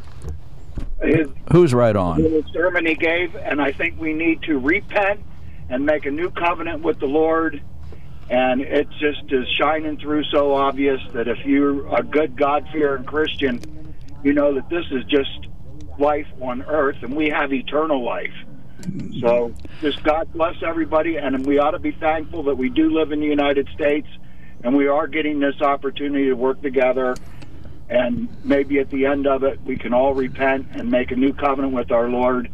his, 1.03 1.29
who's 1.53 1.75
right 1.75 1.97
on? 1.97 2.23
The 2.23 2.45
sermon 2.53 2.87
he 2.87 2.95
gave, 2.95 3.35
and 3.37 3.61
I 3.61 3.73
think 3.73 4.01
we 4.01 4.13
need 4.13 4.43
to 4.43 4.59
repent 4.59 5.21
and 5.69 5.85
make 5.85 6.07
a 6.07 6.11
new 6.11 6.31
covenant 6.31 6.83
with 6.83 6.99
the 6.99 7.07
Lord 7.07 7.63
and 8.31 8.61
it 8.61 8.89
just 8.99 9.33
is 9.33 9.49
shining 9.49 9.97
through 9.97 10.25
so 10.25 10.55
obvious 10.55 11.01
that 11.13 11.29
if 11.29 11.45
you're 11.47 11.95
a 11.95 12.03
good 12.03 12.37
God-fearing 12.37 13.05
Christian, 13.05 13.61
you 14.23 14.35
know 14.35 14.55
that 14.55 14.69
this 14.69 14.85
is 14.91 15.05
just 15.05 15.47
life 15.99 16.27
on 16.41 16.63
earth, 16.63 16.97
and 17.03 17.17
we 17.17 17.31
have 17.31 17.53
eternal 17.53 18.05
life. 18.05 18.35
So, 19.21 19.53
just 19.81 20.03
God 20.03 20.33
bless 20.33 20.57
everybody, 20.63 21.17
and 21.17 21.45
we 21.47 21.59
ought 21.59 21.73
to 21.73 21.79
be 21.79 21.93
thankful 21.93 22.45
that 22.45 22.57
we 22.57 22.69
do 22.69 22.91
live 22.91 23.13
in 23.13 23.21
the 23.21 23.27
United 23.27 23.69
States, 23.75 24.09
and 24.63 24.77
we 24.77 24.89
are 24.89 25.07
getting 25.07 25.41
this 25.41 25.61
opportunity 25.61 26.27
to 26.27 26.35
work 26.35 26.61
together. 26.63 27.17
And 27.89 28.29
maybe 28.45 28.81
at 28.81 28.91
the 28.91 29.07
end 29.07 29.27
of 29.27 29.45
it, 29.45 29.61
we 29.65 29.77
can 29.77 29.95
all 29.95 30.15
repent 30.15 30.69
and 30.73 30.91
make 30.91 31.11
a 31.11 31.17
new 31.17 31.33
covenant 31.33 31.73
with 31.73 31.91
our 31.91 32.09
Lord, 32.09 32.51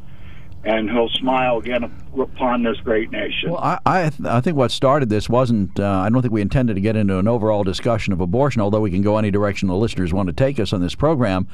and 0.65 0.91
He'll 0.91 1.09
smile 1.11 1.59
again 1.59 1.85
upon 2.19 2.63
this 2.63 2.79
great 2.79 3.11
nation. 3.11 3.51
Well, 3.51 3.61
I 3.61 3.79
I, 3.85 4.11
th- 4.11 4.29
I 4.29 4.41
think 4.41 4.57
what 4.57 4.71
started 4.71 5.09
this 5.09 5.29
wasn't. 5.29 5.79
Uh, 5.79 5.87
I 5.87 6.09
don't 6.09 6.23
think 6.23 6.33
we 6.33 6.41
intended 6.41 6.75
to 6.75 6.81
get 6.81 6.97
into 6.97 7.19
an 7.19 7.29
overall 7.29 7.65
discussion 7.65 8.13
of 8.13 8.21
abortion, 8.21 8.63
although 8.63 8.81
we 8.81 8.91
can 8.91 9.03
go 9.03 9.19
any 9.19 9.31
direction 9.31 9.69
the 9.69 9.77
listeners 9.77 10.13
want 10.13 10.29
to 10.29 10.33
take 10.33 10.59
us 10.59 10.73
on 10.73 10.81
this 10.81 10.95
program. 10.95 11.47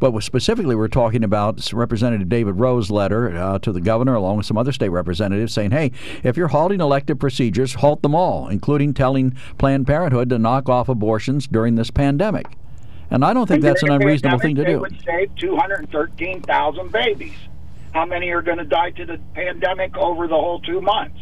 But 0.00 0.18
specifically, 0.22 0.74
we're 0.74 0.88
talking 0.88 1.24
about 1.24 1.72
Representative 1.72 2.28
David 2.28 2.58
Rowe's 2.58 2.90
letter 2.90 3.36
uh, 3.36 3.58
to 3.60 3.72
the 3.72 3.80
governor, 3.80 4.14
along 4.14 4.38
with 4.38 4.46
some 4.46 4.56
other 4.56 4.72
state 4.72 4.90
representatives, 4.90 5.52
saying, 5.52 5.72
"Hey, 5.72 5.92
if 6.22 6.36
you're 6.36 6.48
halting 6.48 6.80
elective 6.80 7.18
procedures, 7.18 7.74
halt 7.74 8.02
them 8.02 8.14
all, 8.14 8.48
including 8.48 8.94
telling 8.94 9.36
Planned 9.58 9.86
Parenthood 9.86 10.30
to 10.30 10.38
knock 10.38 10.68
off 10.68 10.88
abortions 10.88 11.46
during 11.46 11.74
this 11.74 11.90
pandemic." 11.90 12.46
And 13.10 13.24
I 13.24 13.32
don't 13.32 13.46
think 13.46 13.62
And 13.62 13.64
that's 13.64 13.82
an 13.82 13.90
unreasonable 13.90 14.38
thing 14.38 14.56
to 14.56 14.64
do. 14.64 14.80
would 14.80 15.00
save 15.04 15.34
213,000 15.36 16.90
babies. 16.90 17.34
How 17.94 18.04
many 18.04 18.30
are 18.30 18.42
going 18.42 18.58
to 18.58 18.64
die 18.64 18.90
to 18.90 19.06
the 19.06 19.18
pandemic 19.34 19.96
over 19.96 20.26
the 20.26 20.34
whole 20.34 20.60
two 20.60 20.80
months? 20.80 21.16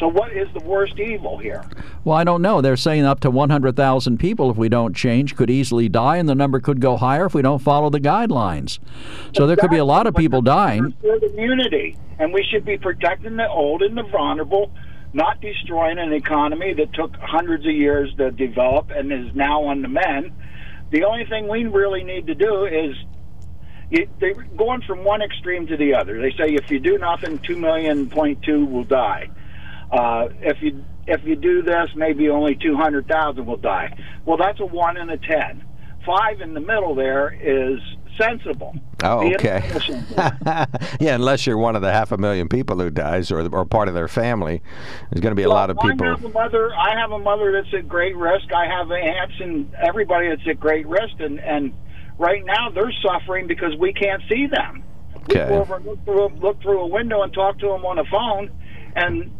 So, 0.00 0.08
what 0.08 0.32
is 0.32 0.48
the 0.52 0.64
worst 0.64 0.98
evil 0.98 1.38
here? 1.38 1.64
Well, 2.04 2.16
I 2.16 2.24
don't 2.24 2.42
know. 2.42 2.60
They're 2.60 2.76
saying 2.76 3.04
up 3.04 3.20
to 3.20 3.30
100,000 3.30 4.18
people, 4.18 4.50
if 4.50 4.56
we 4.56 4.68
don't 4.68 4.96
change, 4.96 5.36
could 5.36 5.48
easily 5.48 5.88
die, 5.88 6.16
and 6.16 6.28
the 6.28 6.34
number 6.34 6.58
could 6.58 6.80
go 6.80 6.96
higher 6.96 7.26
if 7.26 7.34
we 7.34 7.42
don't 7.42 7.60
follow 7.60 7.88
the 7.88 8.00
guidelines. 8.00 8.80
So 9.36 9.46
there 9.46 9.56
could 9.56 9.70
be 9.70 9.76
a 9.76 9.84
lot 9.84 10.08
of 10.08 10.14
people 10.16 10.42
dying. 10.42 10.92
Immunity, 11.04 11.96
and 12.18 12.32
we 12.32 12.42
should 12.50 12.64
be 12.64 12.76
protecting 12.76 13.36
the 13.36 13.48
old 13.48 13.82
and 13.82 13.96
the 13.96 14.02
vulnerable, 14.02 14.72
not 15.12 15.40
destroying 15.40 15.98
an 15.98 16.12
economy 16.12 16.72
that 16.74 16.92
took 16.94 17.14
hundreds 17.16 17.64
of 17.64 17.72
years 17.72 18.12
to 18.16 18.32
develop 18.32 18.90
and 18.90 19.12
is 19.12 19.32
now 19.36 19.62
on 19.64 19.82
the 19.82 19.88
mend. 19.88 20.32
The 20.90 21.04
only 21.04 21.26
thing 21.26 21.46
we 21.46 21.66
really 21.66 22.02
need 22.02 22.26
to 22.26 22.34
do 22.34 22.64
is 22.64 22.96
you, 23.90 24.08
they're 24.20 24.34
going 24.34 24.82
from 24.82 25.04
one 25.04 25.20
extreme 25.22 25.66
to 25.66 25.76
the 25.76 25.94
other. 25.94 26.20
They 26.20 26.30
say 26.30 26.54
if 26.54 26.70
you 26.70 26.78
do 26.78 26.98
nothing, 26.98 27.38
two 27.40 27.56
million 27.56 28.08
point 28.08 28.42
two 28.42 28.64
will 28.64 28.84
die. 28.84 29.30
Uh, 29.90 30.28
if 30.40 30.62
you 30.62 30.84
if 31.06 31.24
you 31.24 31.34
do 31.36 31.62
this, 31.62 31.90
maybe 31.96 32.28
only 32.28 32.54
two 32.54 32.76
hundred 32.76 33.08
thousand 33.08 33.46
will 33.46 33.56
die. 33.56 33.98
Well, 34.24 34.36
that's 34.36 34.60
a 34.60 34.66
one 34.66 34.96
in 34.96 35.10
a 35.10 35.18
ten. 35.18 35.64
Five 36.06 36.40
in 36.40 36.54
the 36.54 36.60
middle 36.60 36.94
there 36.94 37.28
is 37.32 37.80
sensible. 38.18 38.74
Oh, 39.02 39.32
okay. 39.34 39.62
yeah, 41.00 41.14
unless 41.14 41.46
you're 41.46 41.56
one 41.56 41.74
of 41.74 41.82
the 41.82 41.90
half 41.90 42.12
a 42.12 42.18
million 42.18 42.48
people 42.48 42.78
who 42.78 42.90
dies 42.90 43.30
or, 43.30 43.46
or 43.54 43.64
part 43.64 43.88
of 43.88 43.94
their 43.94 44.08
family, 44.08 44.62
there's 45.10 45.22
going 45.22 45.32
to 45.32 45.36
be 45.36 45.42
a 45.42 45.48
lot 45.48 45.70
of 45.70 45.78
Well, 45.78 45.90
people. 45.90 46.06
I 46.06 46.10
have 46.10 46.24
a 46.24 46.28
mother. 46.28 46.74
I 46.74 46.98
have 46.98 47.12
a 47.12 47.18
mother 47.18 47.52
that's 47.52 47.72
at 47.74 47.88
great 47.88 48.16
risk. 48.16 48.52
I 48.52 48.66
have 48.66 48.90
aunts 48.90 49.34
and 49.40 49.72
everybody 49.74 50.28
that's 50.28 50.46
at 50.46 50.60
great 50.60 50.86
risk, 50.86 51.14
and 51.18 51.40
and 51.40 51.72
right 52.20 52.44
now 52.44 52.68
they're 52.70 52.92
suffering 53.02 53.46
because 53.46 53.74
we 53.78 53.92
can't 53.92 54.22
see 54.28 54.46
them. 54.46 54.84
We 55.28 55.34
go 55.34 55.60
over 55.62 55.76
and 55.76 55.86
look 55.86 56.04
through, 56.04 56.28
look 56.40 56.62
through 56.62 56.80
a 56.80 56.86
window 56.86 57.22
and 57.22 57.32
talk 57.32 57.58
to 57.60 57.66
them 57.66 57.84
on 57.84 57.98
a 57.98 58.04
phone, 58.04 58.50
and 58.94 59.30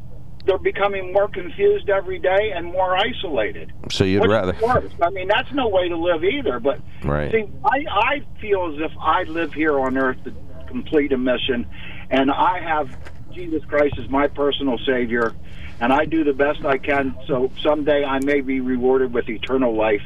they're 0.47 0.59
becoming 0.59 1.13
more 1.13 1.29
confused 1.29 1.91
every 1.91 2.19
day 2.19 2.53
and 2.55 2.67
more 2.67 2.97
isolated. 2.97 3.73
So 3.91 4.05
you'd 4.05 4.23
Which 4.23 4.31
rather. 4.31 4.57
worse. 4.63 4.93
I 5.03 5.11
mean, 5.11 5.29
that's 5.29 5.53
no 5.53 5.69
way 5.69 5.89
to 5.89 5.97
live 5.97 6.25
either. 6.25 6.59
But 6.59 6.81
Right. 7.05 7.31
see, 7.31 7.45
I, 7.65 7.85
I 7.91 8.23
feel 8.41 8.73
as 8.75 8.81
if 8.81 8.93
I 8.99 9.25
live 9.25 9.53
here 9.53 9.79
on 9.79 9.99
earth 9.99 10.23
to 10.25 10.33
complete 10.67 11.13
a 11.13 11.19
mission, 11.19 11.67
and 12.11 12.31
I 12.31 12.61
have 12.61 12.89
Jesus 13.33 13.63
Christ 13.67 13.99
as 13.99 14.09
my 14.09 14.29
personal 14.29 14.79
Savior, 14.87 15.35
and 15.81 15.93
I 15.93 16.05
do 16.07 16.25
the 16.25 16.33
best 16.33 16.65
I 16.65 16.79
can. 16.79 17.17
So 17.27 17.51
someday 17.63 18.05
I 18.05 18.21
may 18.21 18.41
be 18.41 18.61
rewarded 18.61 19.13
with 19.13 19.29
eternal 19.29 19.77
life 19.77 20.03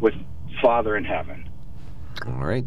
with 0.00 0.14
Father 0.62 0.96
in 0.96 1.04
heaven. 1.04 1.45
All 2.26 2.32
right. 2.44 2.64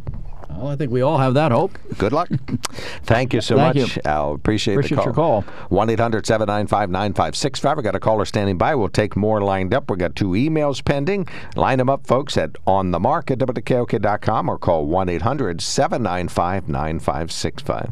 Well, 0.50 0.68
I 0.68 0.76
think 0.76 0.92
we 0.92 1.02
all 1.02 1.18
have 1.20 1.36
that 1.36 1.52
hope. 1.52 1.78
Good 1.98 2.12
luck. 2.12 2.28
Thank 3.04 3.34
you 3.34 3.40
so 3.42 3.56
Thank 3.56 3.78
much, 3.78 3.96
you. 3.96 4.02
Al. 4.06 4.34
Appreciate, 4.34 4.74
Appreciate 4.76 4.98
the 4.98 5.04
your 5.04 5.14
call. 5.14 5.44
call. 5.44 5.54
1 5.70 5.90
800 5.92 6.26
795 6.26 6.90
9565. 6.90 7.78
we 7.78 7.84
got 7.84 7.96
a 7.96 8.00
caller 8.00 8.26
standing 8.26 8.58
by. 8.58 8.74
We'll 8.76 8.90
take 8.90 9.16
more 9.16 9.42
lined 9.42 9.74
up. 9.74 9.90
we 9.90 9.98
got 9.98 10.16
two 10.16 10.30
emails 10.30 10.84
pending. 10.84 11.28
Line 11.56 11.78
them 11.78 11.90
up, 11.90 12.08
folks, 12.08 12.36
at 12.36 12.54
onthemark 12.66 13.30
at 13.32 13.38
WKOK.com 13.40 14.50
or 14.50 14.58
call 14.58 14.86
1 14.88 15.08
800 15.10 15.62
795 15.62 16.68
9565. 16.68 17.92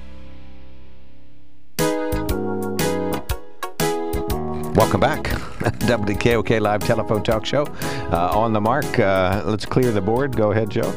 Welcome 4.73 5.01
back. 5.01 5.23
WKOK 5.81 6.61
Live 6.61 6.81
Telephone 6.81 7.23
Talk 7.23 7.45
Show. 7.45 7.63
Uh, 8.11 8.31
on 8.33 8.53
the 8.53 8.61
mark. 8.61 8.99
Uh, 8.99 9.43
let's 9.45 9.65
clear 9.65 9.91
the 9.91 9.99
board. 9.99 10.37
Go 10.37 10.51
ahead, 10.51 10.69
Joe. 10.69 10.93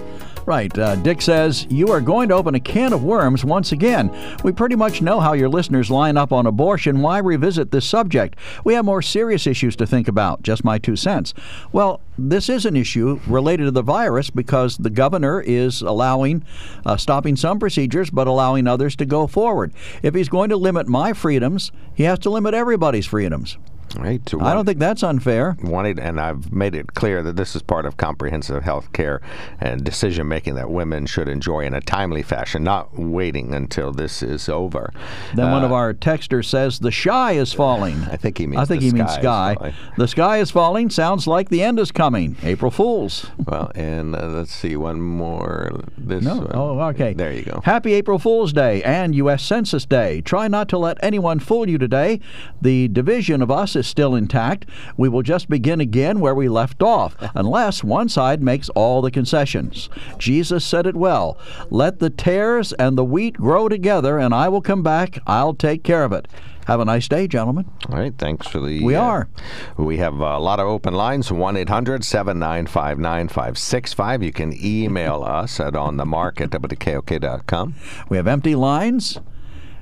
Right. 0.47 0.77
Uh, 0.77 0.97
Dick 0.97 1.23
says, 1.23 1.67
You 1.71 1.89
are 1.89 2.03
going 2.03 2.29
to 2.29 2.35
open 2.35 2.55
a 2.55 2.61
can 2.61 2.93
of 2.93 3.03
worms 3.03 3.47
once 3.47 3.73
again. 3.73 4.15
We 4.45 4.53
pretty 4.53 4.77
much 4.77 5.01
know 5.01 5.19
how 5.19 5.33
your 5.33 5.49
listeners 5.49 5.91
line 5.91 6.19
up 6.19 6.33
on 6.33 6.47
abortion. 6.47 7.01
Why 7.01 7.19
revisit 7.19 7.71
this 7.71 7.87
subject? 7.87 8.37
We 8.63 8.75
have 8.75 8.85
more 8.85 9.01
serious 9.01 9.47
issues 9.47 9.75
to 9.77 9.87
think 9.87 10.07
about. 10.07 10.43
Just 10.43 10.63
my 10.63 10.77
two 10.77 10.97
cents. 10.97 11.33
Well, 11.73 12.01
this 12.19 12.51
is 12.51 12.67
an 12.67 12.77
issue 12.77 13.21
related 13.27 13.65
to 13.65 13.71
the 13.71 13.83
virus 13.83 14.29
because 14.29 14.77
the 14.77 14.91
governor 14.91 15.41
is 15.41 15.81
allowing, 15.81 16.45
uh, 16.85 16.99
stopping 16.99 17.37
some 17.37 17.59
procedures, 17.59 18.11
but 18.11 18.27
allowing 18.27 18.67
others 18.67 18.97
to 18.97 19.07
go 19.07 19.27
forward. 19.27 19.73
If 20.03 20.15
he's 20.15 20.29
going 20.29 20.51
to 20.51 20.57
limit 20.59 20.87
my 20.87 21.15
freedoms, 21.15 21.73
he 21.95 22.03
has 22.03 22.19
to 22.21 22.31
limit 22.31 22.53
everybody's 22.53 23.07
freedoms. 23.07 23.57
Right. 23.97 24.21
So 24.29 24.41
I 24.41 24.55
don't 24.55 24.65
think 24.65 24.79
that's 24.79 25.03
unfair. 25.03 25.57
wanted, 25.63 25.99
and 26.01 26.21
I've 26.21 26.53
made 26.53 26.75
it 26.75 26.95
clear 26.95 27.23
that 27.23 27.37
this 27.37 27.55
is 27.55 27.63
part 27.63 27.87
of 27.87 27.97
comprehensive 27.97 28.63
health 28.65 28.93
care 28.93 29.21
and 29.61 29.85
decision 29.85 30.27
making 30.29 30.57
that 30.57 30.71
women 30.71 31.07
should 31.07 31.29
enjoy 31.29 31.61
in 31.61 31.75
a 31.75 31.81
timely 31.81 32.23
fashion, 32.23 32.65
not 32.65 32.99
waiting 32.99 33.55
until 33.55 33.93
this 33.93 34.23
is 34.23 34.49
over. 34.49 34.93
Then 35.35 35.51
one 35.53 35.63
Uh, 35.63 35.67
of 35.67 35.73
our 35.73 35.95
texters 35.95 36.47
says 36.47 36.79
the 36.81 36.91
sky 36.93 37.33
is 37.33 37.53
falling. 37.53 37.95
I 38.11 38.17
think 38.17 38.39
he 38.39 38.47
means. 38.47 38.61
I 38.61 38.65
think 38.65 38.83
he 38.83 38.91
means 38.91 39.13
sky. 39.13 39.73
The 39.97 40.09
sky 40.09 40.39
is 40.39 40.51
falling 40.51 40.91
sounds 40.91 41.27
like 41.27 41.49
the 41.49 41.63
end 41.63 41.79
is 41.79 41.93
coming. 41.93 42.37
April 42.43 42.71
Fools. 42.71 43.27
Well, 43.47 43.71
and 43.75 44.17
uh, 44.17 44.27
let's 44.27 44.53
see 44.55 44.77
one 44.77 45.01
more. 45.01 45.71
This 45.97 46.25
No. 46.25 46.37
one. 46.39 46.51
Oh, 46.55 46.81
okay. 46.91 47.13
There 47.15 47.33
you 47.33 47.43
go. 47.45 47.61
Happy 47.65 47.93
April 47.95 48.19
Fool's 48.19 48.53
Day 48.53 48.83
and 48.83 49.15
U.S. 49.15 49.43
Census 49.43 49.87
Day. 49.87 50.21
Try 50.23 50.49
not 50.49 50.69
to 50.71 50.79
let 50.79 50.99
anyone 51.03 51.39
fool 51.39 51.69
you 51.69 51.79
today. 51.79 52.21
The 52.61 52.89
division 52.89 53.41
of 53.43 53.51
us 53.51 53.77
is 53.77 53.84
still 53.85 54.15
intact. 54.15 54.67
We 54.97 55.09
will 55.09 55.23
just 55.23 55.49
begin 55.49 55.81
again 55.81 56.21
where 56.21 56.35
we 56.35 56.49
left 56.49 56.83
off, 56.83 57.17
unless 57.35 57.85
one 57.85 58.09
side 58.09 58.43
makes 58.43 58.69
all 58.71 59.03
the 59.03 59.11
concessions. 59.11 59.89
Jesus 60.19 60.65
said 60.65 60.87
it 60.87 60.97
well 60.97 61.39
Let 61.71 61.99
the 61.99 62.11
tares 62.11 62.73
and 62.75 62.99
the 62.99 63.05
wheat 63.05 63.35
grow 63.35 63.69
together, 63.69 64.19
and 64.19 64.35
I 64.35 64.49
will 64.49 64.63
come 64.63 64.83
back. 64.83 65.19
I'll 65.27 65.55
take 65.55 65.85
care 65.85 66.05
of 66.05 66.13
it. 66.13 66.29
Have 66.67 66.81
a 66.81 66.85
nice 66.85 67.09
day, 67.09 67.29
gentlemen. 67.29 67.67
All 67.91 67.99
right, 67.99 68.15
thanks 68.17 68.47
for 68.47 68.59
the. 68.59 68.83
We 68.83 68.95
uh, 68.95 69.03
are. 69.03 69.29
We 69.77 69.99
have 69.99 70.15
a 70.15 70.39
lot 70.39 70.61
of 70.61 70.67
open 70.67 70.95
lines 70.95 71.31
1 71.31 71.57
800 71.59 72.05
795 72.05 72.99
9565. 72.99 74.23
You 74.23 74.33
can 74.33 74.55
email 74.65 75.23
us 75.27 75.61
at 75.61 75.75
onthemark 75.75 76.41
at 76.41 76.51
WKOK.com. 76.51 77.75
We 78.09 78.17
have 78.17 78.27
empty 78.27 78.55
lines 78.55 79.21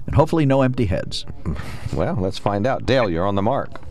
and 0.06 0.16
hopefully 0.16 0.46
no 0.46 0.62
empty 0.62 0.86
heads. 0.86 1.24
Well, 1.94 2.16
let's 2.18 2.38
find 2.38 2.66
out. 2.66 2.86
Dale, 2.86 3.10
you're 3.10 3.26
on 3.26 3.34
the 3.34 3.42
mark. 3.42 3.82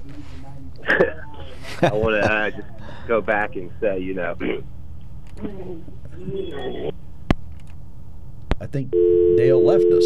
I 1.81 1.93
want 1.93 2.21
to 2.21 2.31
uh, 2.31 2.49
just 2.51 2.67
go 3.07 3.21
back 3.21 3.55
and 3.55 3.71
say, 3.79 3.99
you 3.99 4.13
know, 4.13 4.35
I 8.59 8.67
think 8.67 8.91
Dale 9.37 9.63
left 9.63 9.85
us. 9.85 10.05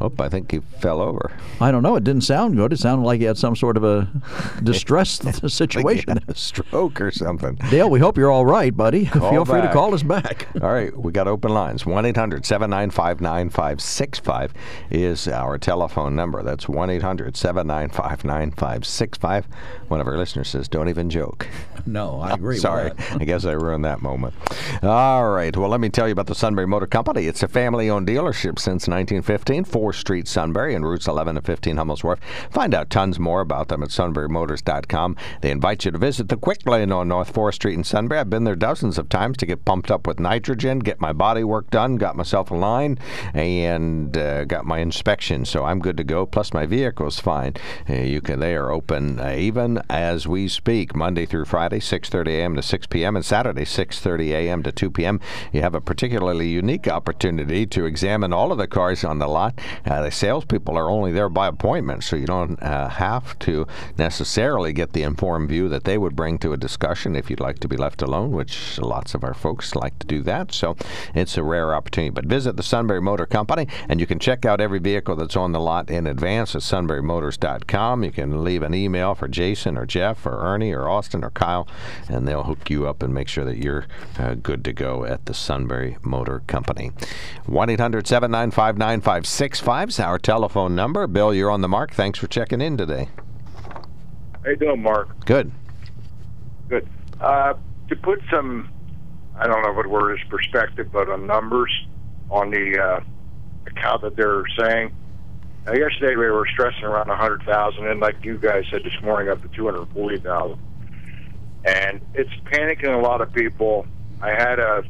Oh, 0.00 0.12
I 0.18 0.28
think 0.28 0.50
he 0.50 0.60
fell 0.80 1.00
over. 1.00 1.32
I 1.60 1.70
don't 1.70 1.82
know. 1.82 1.96
It 1.96 2.04
didn't 2.04 2.22
sound 2.24 2.56
good. 2.56 2.72
It 2.72 2.78
sounded 2.78 3.04
like 3.04 3.20
he 3.20 3.26
had 3.26 3.38
some 3.38 3.56
sort 3.56 3.76
of 3.76 3.84
a 3.84 4.08
distress 4.62 5.20
situation. 5.52 6.20
A 6.28 6.34
stroke 6.34 7.00
or 7.00 7.10
something. 7.10 7.54
Dale, 7.70 7.88
we 7.88 7.98
hope 8.00 8.18
you're 8.18 8.30
all 8.30 8.46
right, 8.46 8.76
buddy. 8.76 9.06
Call 9.06 9.30
Feel 9.30 9.44
free 9.44 9.62
to 9.62 9.72
call 9.72 9.94
us 9.94 10.02
back. 10.02 10.48
All 10.62 10.72
right, 10.72 10.96
we 10.96 11.12
got 11.12 11.28
open 11.28 11.52
lines. 11.52 11.84
1 11.86 12.04
800 12.06 12.44
795 12.44 13.20
9565 13.20 14.52
is 14.90 15.28
our 15.28 15.58
telephone 15.58 16.14
number. 16.16 16.42
That's 16.42 16.68
1 16.68 16.90
800 16.90 17.36
795 17.36 18.24
9565. 18.24 19.46
One 19.88 20.00
of 20.00 20.06
our 20.06 20.16
listeners 20.16 20.48
says, 20.48 20.68
Don't 20.68 20.88
even 20.88 21.10
joke. 21.10 21.46
No, 21.86 22.20
I 22.20 22.32
agree. 22.34 22.58
Sorry. 22.58 22.90
With 22.90 22.96
that. 22.96 23.20
I 23.20 23.24
guess 23.24 23.44
I 23.44 23.52
ruined 23.52 23.84
that 23.84 24.02
moment. 24.02 24.34
All 24.82 25.30
right. 25.30 25.56
Well, 25.56 25.68
let 25.68 25.80
me 25.80 25.88
tell 25.88 26.08
you 26.08 26.12
about 26.12 26.26
the 26.26 26.34
Sunbury 26.34 26.66
Motor 26.66 26.86
Company. 26.86 27.26
It's 27.26 27.42
a 27.42 27.48
family 27.48 27.88
owned 27.90 28.06
dealership 28.08 28.58
since 28.58 28.88
1915, 28.88 29.64
4th 29.86 29.94
Street, 29.96 30.26
Sunbury, 30.26 30.74
and 30.74 30.84
routes 30.84 31.06
11 31.06 31.36
and 31.36 31.46
15 31.46 31.76
Hummels 31.76 32.02
Wharf. 32.02 32.18
Find 32.50 32.74
out 32.74 32.90
tons 32.90 33.18
more 33.18 33.40
about 33.40 33.68
them 33.68 33.82
at 33.82 33.90
sunburymotors.com. 33.90 35.16
They 35.40 35.50
invite 35.50 35.84
you 35.84 35.90
to 35.92 35.98
visit 35.98 36.28
the 36.28 36.36
Quick 36.36 36.66
Lane 36.66 36.90
on 36.90 37.08
North 37.08 37.32
4th 37.32 37.54
Street 37.54 37.74
in 37.74 37.84
Sunbury. 37.84 38.20
I've 38.20 38.30
been 38.30 38.44
there 38.44 38.56
dozens 38.56 38.98
of 38.98 39.08
times 39.08 39.36
to 39.38 39.46
get 39.46 39.64
pumped 39.64 39.90
up 39.90 40.06
with 40.06 40.18
nitrogen, 40.18 40.80
get 40.80 41.00
my 41.00 41.12
body 41.12 41.44
work 41.44 41.70
done, 41.70 41.96
got 41.96 42.16
myself 42.16 42.50
a 42.50 42.54
line, 42.54 42.98
and 43.32 44.16
uh, 44.16 44.44
got 44.44 44.66
my 44.66 44.78
inspection. 44.78 45.44
So 45.44 45.64
I'm 45.64 45.78
good 45.78 45.96
to 45.98 46.04
go. 46.04 46.26
Plus, 46.26 46.52
my 46.52 46.66
vehicle's 46.66 47.20
fine. 47.20 47.54
Uh, 47.88 47.94
you 47.94 48.20
can. 48.20 48.40
They 48.40 48.54
are 48.56 48.70
open 48.70 49.20
uh, 49.20 49.34
even 49.36 49.80
as 49.88 50.26
we 50.26 50.48
speak, 50.48 50.94
Monday 50.94 51.26
through 51.26 51.44
Friday, 51.44 51.78
6:30 51.78 52.28
a.m. 52.28 52.56
to 52.56 52.62
6 52.62 52.86
p.m., 52.88 53.16
and 53.16 53.24
Saturday, 53.24 53.64
6:30 53.64 54.30
a.m. 54.30 54.62
to 54.62 54.72
2 54.72 54.90
p.m. 54.90 55.20
You 55.52 55.62
have 55.62 55.74
a 55.74 55.80
particularly 55.80 56.48
unique 56.48 56.88
opportunity 56.88 57.66
to 57.66 57.86
examine 57.86 58.32
all 58.32 58.52
of 58.52 58.58
the 58.58 58.66
cars 58.66 59.04
on 59.04 59.18
the 59.18 59.28
lot. 59.28 59.58
Uh, 59.84 60.02
the 60.02 60.10
salespeople 60.10 60.76
are 60.76 60.88
only 60.88 61.12
there 61.12 61.28
by 61.28 61.46
appointment, 61.46 62.04
so 62.04 62.16
you 62.16 62.26
don't 62.26 62.60
uh, 62.62 62.88
have 62.88 63.38
to 63.40 63.66
necessarily 63.98 64.72
get 64.72 64.92
the 64.92 65.02
informed 65.02 65.48
view 65.48 65.68
that 65.68 65.84
they 65.84 65.98
would 65.98 66.16
bring 66.16 66.38
to 66.38 66.52
a 66.52 66.56
discussion 66.56 67.14
if 67.14 67.30
you'd 67.30 67.40
like 67.40 67.58
to 67.58 67.68
be 67.68 67.76
left 67.76 68.02
alone, 68.02 68.30
which 68.30 68.78
lots 68.78 69.14
of 69.14 69.24
our 69.24 69.34
folks 69.34 69.74
like 69.74 69.98
to 69.98 70.06
do 70.06 70.22
that. 70.22 70.52
So 70.52 70.76
it's 71.14 71.36
a 71.36 71.42
rare 71.42 71.74
opportunity. 71.74 72.10
But 72.10 72.26
visit 72.26 72.56
the 72.56 72.62
Sunbury 72.62 73.00
Motor 73.00 73.26
Company, 73.26 73.66
and 73.88 74.00
you 74.00 74.06
can 74.06 74.18
check 74.18 74.44
out 74.44 74.60
every 74.60 74.78
vehicle 74.78 75.16
that's 75.16 75.36
on 75.36 75.52
the 75.52 75.60
lot 75.60 75.90
in 75.90 76.06
advance 76.06 76.54
at 76.54 76.62
sunburymotors.com. 76.62 78.04
You 78.04 78.12
can 78.12 78.44
leave 78.44 78.62
an 78.62 78.74
email 78.74 79.14
for 79.14 79.28
Jason 79.28 79.76
or 79.76 79.86
Jeff 79.86 80.24
or 80.26 80.38
Ernie 80.40 80.72
or 80.72 80.88
Austin 80.88 81.24
or 81.24 81.30
Kyle, 81.30 81.68
and 82.08 82.26
they'll 82.26 82.44
hook 82.44 82.70
you 82.70 82.86
up 82.86 83.02
and 83.02 83.12
make 83.12 83.28
sure 83.28 83.44
that 83.44 83.58
you're 83.58 83.86
uh, 84.18 84.34
good 84.34 84.64
to 84.64 84.72
go 84.72 85.04
at 85.04 85.26
the 85.26 85.34
Sunbury 85.34 85.96
Motor 86.02 86.42
Company. 86.46 86.92
1 87.46 87.70
800 87.70 88.06
795 88.06 88.78
9565 88.78 89.65
is 89.68 89.98
our 89.98 90.16
telephone 90.18 90.76
number. 90.76 91.08
Bill, 91.08 91.34
you're 91.34 91.50
on 91.50 91.60
the 91.60 91.68
mark. 91.68 91.92
Thanks 91.92 92.20
for 92.20 92.28
checking 92.28 92.60
in 92.60 92.76
today. 92.76 93.08
How 94.44 94.50
you 94.50 94.56
doing, 94.56 94.80
Mark? 94.80 95.26
Good. 95.26 95.50
Good. 96.68 96.88
Uh, 97.20 97.54
to 97.88 97.96
put 97.96 98.20
some, 98.30 98.70
I 99.36 99.48
don't 99.48 99.62
know 99.62 99.72
what 99.72 99.88
word 99.88 100.20
is 100.20 100.24
perspective, 100.28 100.92
but 100.92 101.10
on 101.10 101.26
numbers 101.26 101.72
on 102.30 102.50
the 102.50 102.78
uh, 102.78 103.00
account 103.66 104.02
that 104.02 104.14
they're 104.14 104.44
saying. 104.56 104.94
Now, 105.64 105.72
yesterday 105.72 106.14
we 106.14 106.30
were 106.30 106.46
stressing 106.52 106.84
around 106.84 107.08
100,000, 107.08 107.86
and 107.88 107.98
like 107.98 108.24
you 108.24 108.38
guys 108.38 108.64
said 108.70 108.84
this 108.84 109.02
morning, 109.02 109.30
up 109.32 109.42
to 109.42 109.48
240,000. 109.48 110.58
And 111.64 112.00
it's 112.14 112.30
panicking 112.44 112.96
a 112.96 113.02
lot 113.02 113.20
of 113.20 113.32
people. 113.32 113.84
I 114.22 114.30
had 114.30 114.60
a, 114.60 114.84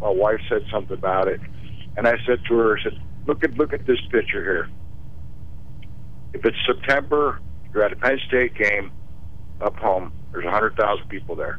my 0.00 0.10
wife 0.10 0.40
said 0.48 0.62
something 0.72 0.98
about 0.98 1.28
it, 1.28 1.40
and 1.96 2.08
I 2.08 2.16
said 2.26 2.40
to 2.48 2.56
her, 2.56 2.78
I 2.78 2.82
said, 2.82 3.00
look 3.28 3.44
at 3.44 3.56
look 3.56 3.72
at 3.72 3.86
this 3.86 4.00
picture 4.10 4.42
here. 4.42 4.68
If 6.32 6.44
it's 6.44 6.56
September, 6.66 7.40
you're 7.72 7.84
at 7.84 7.92
a 7.92 7.96
Penn 7.96 8.18
State 8.26 8.54
game 8.54 8.90
up 9.60 9.76
home. 9.76 10.12
There's 10.32 10.44
100,000 10.44 11.08
people 11.08 11.36
there. 11.36 11.58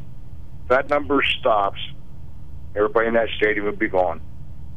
If 0.64 0.70
that 0.70 0.90
number 0.90 1.24
stops, 1.40 1.80
everybody 2.76 3.08
in 3.08 3.14
that 3.14 3.30
stadium 3.38 3.66
would 3.66 3.80
be 3.80 3.88
gone. 3.88 4.22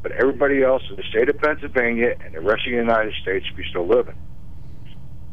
But 0.03 0.13
everybody 0.13 0.63
else 0.63 0.83
in 0.91 0.97
the 0.97 1.03
state 1.05 1.29
of 1.29 1.39
Pennsylvania 1.39 2.15
and 2.25 2.35
the 2.35 2.41
rest 2.41 2.67
of 2.67 2.73
the 2.73 2.77
United 2.77 3.15
States 3.23 3.47
would 3.49 3.57
be 3.57 3.69
still 3.69 3.87
living. 3.87 4.17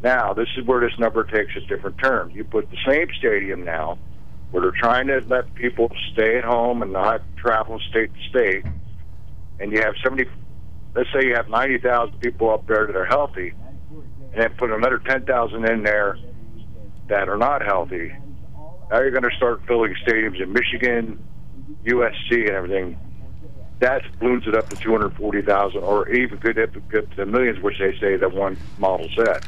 Now, 0.03 0.33
this 0.33 0.47
is 0.57 0.65
where 0.65 0.79
this 0.79 0.97
number 0.99 1.23
takes 1.23 1.55
a 1.55 1.61
different 1.61 1.97
turn. 1.97 2.31
You 2.31 2.43
put 2.43 2.69
the 2.69 2.77
same 2.87 3.07
stadium 3.17 3.65
now, 3.65 3.97
where 4.51 4.61
they're 4.61 4.79
trying 4.79 5.07
to 5.07 5.21
let 5.27 5.53
people 5.55 5.89
stay 6.13 6.37
at 6.37 6.43
home 6.43 6.81
and 6.83 6.93
not 6.93 7.21
travel 7.37 7.79
state 7.89 8.11
to 8.13 8.29
state, 8.29 8.65
and 9.59 9.71
you 9.71 9.79
have 9.81 9.95
70, 10.03 10.25
let's 10.95 11.09
say 11.13 11.27
you 11.27 11.35
have 11.35 11.49
90,000 11.49 12.19
people 12.19 12.51
up 12.51 12.67
there 12.67 12.87
that 12.87 12.95
are 12.95 13.05
healthy, 13.05 13.53
and 14.33 14.41
then 14.41 14.49
put 14.57 14.71
another 14.71 14.99
10,000 14.99 15.69
in 15.69 15.83
there 15.83 16.17
that 17.07 17.29
are 17.29 17.37
not 17.37 17.63
healthy. 17.65 18.11
Now 18.91 18.99
you're 18.99 19.11
going 19.11 19.23
to 19.23 19.35
start 19.37 19.61
filling 19.67 19.95
stadiums 20.07 20.41
in 20.41 20.51
Michigan, 20.53 21.23
USC, 21.85 22.47
and 22.47 22.49
everything. 22.49 22.99
That 23.79 24.01
balloons 24.19 24.43
it 24.45 24.55
up 24.55 24.69
to 24.69 24.75
240,000, 24.75 25.81
or 25.81 26.09
even 26.09 26.37
could 26.39 26.59
up 26.59 26.73
to 26.73 27.07
the 27.15 27.25
millions, 27.25 27.61
which 27.63 27.77
they 27.79 27.97
say 27.99 28.17
that 28.17 28.33
one 28.33 28.57
model 28.77 29.07
said. 29.15 29.43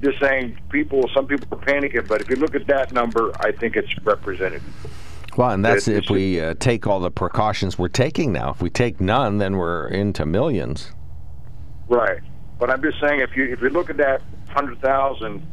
Just 0.00 0.20
saying, 0.20 0.56
people, 0.70 1.10
some 1.12 1.26
people 1.26 1.48
are 1.50 1.64
panicking, 1.64 2.06
but 2.06 2.20
if 2.20 2.30
you 2.30 2.36
look 2.36 2.54
at 2.54 2.68
that 2.68 2.92
number, 2.92 3.34
I 3.40 3.50
think 3.50 3.74
it's 3.74 3.88
representative. 4.04 4.62
Well, 5.38 5.50
and 5.50 5.64
that's 5.64 5.86
It's- 5.86 6.04
if 6.04 6.10
we 6.10 6.40
uh, 6.40 6.54
take 6.58 6.88
all 6.88 6.98
the 6.98 7.12
precautions 7.12 7.78
we're 7.78 7.86
taking 7.86 8.32
now. 8.32 8.50
If 8.50 8.60
we 8.60 8.70
take 8.70 9.00
none, 9.00 9.38
then 9.38 9.56
we're 9.56 9.86
into 9.86 10.26
millions. 10.26 10.90
Right. 11.88 12.18
But 12.58 12.70
I'm 12.70 12.82
just 12.82 12.98
saying, 13.00 13.20
if 13.20 13.36
you 13.36 13.44
if 13.44 13.60
you 13.60 13.70
look 13.70 13.88
at 13.88 13.98
that 13.98 14.20
hundred 14.48 14.80
thousand, 14.80 15.46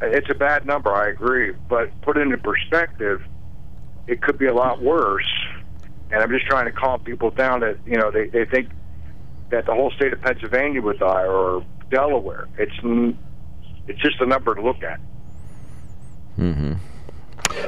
it's 0.00 0.30
a 0.30 0.34
bad 0.34 0.64
number. 0.64 0.90
I 0.94 1.10
agree. 1.10 1.52
But 1.68 1.90
put 2.00 2.16
it 2.16 2.22
into 2.22 2.38
perspective, 2.38 3.20
it 4.06 4.22
could 4.22 4.38
be 4.38 4.46
a 4.46 4.54
lot 4.54 4.80
worse. 4.80 5.28
And 6.10 6.22
I'm 6.22 6.30
just 6.30 6.46
trying 6.46 6.64
to 6.64 6.72
calm 6.72 7.00
people 7.00 7.30
down 7.30 7.60
that 7.60 7.76
you 7.84 7.98
know 7.98 8.10
they 8.10 8.28
they 8.28 8.46
think 8.46 8.70
that 9.50 9.66
the 9.66 9.74
whole 9.74 9.90
state 9.90 10.14
of 10.14 10.22
Pennsylvania 10.22 10.80
would 10.80 10.98
die 11.00 11.26
or 11.26 11.62
Delaware. 11.90 12.48
It's 12.56 12.72
it's 13.86 14.00
just 14.00 14.22
a 14.22 14.26
number 14.26 14.54
to 14.54 14.62
look 14.62 14.82
at. 14.82 15.00
hmm 16.36 16.72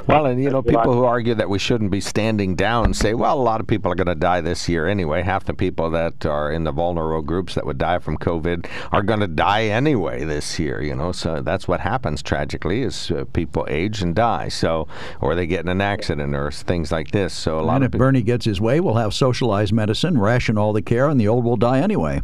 Well, 0.06 0.26
and 0.26 0.42
you 0.42 0.50
know, 0.50 0.62
people 0.62 0.92
who 0.92 1.04
argue 1.04 1.34
that 1.34 1.48
we 1.48 1.58
shouldn't 1.58 1.90
be 1.90 2.00
standing 2.00 2.54
down 2.54 2.94
say, 2.94 3.14
well, 3.14 3.38
a 3.38 3.42
lot 3.42 3.60
of 3.60 3.66
people 3.66 3.90
are 3.90 3.94
going 3.94 4.06
to 4.06 4.14
die 4.14 4.40
this 4.40 4.68
year 4.68 4.86
anyway. 4.86 5.22
Half 5.22 5.44
the 5.44 5.54
people 5.54 5.90
that 5.90 6.26
are 6.26 6.50
in 6.50 6.64
the 6.64 6.72
vulnerable 6.72 7.22
groups 7.22 7.54
that 7.54 7.66
would 7.66 7.78
die 7.78 7.98
from 7.98 8.18
COVID 8.18 8.68
are 8.92 9.02
going 9.02 9.20
to 9.20 9.28
die 9.28 9.64
anyway 9.64 10.24
this 10.24 10.58
year. 10.58 10.82
You 10.82 10.94
know, 10.94 11.12
so 11.12 11.40
that's 11.40 11.68
what 11.68 11.80
happens 11.80 12.22
tragically 12.22 12.82
is 12.82 13.10
uh, 13.10 13.24
people 13.32 13.66
age 13.68 14.02
and 14.02 14.14
die. 14.14 14.48
So, 14.48 14.88
or 15.20 15.34
they 15.34 15.46
get 15.46 15.60
in 15.60 15.68
an 15.68 15.80
accident 15.80 16.34
or 16.34 16.50
things 16.50 16.90
like 16.92 17.10
this. 17.10 17.32
So 17.34 17.58
a 17.58 17.62
lot 17.62 17.76
And 17.76 17.84
of 17.84 17.88
if 17.88 17.92
people. 17.92 18.06
Bernie 18.06 18.22
gets 18.22 18.44
his 18.44 18.60
way, 18.60 18.80
we'll 18.80 18.94
have 18.94 19.14
socialized 19.14 19.72
medicine, 19.72 20.18
ration 20.18 20.58
all 20.58 20.72
the 20.72 20.82
care, 20.82 21.08
and 21.08 21.20
the 21.20 21.28
old 21.28 21.44
will 21.44 21.56
die 21.56 21.80
anyway. 21.80 22.22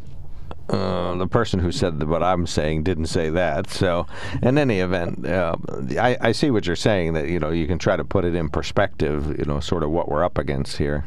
Uh, 0.68 1.16
the 1.16 1.26
person 1.26 1.60
who 1.60 1.72
said 1.72 2.02
what 2.02 2.22
I'm 2.22 2.46
saying 2.46 2.82
didn't 2.82 3.06
say 3.06 3.30
that. 3.30 3.70
So, 3.70 4.06
in 4.42 4.58
any 4.58 4.80
event, 4.80 5.26
uh, 5.26 5.56
I, 5.98 6.18
I 6.20 6.32
see 6.32 6.50
what 6.50 6.66
you're 6.66 6.76
saying. 6.76 7.14
That 7.14 7.28
you 7.28 7.38
know 7.38 7.50
you 7.50 7.66
can 7.66 7.78
try 7.78 7.96
to 7.96 8.04
put 8.04 8.24
it 8.24 8.34
in 8.34 8.50
perspective. 8.50 9.38
You 9.38 9.46
know, 9.46 9.60
sort 9.60 9.82
of 9.82 9.90
what 9.90 10.10
we're 10.10 10.24
up 10.24 10.36
against 10.36 10.76
here. 10.76 11.04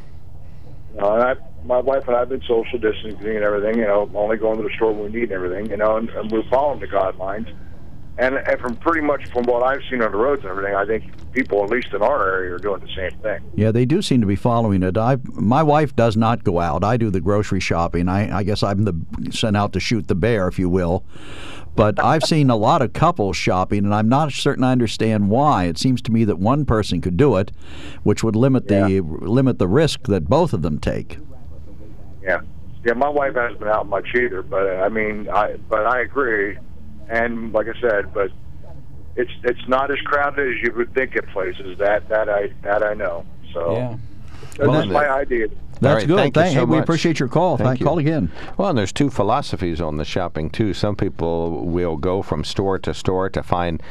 Uh, 1.00 1.08
I, 1.08 1.36
my 1.66 1.80
wife 1.80 2.08
and 2.08 2.16
I 2.16 2.20
have 2.20 2.30
been 2.30 2.42
social 2.42 2.80
distancing 2.80 3.36
and 3.36 3.44
everything, 3.44 3.78
you 3.78 3.86
know, 3.86 4.10
only 4.16 4.38
going 4.38 4.58
to 4.58 4.64
the 4.64 4.74
store 4.76 4.94
when 4.94 5.12
we 5.12 5.20
need 5.20 5.32
everything, 5.32 5.70
you 5.70 5.78
know, 5.78 5.98
and, 5.98 6.10
and 6.10 6.32
we're 6.32 6.48
following 6.50 6.80
the 6.80 6.88
guidelines. 6.88 7.54
And, 8.22 8.36
and 8.36 8.60
from 8.60 8.76
pretty 8.76 9.02
much 9.02 9.32
from 9.32 9.46
what 9.46 9.64
I've 9.64 9.82
seen 9.90 10.04
on 10.04 10.12
the 10.12 10.18
roads 10.18 10.44
and 10.44 10.52
everything, 10.52 10.76
I 10.76 10.86
think 10.86 11.32
people, 11.32 11.64
at 11.64 11.72
least 11.72 11.88
in 11.92 12.04
our 12.04 12.24
area, 12.24 12.54
are 12.54 12.60
doing 12.60 12.80
the 12.80 12.96
same 12.96 13.20
thing. 13.20 13.52
Yeah, 13.56 13.72
they 13.72 13.84
do 13.84 14.04
seem 14.04 14.22
to 14.22 14.28
be 14.28 14.36
following 14.36 14.84
it. 14.84 14.96
I, 14.96 15.18
my 15.34 15.64
wife 15.64 15.96
does 15.96 16.16
not 16.16 16.44
go 16.44 16.60
out. 16.60 16.84
I 16.84 16.98
do 16.98 17.10
the 17.10 17.20
grocery 17.20 17.60
shopping. 17.60 18.08
I, 18.08 18.38
I 18.38 18.44
guess 18.44 18.62
I'm 18.62 18.84
the 18.84 18.94
sent 19.32 19.58
out 19.58 19.74
to 19.74 19.80
shoot 19.80 20.08
the 20.08 20.14
bear, 20.14 20.48
if 20.48 20.60
you 20.60 20.70
will. 20.70 21.04
But 21.76 22.00
I've 22.04 22.24
seen 22.24 22.52
a 22.52 22.56
lot 22.56 22.84
of 22.84 22.94
couples 22.94 23.38
shopping, 23.38 23.86
and 23.86 23.96
I'm 23.96 24.08
not 24.08 24.32
certain 24.34 24.64
I 24.64 24.72
understand 24.72 25.32
why. 25.32 25.64
It 25.64 25.80
seems 25.80 26.00
to 26.04 26.12
me 26.12 26.24
that 26.26 26.38
one 26.38 26.64
person 26.64 27.02
could 27.02 27.18
do 27.18 27.38
it, 27.38 27.52
which 28.04 28.24
would 28.24 28.36
limit 28.36 28.68
the 28.68 29.02
limit 29.02 29.58
the 29.58 29.68
risk 29.68 30.04
that 30.04 30.30
both 30.30 30.54
of 30.54 30.62
them 30.62 30.78
take. 30.78 31.18
Yeah, 32.22 32.42
yeah. 32.86 32.94
My 32.94 33.10
wife 33.10 33.34
hasn't 33.34 33.60
been 33.60 33.70
out 33.70 33.88
much 33.88 34.10
either, 34.14 34.44
but 34.44 34.68
I 34.68 34.90
mean, 34.90 35.28
I 35.28 35.56
but 35.70 35.88
I 35.88 36.02
agree. 36.02 36.60
And 37.12 37.52
like 37.52 37.68
I 37.68 37.80
said, 37.82 38.14
but 38.14 38.32
it's 39.18 39.32
it's 39.44 39.68
not 39.68 39.92
as 39.92 40.00
crowded 40.06 40.48
as 40.56 40.64
you 40.64 40.74
would 40.78 40.94
think 40.94 41.18
at 41.18 41.28
places. 41.28 41.78
That 41.78 42.08
that 42.08 42.30
I 42.30 42.54
that 42.64 42.82
I 42.84 42.94
know. 42.94 43.26
So 43.54 43.76
Yeah. 43.76 43.98
that's 44.58 44.88
my 44.88 45.10
idea. 45.10 45.48
That's 45.82 46.04
right, 46.04 46.08
good. 46.08 46.34
Thank 46.34 46.54
you 46.54 46.60
so 46.62 46.66
we 46.66 46.76
much. 46.78 46.84
appreciate 46.84 47.20
your 47.20 47.28
call. 47.28 47.58
Thank 47.58 47.68
Thank 47.68 47.80
you. 47.82 47.86
Call 47.88 47.98
again. 48.00 48.32
Well, 48.58 48.70
and 48.70 48.78
there's 48.78 48.92
two 48.94 49.10
philosophies 49.10 49.82
on 49.82 49.98
the 49.98 50.06
shopping 50.06 50.50
too. 50.50 50.74
Some 50.74 50.96
people 50.96 51.66
will 51.66 51.98
go 51.98 52.22
from 52.22 52.44
store 52.44 52.78
to 52.80 52.94
store 52.94 53.30
to 53.32 53.42
find 53.44 53.82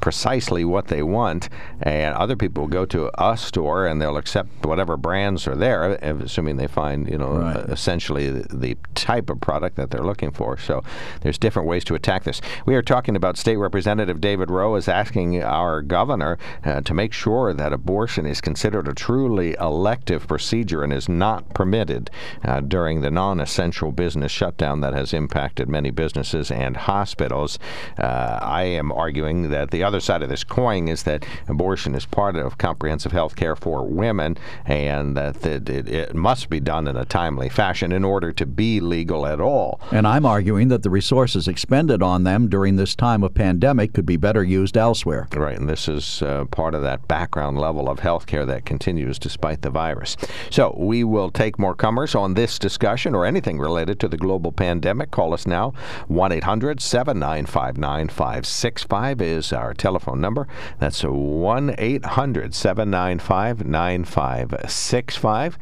precisely 0.00 0.64
what 0.64 0.88
they 0.88 1.02
want, 1.02 1.48
and 1.82 2.14
other 2.14 2.36
people 2.36 2.62
will 2.62 2.68
go 2.70 2.86
to 2.86 3.10
a 3.22 3.36
store 3.36 3.86
and 3.86 4.00
they'll 4.00 4.16
accept 4.16 4.64
whatever 4.64 4.96
brands 4.96 5.46
are 5.46 5.54
there, 5.56 5.92
assuming 5.96 6.56
they 6.56 6.66
find 6.66 7.08
you 7.10 7.18
know 7.18 7.34
Right. 7.34 7.56
uh, 7.56 7.60
essentially 7.72 8.30
the, 8.30 8.56
the 8.56 8.76
type 8.94 9.28
of 9.28 9.40
product 9.40 9.76
that 9.76 9.90
they're 9.90 10.04
looking 10.04 10.30
for. 10.30 10.56
So 10.56 10.82
there's 11.22 11.36
different 11.38 11.68
ways 11.68 11.84
to 11.84 11.94
attack 11.94 12.24
this. 12.24 12.40
We 12.64 12.74
are 12.74 12.82
talking 12.82 13.16
about 13.16 13.36
State 13.36 13.56
Representative 13.56 14.20
David 14.20 14.50
Rowe 14.50 14.76
is 14.76 14.88
asking 14.88 15.42
our 15.42 15.82
governor 15.82 16.38
uh, 16.64 16.80
to 16.82 16.94
make 16.94 17.12
sure 17.12 17.52
that 17.52 17.72
abortion 17.72 18.24
is 18.24 18.40
considered 18.40 18.88
a 18.88 18.94
truly 18.94 19.56
elective 19.60 20.26
procedure 20.28 20.82
and 20.82 20.92
is 20.92 21.08
not 21.08 21.33
permitted 21.54 22.10
uh, 22.44 22.60
during 22.60 23.00
the 23.00 23.10
non-essential 23.10 23.92
business 23.92 24.32
shutdown 24.32 24.80
that 24.80 24.94
has 24.94 25.12
impacted 25.12 25.68
many 25.68 25.90
businesses 25.90 26.50
and 26.50 26.76
hospitals. 26.76 27.58
Uh, 27.98 28.38
I 28.40 28.64
am 28.64 28.92
arguing 28.92 29.50
that 29.50 29.70
the 29.70 29.82
other 29.82 30.00
side 30.00 30.22
of 30.22 30.28
this 30.28 30.44
coin 30.44 30.88
is 30.88 31.02
that 31.04 31.26
abortion 31.48 31.94
is 31.94 32.06
part 32.06 32.36
of 32.36 32.58
comprehensive 32.58 33.12
health 33.12 33.36
care 33.36 33.56
for 33.56 33.84
women 33.84 34.36
and 34.66 35.16
that 35.16 35.44
it, 35.44 35.68
it, 35.68 35.88
it 35.88 36.14
must 36.14 36.48
be 36.48 36.60
done 36.60 36.86
in 36.86 36.96
a 36.96 37.04
timely 37.04 37.48
fashion 37.48 37.92
in 37.92 38.04
order 38.04 38.32
to 38.32 38.46
be 38.46 38.80
legal 38.80 39.26
at 39.26 39.40
all. 39.40 39.80
And 39.90 40.06
I'm 40.06 40.26
arguing 40.26 40.68
that 40.68 40.82
the 40.82 40.90
resources 40.90 41.48
expended 41.48 42.02
on 42.02 42.24
them 42.24 42.48
during 42.48 42.76
this 42.76 42.94
time 42.94 43.22
of 43.22 43.34
pandemic 43.34 43.92
could 43.92 44.06
be 44.06 44.16
better 44.16 44.42
used 44.44 44.76
elsewhere. 44.76 45.28
Right, 45.34 45.58
and 45.58 45.68
this 45.68 45.88
is 45.88 46.22
uh, 46.22 46.44
part 46.46 46.74
of 46.74 46.82
that 46.82 47.06
background 47.08 47.58
level 47.58 47.88
of 47.88 48.00
health 48.00 48.26
care 48.26 48.46
that 48.46 48.64
continues 48.64 49.18
despite 49.18 49.62
the 49.62 49.70
virus. 49.70 50.16
So 50.50 50.74
we 50.78 51.04
will 51.04 51.23
take 51.30 51.58
more 51.58 51.74
comers 51.74 52.14
on 52.14 52.34
this 52.34 52.58
discussion 52.58 53.14
or 53.14 53.24
anything 53.24 53.58
related 53.58 54.00
to 54.00 54.08
the 54.08 54.16
global 54.16 54.52
pandemic. 54.52 55.10
Call 55.10 55.34
us 55.34 55.46
now. 55.46 55.72
1 56.08 56.32
800 56.32 56.80
795 56.80 57.78
9565 57.78 59.20
is 59.20 59.52
our 59.52 59.74
telephone 59.74 60.20
number. 60.20 60.48
That's 60.78 61.02
1 61.02 61.74
800 61.78 62.54
795 62.54 63.66
9565. 63.66 65.58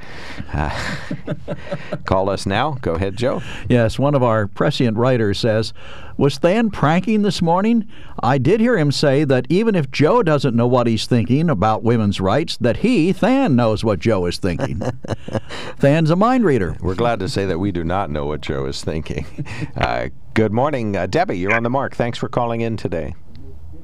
Uh, 0.53 0.95
Call 2.05 2.31
us 2.31 2.47
now. 2.47 2.79
Go 2.81 2.95
ahead, 2.95 3.17
Joe. 3.17 3.43
Yes, 3.69 3.99
one 3.99 4.15
of 4.15 4.23
our 4.23 4.47
prescient 4.47 4.97
writers 4.97 5.39
says, 5.39 5.73
Was 6.17 6.39
Than 6.41 6.71
pranking 6.71 7.23
this 7.23 7.41
morning? 7.41 7.89
I 8.23 8.39
did 8.39 8.61
hear 8.61 8.77
him 8.77 8.93
say 8.93 9.25
that 9.25 9.47
even 9.49 9.75
if 9.75 9.91
Joe 9.91 10.23
doesn't 10.23 10.55
know 10.55 10.67
what 10.67 10.87
he's 10.87 11.07
thinking 11.07 11.49
about 11.49 11.83
women's 11.83 12.21
rights, 12.21 12.57
that 12.59 12.79
he, 12.79 13.13
Than, 13.13 13.57
knows 13.57 13.83
what 13.83 13.99
Joe 13.99 14.27
is 14.27 14.39
thinking. 14.39 14.81
Than's 15.79 16.11
a 16.11 16.17
mind 16.17 16.45
reader. 16.45 16.77
We're 16.81 16.95
glad 16.95 17.19
to 17.21 17.29
say 17.29 17.47
that 17.47 17.59
we 17.59 17.73
do 17.73 17.83
not 17.83 18.11
know 18.11 18.27
what 18.27 18.41
Joe 18.41 18.67
is 18.67 18.83
thinking. 18.83 19.27
Uh, 19.77 20.09
good 20.35 20.53
morning, 20.53 20.97
uh, 20.97 21.07
Debbie. 21.07 21.39
You're 21.39 21.55
on 21.55 21.63
the 21.63 21.71
mark. 21.71 21.95
Thanks 21.97 22.19
for 22.19 22.29
calling 22.29 22.61
in 22.61 22.77
today. 22.77 23.15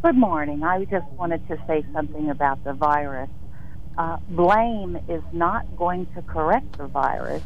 Good 0.02 0.16
morning. 0.16 0.62
I 0.62 0.84
just 0.84 1.06
wanted 1.12 1.46
to 1.48 1.58
say 1.66 1.84
something 1.92 2.30
about 2.30 2.62
the 2.62 2.72
virus. 2.72 3.30
Uh, 3.96 4.18
blame 4.28 4.96
is 5.08 5.22
not 5.32 5.76
going 5.76 6.06
to 6.14 6.22
correct 6.22 6.78
the 6.78 6.86
virus, 6.86 7.42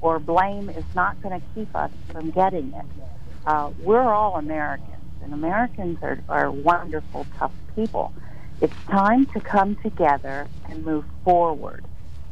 or 0.00 0.18
blame 0.18 0.68
is 0.68 0.84
not 0.94 1.20
going 1.22 1.40
to 1.40 1.46
keep 1.54 1.74
us 1.74 1.90
from 2.10 2.30
getting 2.30 2.72
it. 2.74 2.84
Uh, 3.46 3.70
we're 3.80 4.12
all 4.12 4.36
Americans, 4.36 5.04
and 5.22 5.32
Americans 5.32 5.98
are, 6.02 6.18
are 6.28 6.50
wonderful, 6.50 7.26
tough 7.38 7.52
people. 7.76 8.12
It's 8.60 8.74
time 8.90 9.26
to 9.26 9.40
come 9.40 9.76
together 9.76 10.48
and 10.68 10.84
move 10.84 11.04
forward, 11.24 11.84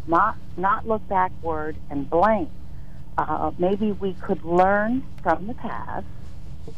not 0.07 0.37
not 0.57 0.89
look 0.89 1.07
backward 1.09 1.77
and 1.89 2.09
blame. 2.11 2.51
Uh, 3.17 3.53
maybe 3.59 3.93
we 3.93 4.15
could 4.15 4.43
learn 4.45 5.05
from 5.23 5.47
the 5.47 5.55
past, 5.55 6.07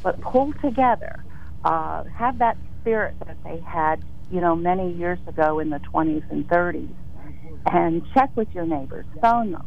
but 0.03 0.21
pull 0.21 0.53
together. 0.61 1.17
Uh, 1.65 2.05
have 2.15 2.39
that 2.39 2.59
spirit 2.81 3.15
that 3.27 3.37
they 3.43 3.59
had, 3.61 4.03
you 4.31 4.41
know, 4.41 4.55
many 4.55 4.93
years 4.93 5.19
ago 5.27 5.61
in 5.61 5.71
the 5.71 5.81
20s 5.93 6.23
and 6.31 6.47
30s, 6.47 6.95
and 7.73 8.03
check 8.13 8.31
with 8.37 8.55
your 8.55 8.67
neighbors, 8.67 9.07
phone 9.23 9.53
them, 9.53 9.67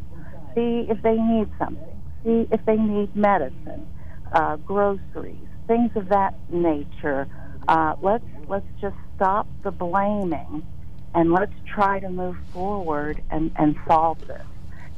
see 0.54 0.86
if 0.90 1.02
they 1.02 1.16
need 1.16 1.50
something, 1.58 2.02
see 2.24 2.48
if 2.52 2.64
they 2.66 2.78
need 2.78 3.16
medicine, 3.16 3.88
uh, 4.32 4.58
groceries, 4.58 5.48
things 5.68 5.92
of 5.96 6.10
that 6.10 6.36
nature. 6.50 7.28
Uh, 7.68 7.96
let's 8.02 8.26
let's 8.48 8.66
just 8.82 8.96
stop 9.16 9.48
the 9.64 9.72
blaming, 9.72 10.66
and 11.14 11.32
let's 11.32 11.54
try 11.68 12.00
to 12.00 12.10
move 12.10 12.38
forward 12.54 13.22
and, 13.30 13.52
and 13.58 13.76
solve 13.88 14.26
this. 14.28 14.42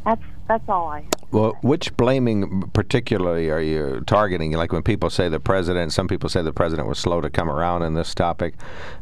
That's 0.05 0.21
that's 0.47 0.67
all 0.67 0.87
I 0.87 1.01
have. 1.01 1.11
Well, 1.31 1.57
which 1.61 1.95
blaming 1.95 2.69
particularly 2.73 3.49
are 3.49 3.61
you 3.61 4.03
targeting? 4.05 4.51
Like 4.51 4.73
when 4.73 4.83
people 4.83 5.09
say 5.09 5.29
the 5.29 5.39
president, 5.39 5.93
some 5.93 6.07
people 6.07 6.27
say 6.27 6.41
the 6.41 6.51
president 6.51 6.89
was 6.89 6.99
slow 6.99 7.21
to 7.21 7.29
come 7.29 7.49
around 7.49 7.83
in 7.83 7.93
this 7.93 8.13
topic. 8.13 8.55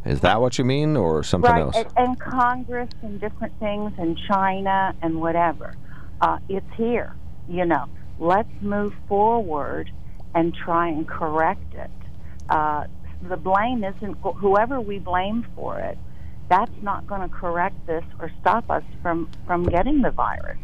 Is 0.06 0.22
that 0.22 0.40
what 0.40 0.60
you 0.60 0.66
mean, 0.66 0.96
or 0.96 1.24
something 1.24 1.52
right, 1.52 1.62
else? 1.62 1.76
And, 1.76 1.88
and 1.98 2.20
Congress 2.20 2.90
and 3.02 3.20
different 3.20 3.58
things, 3.60 3.94
and 3.98 4.18
China 4.28 4.94
and 5.02 5.20
whatever. 5.20 5.76
Uh, 6.22 6.38
it's 6.50 6.72
here. 6.76 7.16
You 7.48 7.66
know, 7.66 7.86
let's 8.20 8.50
move 8.62 8.94
forward 9.08 9.92
and 10.34 10.54
try 10.54 10.88
and 10.88 11.08
correct 11.08 11.74
it. 11.74 11.92
Uh, 12.50 12.84
the 13.22 13.38
blame 13.38 13.84
isn't 13.84 14.18
whoever 14.38 14.80
we 14.80 15.00
blame 15.00 15.46
for 15.56 15.80
it. 15.80 15.98
That's 16.50 16.72
not 16.82 17.06
going 17.08 17.22
to 17.22 17.30
correct 17.30 17.76
this 17.86 18.04
or 18.20 18.32
stop 18.42 18.70
us 18.70 18.84
from 19.02 19.30
from 19.46 19.64
getting 19.66 20.02
the 20.02 20.12
virus. 20.12 20.58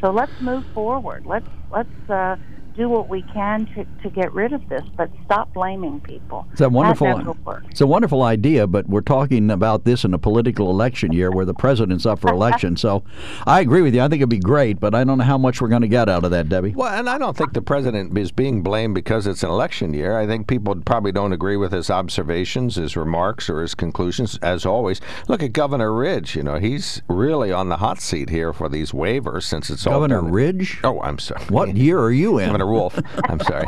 So 0.00 0.10
let's 0.10 0.32
move 0.40 0.64
forward. 0.72 1.24
Let's 1.26 1.48
let's 1.70 1.88
uh, 2.08 2.36
do 2.76 2.88
what 2.88 3.08
we 3.08 3.22
can 3.22 3.66
to, 3.74 3.86
to 4.02 4.10
get 4.10 4.32
rid 4.32 4.52
of 4.52 4.68
this, 4.68 4.82
but 4.96 5.10
stop 5.24 5.52
blaming 5.54 6.00
people. 6.00 6.46
It's 6.52 6.60
a 6.60 6.68
wonderful. 6.68 7.06
That. 7.06 7.62
It's 7.70 7.80
a 7.80 7.86
wonderful 7.86 8.22
idea, 8.22 8.66
but 8.66 8.88
we're 8.88 9.00
talking 9.00 9.50
about 9.50 9.84
this 9.84 10.04
in 10.04 10.12
a 10.14 10.18
political 10.18 10.70
election 10.70 11.12
year 11.12 11.30
where 11.30 11.44
the 11.44 11.54
president's 11.54 12.06
up 12.06 12.20
for 12.20 12.30
election. 12.30 12.76
So, 12.76 13.02
I 13.46 13.60
agree 13.60 13.82
with 13.82 13.94
you. 13.94 14.02
I 14.02 14.08
think 14.08 14.20
it'd 14.20 14.28
be 14.28 14.38
great, 14.38 14.78
but 14.78 14.94
I 14.94 15.04
don't 15.04 15.18
know 15.18 15.24
how 15.24 15.38
much 15.38 15.60
we're 15.60 15.68
going 15.68 15.82
to 15.82 15.88
get 15.88 16.08
out 16.08 16.24
of 16.24 16.30
that, 16.30 16.48
Debbie. 16.48 16.72
Well, 16.76 16.92
and 16.92 17.08
I 17.08 17.18
don't 17.18 17.36
think 17.36 17.52
the 17.52 17.62
president 17.62 18.16
is 18.16 18.30
being 18.30 18.62
blamed 18.62 18.94
because 18.94 19.26
it's 19.26 19.42
an 19.42 19.50
election 19.50 19.94
year. 19.94 20.18
I 20.18 20.26
think 20.26 20.46
people 20.46 20.76
probably 20.76 21.12
don't 21.12 21.32
agree 21.32 21.56
with 21.56 21.72
his 21.72 21.90
observations, 21.90 22.76
his 22.76 22.96
remarks, 22.96 23.48
or 23.48 23.62
his 23.62 23.74
conclusions. 23.74 24.38
As 24.42 24.66
always, 24.66 25.00
look 25.28 25.42
at 25.42 25.52
Governor 25.52 25.92
Ridge. 25.92 26.36
You 26.36 26.42
know, 26.42 26.56
he's 26.56 27.02
really 27.08 27.52
on 27.52 27.68
the 27.68 27.78
hot 27.78 28.00
seat 28.00 28.30
here 28.30 28.52
for 28.52 28.68
these 28.68 28.92
waivers 28.92 29.44
since 29.44 29.70
it's 29.70 29.86
all 29.86 29.94
Governor. 29.94 30.22
Ridge. 30.22 30.80
Oh, 30.84 31.00
I'm 31.00 31.18
sorry. 31.18 31.44
What 31.46 31.76
year 31.76 31.98
are 31.98 32.12
you 32.12 32.38
in? 32.38 32.46
Governor 32.46 32.65
Wolf. 32.70 32.98
I'm 33.24 33.40
sorry. 33.40 33.66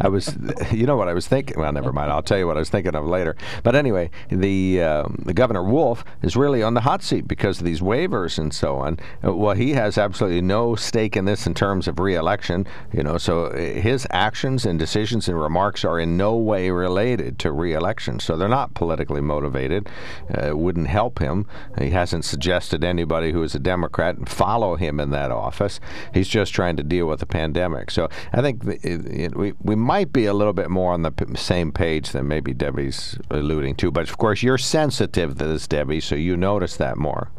I 0.00 0.08
was, 0.08 0.36
you 0.72 0.86
know 0.86 0.96
what 0.96 1.08
I 1.08 1.14
was 1.14 1.26
thinking. 1.28 1.58
Well, 1.58 1.72
never 1.72 1.92
mind. 1.92 2.10
I'll 2.10 2.22
tell 2.22 2.38
you 2.38 2.46
what 2.46 2.56
I 2.56 2.60
was 2.60 2.70
thinking 2.70 2.94
of 2.94 3.06
later. 3.06 3.36
But 3.62 3.74
anyway, 3.76 4.10
the 4.28 4.82
um, 4.82 5.22
the 5.24 5.34
Governor 5.34 5.62
Wolf 5.62 6.04
is 6.22 6.36
really 6.36 6.62
on 6.62 6.74
the 6.74 6.80
hot 6.80 7.02
seat 7.02 7.28
because 7.28 7.58
of 7.58 7.64
these 7.64 7.80
waivers 7.80 8.38
and 8.38 8.52
so 8.52 8.76
on. 8.76 8.98
Uh, 9.24 9.34
Well, 9.34 9.54
he 9.54 9.72
has 9.72 9.98
absolutely 9.98 10.42
no 10.42 10.74
stake 10.74 11.16
in 11.16 11.24
this 11.24 11.46
in 11.46 11.54
terms 11.54 11.88
of 11.88 11.98
reelection. 11.98 12.66
You 12.92 13.02
know, 13.02 13.18
so 13.18 13.46
uh, 13.46 13.56
his 13.56 14.06
actions 14.10 14.66
and 14.66 14.78
decisions 14.78 15.28
and 15.28 15.40
remarks 15.40 15.84
are 15.84 15.98
in 15.98 16.16
no 16.16 16.36
way 16.36 16.70
related 16.70 17.38
to 17.40 17.52
reelection. 17.52 18.20
So 18.20 18.36
they're 18.36 18.48
not 18.48 18.74
politically 18.74 19.20
motivated. 19.20 19.88
Uh, 20.30 20.48
it 20.48 20.58
wouldn't 20.58 20.88
help 20.88 21.18
him. 21.18 21.46
He 21.78 21.90
hasn't 21.90 22.24
suggested 22.24 22.84
anybody 22.84 23.32
who 23.32 23.42
is 23.42 23.54
a 23.54 23.58
Democrat 23.58 24.28
follow 24.28 24.76
him 24.76 25.00
in 25.00 25.10
that 25.10 25.30
office. 25.30 25.80
He's 26.12 26.28
just 26.28 26.52
trying 26.54 26.76
to 26.76 26.82
deal 26.82 27.06
with 27.06 27.20
the 27.20 27.26
pandemic. 27.26 27.90
So 27.90 28.08
I 28.32 28.40
think 28.42 28.64
th- 28.64 28.80
it, 28.84 29.06
it, 29.06 29.36
we 29.36 29.52
we 29.60 29.74
might 29.74 30.12
be 30.12 30.26
a 30.26 30.34
little 30.34 30.52
bit 30.52 30.70
more 30.70 30.92
on 30.92 31.02
the 31.02 31.10
p- 31.10 31.34
same 31.36 31.72
page 31.72 32.10
than 32.10 32.28
maybe 32.28 32.52
Debbie's 32.54 33.18
alluding 33.30 33.76
to. 33.76 33.90
But 33.90 34.08
of 34.08 34.18
course, 34.18 34.42
you're 34.42 34.58
sensitive 34.58 35.38
to 35.38 35.46
this, 35.46 35.66
Debbie, 35.66 36.00
so 36.00 36.14
you 36.14 36.36
notice 36.36 36.76
that 36.76 36.96
more. 36.96 37.30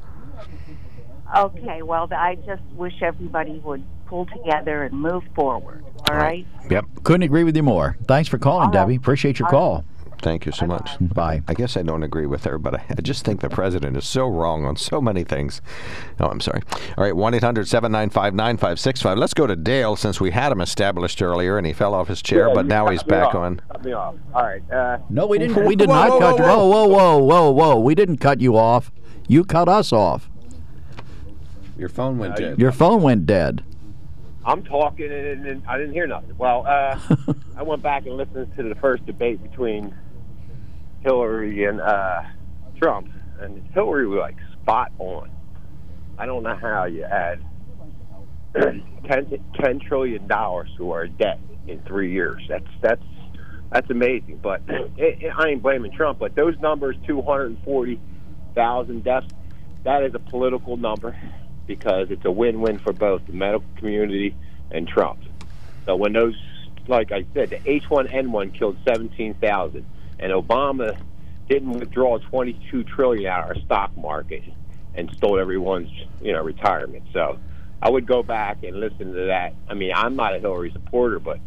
Okay, 1.35 1.81
well, 1.81 2.07
I 2.11 2.35
just 2.45 2.61
wish 2.75 3.01
everybody 3.01 3.59
would 3.59 3.83
pull 4.05 4.27
together 4.27 4.83
and 4.83 4.93
move 4.99 5.23
forward. 5.35 5.83
All 6.09 6.15
right? 6.15 6.45
Yep. 6.69 6.85
Couldn't 7.03 7.23
agree 7.23 7.43
with 7.43 7.55
you 7.55 7.63
more. 7.63 7.97
Thanks 8.07 8.29
for 8.29 8.37
calling, 8.37 8.65
All 8.67 8.67
right. 8.67 8.73
Debbie. 8.73 8.95
Appreciate 8.95 9.39
your 9.39 9.47
All 9.47 9.51
call. 9.51 9.85
Thank 10.23 10.45
you 10.45 10.51
so 10.53 10.65
much. 10.65 10.91
Bye. 11.01 11.43
I 11.47 11.53
guess 11.53 11.75
I 11.77 11.81
don't 11.83 12.01
agree 12.01 12.25
with 12.25 12.45
her, 12.45 12.57
but 12.57 12.75
I, 12.75 12.85
I 12.97 13.01
just 13.01 13.25
think 13.25 13.41
the 13.41 13.49
president 13.49 13.97
is 13.97 14.07
so 14.07 14.25
wrong 14.27 14.65
on 14.65 14.75
so 14.77 15.01
many 15.01 15.23
things. 15.23 15.61
Oh, 16.19 16.27
I'm 16.27 16.39
sorry. 16.39 16.61
All 16.97 17.03
right, 17.03 17.15
1 17.15 17.33
800 17.33 17.67
795 17.67 18.33
9565. 18.33 19.17
Let's 19.17 19.33
go 19.33 19.45
to 19.45 19.55
Dale 19.55 19.95
since 19.95 20.21
we 20.21 20.31
had 20.31 20.51
him 20.51 20.61
established 20.61 21.21
earlier 21.21 21.57
and 21.57 21.67
he 21.67 21.73
fell 21.73 21.93
off 21.93 22.07
his 22.07 22.21
chair, 22.21 22.47
Yeah, 22.47 22.53
but 22.53 22.65
now 22.65 22.87
he's 22.87 23.03
back 23.03 23.27
off. 23.29 23.35
on. 23.35 23.61
Cut 23.69 23.83
me 23.83 23.91
off. 23.91 24.15
All 24.33 24.43
right. 24.43 24.71
Uh, 24.71 24.99
No, 25.09 25.27
we 25.27 25.37
didn't. 25.37 25.65
We 25.65 25.75
did 25.75 25.89
Whoa, 25.89 25.95
not 25.95 26.09
whoa, 26.11 26.19
cut 26.19 26.37
you. 26.39 26.43
whoa, 26.45 26.67
Whoa, 26.67 26.87
whoa, 26.87 27.17
whoa, 27.17 27.17
whoa, 27.19 27.51
whoa! 27.51 27.79
We 27.79 27.93
didn't 27.93 28.17
cut 28.17 28.39
you 28.41 28.57
off. 28.57 28.91
You 29.27 29.43
cut 29.43 29.67
us 29.67 29.91
off. 29.91 30.29
Your 31.77 31.89
phone 31.89 32.17
went 32.17 32.35
dead. 32.37 32.59
Your 32.59 32.71
phone 32.71 33.01
went 33.01 33.25
dead. 33.25 33.63
I'm 34.45 34.63
talking 34.63 35.11
and, 35.11 35.45
and 35.47 35.63
I 35.67 35.77
didn't 35.77 35.93
hear 35.93 36.05
nothing. 36.07 36.35
Well, 36.37 36.65
uh, 36.67 36.99
I 37.57 37.63
went 37.63 37.81
back 37.81 38.05
and 38.05 38.15
listened 38.17 38.55
to 38.57 38.63
the 38.63 38.75
first 38.75 39.05
debate 39.05 39.41
between 39.41 39.95
Hillary 41.03 41.65
and 41.65 41.81
uh, 41.81 42.21
Trump, 42.81 43.09
and 43.39 43.67
Hillary 43.73 44.07
was 44.07 44.19
like 44.19 44.37
spot 44.61 44.91
on. 44.99 45.29
I 46.17 46.25
don't 46.25 46.43
know 46.43 46.55
how 46.55 46.85
you 46.85 47.03
add 47.03 47.43
10, 48.53 48.83
$10 49.07 49.81
trillion 49.81 50.27
to 50.27 50.91
our 50.91 51.07
debt 51.07 51.39
in 51.67 51.79
three 51.81 52.11
years. 52.11 52.41
That's 52.47 52.67
that's 52.81 53.03
that's 53.71 53.89
amazing. 53.89 54.39
But 54.41 54.61
it, 54.67 55.23
it, 55.23 55.33
I 55.35 55.49
ain't 55.49 55.61
blaming 55.61 55.91
Trump. 55.91 56.19
But 56.19 56.35
those 56.35 56.57
numbers, 56.59 56.95
two 57.05 57.21
hundred 57.21 57.47
and 57.47 57.63
forty 57.63 57.99
thousand 58.53 59.03
deaths, 59.03 59.27
that 59.83 60.03
is 60.03 60.13
a 60.13 60.19
political 60.19 60.77
number 60.77 61.17
because 61.65 62.11
it's 62.11 62.25
a 62.25 62.31
win-win 62.31 62.77
for 62.79 62.93
both 62.93 63.25
the 63.25 63.33
medical 63.33 63.67
community 63.77 64.35
and 64.71 64.87
Trump. 64.87 65.19
So 65.85 65.95
when 65.95 66.13
those, 66.13 66.35
like 66.87 67.11
I 67.11 67.25
said, 67.33 67.49
the 67.51 67.57
H1N1 67.57 68.57
killed 68.57 68.77
seventeen 68.87 69.33
thousand, 69.35 69.85
and 70.19 70.31
Obama 70.31 70.97
didn't 71.49 71.73
withdraw 71.73 72.17
twenty-two 72.17 72.83
trillion 72.83 73.25
out 73.31 73.43
of 73.43 73.57
our 73.57 73.63
stock 73.63 73.95
market 73.97 74.43
and 74.95 75.11
stole 75.17 75.39
everyone's 75.39 75.89
you 76.21 76.31
know 76.33 76.41
retirement. 76.41 77.03
So 77.13 77.39
I 77.81 77.89
would 77.89 78.07
go 78.07 78.23
back 78.23 78.63
and 78.63 78.79
listen 78.79 79.13
to 79.13 79.25
that. 79.27 79.53
I 79.67 79.73
mean, 79.73 79.91
I'm 79.93 80.15
not 80.15 80.35
a 80.35 80.39
Hillary 80.39 80.71
supporter, 80.71 81.19
but 81.19 81.39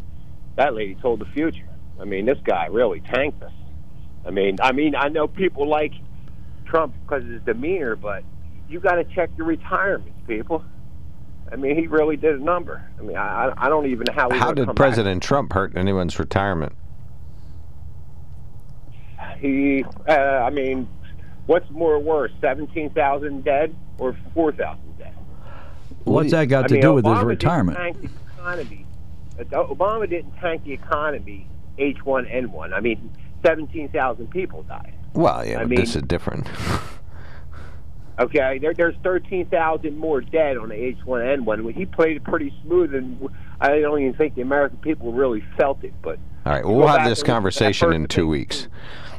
that 0.55 0.75
lady 0.75 0.95
told 0.95 1.19
the 1.19 1.25
future. 1.25 1.67
I 1.99 2.05
mean, 2.05 2.25
this 2.25 2.37
guy 2.43 2.67
really 2.67 2.99
tanked 2.99 3.41
us. 3.41 3.51
I 4.25 4.29
mean, 4.29 4.57
I 4.61 4.71
mean, 4.71 4.95
I 4.95 5.07
know 5.07 5.27
people 5.27 5.67
like 5.67 5.93
Trump 6.65 6.93
because 7.03 7.23
of 7.23 7.29
his 7.29 7.41
demeanor, 7.43 7.95
but 7.95 8.23
you 8.69 8.79
got 8.79 8.95
to 8.95 9.03
check 9.03 9.29
your 9.37 9.47
retirements, 9.47 10.19
people. 10.27 10.63
I 11.51 11.55
mean, 11.55 11.77
he 11.77 11.87
really 11.87 12.17
did 12.17 12.35
a 12.39 12.43
number. 12.43 12.83
I 12.99 13.01
mean, 13.01 13.15
I, 13.15 13.53
I 13.55 13.69
don't 13.69 13.85
even 13.87 14.05
know 14.07 14.13
how. 14.13 14.29
How 14.31 14.51
did 14.51 14.75
President 14.75 15.21
back. 15.21 15.27
Trump 15.27 15.53
hurt 15.53 15.77
anyone's 15.77 16.19
retirement? 16.19 16.73
He, 19.39 19.83
uh, 20.07 20.11
I 20.11 20.49
mean, 20.49 20.87
what's 21.45 21.69
more 21.69 21.99
worse, 21.99 22.31
seventeen 22.41 22.89
thousand 22.91 23.43
dead 23.43 23.75
or 23.97 24.15
four 24.33 24.51
thousand 24.51 24.97
dead? 24.97 25.15
What's 26.03 26.31
that 26.31 26.45
got 26.45 26.65
I 26.65 26.67
to 26.67 26.73
mean, 26.75 26.81
do 26.81 26.87
Obama 26.89 26.95
with 26.95 27.05
his 27.05 27.23
retirement? 27.23 27.77
Didn't 27.77 28.01
tank 28.01 28.11
the 28.11 28.41
economy. 28.41 28.85
Obama 29.51 30.09
didn't 30.09 30.35
tank 30.37 30.63
the 30.63 30.73
economy. 30.73 31.47
H1N1. 31.77 32.73
I 32.73 32.79
mean, 32.79 33.11
seventeen 33.45 33.89
thousand 33.89 34.31
people 34.31 34.63
died. 34.63 34.93
Well, 35.13 35.45
yeah, 35.45 35.59
I 35.59 35.65
mean, 35.65 35.79
this 35.79 35.95
is 35.95 36.01
different. 36.03 36.47
okay, 38.19 38.57
there, 38.57 38.73
there's 38.73 38.95
thirteen 39.03 39.45
thousand 39.47 39.97
more 39.97 40.21
dead 40.21 40.57
on 40.57 40.69
the 40.69 40.75
H1N1. 40.75 41.73
He 41.73 41.85
played 41.85 42.17
it 42.17 42.23
pretty 42.23 42.53
smooth, 42.63 42.93
and 42.93 43.29
I 43.61 43.79
don't 43.79 44.01
even 44.01 44.13
think 44.15 44.35
the 44.35 44.41
American 44.41 44.77
people 44.79 45.11
really 45.11 45.43
felt 45.55 45.83
it. 45.83 45.93
But 46.01 46.19
all 46.45 46.53
right, 46.53 46.65
well, 46.65 46.75
we'll 46.75 46.87
have 46.87 47.07
this 47.07 47.23
conversation 47.23 47.93
in 47.93 48.07
two 48.07 48.27
weeks. 48.27 48.67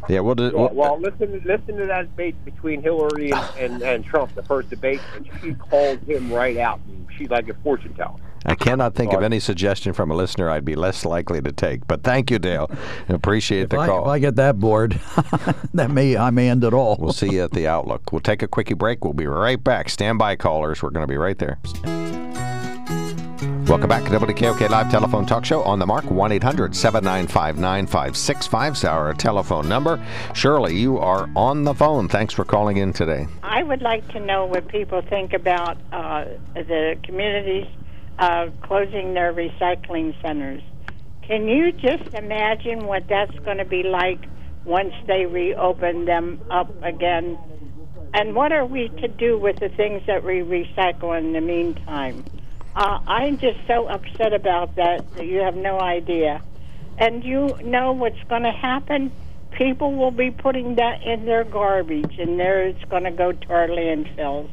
Yeah, 0.09 0.21
we'll, 0.21 0.35
do, 0.35 0.51
well, 0.55 0.71
well, 0.73 1.01
listen, 1.01 1.43
listen 1.45 1.77
to 1.77 1.87
that 1.87 2.11
debate 2.11 2.43
between 2.45 2.83
Hillary 2.83 3.31
and, 3.31 3.51
and, 3.59 3.83
and 3.83 4.05
Trump, 4.05 4.35
the 4.35 4.43
first 4.43 4.71
debate, 4.71 5.01
and 5.15 5.29
she 5.41 5.55
called 5.55 6.01
him 6.01 6.33
right 6.33 6.57
out. 6.57 6.81
And 6.89 7.07
she's 7.17 7.29
like 7.29 7.49
a 7.49 7.55
fortune 7.55 7.95
teller. 7.95 8.19
I 8.47 8.55
cannot 8.55 8.95
think 8.95 9.13
of 9.13 9.23
any 9.23 9.41
suggestion 9.41 9.93
from 9.93 10.11
a 10.11 10.15
listener 10.15 10.49
I'd 10.49 10.65
be 10.65 10.77
less 10.77 11.05
likely 11.05 11.43
to 11.43 11.53
take. 11.53 11.87
But 11.87 12.03
thank 12.03 12.31
you, 12.31 12.39
Dale. 12.39 12.71
Appreciate 13.09 13.63
if 13.63 13.69
the 13.71 13.79
I, 13.79 13.87
call. 13.87 14.05
If 14.05 14.09
I 14.09 14.19
get 14.21 14.37
that 14.37 14.59
bored, 14.59 14.93
that 15.75 15.91
may 15.91 16.17
I 16.17 16.31
may 16.31 16.49
end 16.49 16.65
it 16.65 16.73
all. 16.73 16.97
we'll 16.99 17.13
see 17.13 17.31
you 17.33 17.43
at 17.43 17.51
the 17.51 17.67
Outlook. 17.67 18.13
We'll 18.13 18.21
take 18.21 18.43
a 18.43 18.49
quickie 18.49 18.75
break. 18.75 19.05
We'll 19.05 19.13
be 19.13 19.27
right 19.27 19.63
back. 19.63 19.91
Stand 19.91 20.19
by, 20.19 20.37
callers. 20.37 20.83
We're 20.83 20.91
going 20.91 21.07
to 21.07 21.11
be 21.11 21.19
right 21.19 21.39
there. 21.39 21.59
Welcome 23.69 23.91
back 23.91 24.05
to 24.05 24.11
WKOK 24.11 24.67
Live 24.71 24.91
Telephone 24.91 25.27
Talk 25.27 25.45
Show 25.45 25.63
on 25.63 25.79
the 25.79 25.85
mark. 25.85 26.11
1 26.11 26.33
800 26.33 26.75
795 26.75 27.59
9565 27.59 28.73
is 28.73 28.85
our 28.85 29.13
telephone 29.13 29.69
number. 29.69 30.03
Shirley, 30.33 30.75
you 30.75 30.97
are 30.97 31.29
on 31.37 31.65
the 31.65 31.75
phone. 31.75 32.09
Thanks 32.09 32.33
for 32.33 32.47
calling 32.47 32.79
in 32.79 32.95
today. 32.95 33.29
I 33.43 33.63
would 33.63 33.83
like 33.83 34.09
to 34.13 34.21
know 34.21 34.47
what 34.47 34.69
people 34.69 35.03
think 35.03 35.35
about 35.35 35.77
uh, 35.93 36.25
the 36.55 36.97
communities 37.03 37.67
uh, 38.19 38.49
closing 38.63 39.13
their 39.13 39.35
recycling 39.35 40.19
centers. 40.23 40.63
Can 41.21 41.47
you 41.47 41.71
just 41.73 42.15
imagine 42.15 42.87
what 42.87 43.07
that's 43.07 43.39
going 43.41 43.59
to 43.59 43.67
be 43.67 43.83
like 43.83 44.25
once 44.65 44.95
they 45.07 45.27
reopen 45.27 46.07
them 46.07 46.41
up 46.51 46.73
again? 46.83 47.39
And 48.15 48.35
what 48.35 48.51
are 48.51 48.65
we 48.65 48.89
to 48.89 49.09
do 49.09 49.37
with 49.37 49.61
the 49.61 49.69
things 49.69 50.05
that 50.07 50.25
we 50.25 50.37
recycle 50.37 51.19
in 51.19 51.35
the 51.35 51.43
meantime? 51.43 52.25
Uh, 52.79 53.01
I'm 53.09 53.39
just 53.39 53.59
so 53.67 53.89
upset 53.89 54.33
about 54.33 54.77
that 54.77 55.13
that 55.17 55.27
you 55.27 55.41
have 55.41 55.57
no 55.57 55.81
idea. 55.81 56.41
And 56.97 57.25
you 57.25 57.59
know 57.65 57.91
what's 57.91 58.23
going 58.29 58.45
to 58.45 58.53
happen? 58.53 59.11
People 59.51 59.97
will 59.97 60.13
be 60.13 60.31
putting 60.31 60.77
that 60.77 61.03
in 61.03 61.25
their 61.25 61.43
garbage, 61.43 62.21
and 62.21 62.39
there 62.39 62.69
it's 62.69 62.85
going 62.85 63.03
to 63.03 63.11
go 63.11 63.33
to 63.33 63.53
our 63.53 63.67
landfills. 63.67 64.49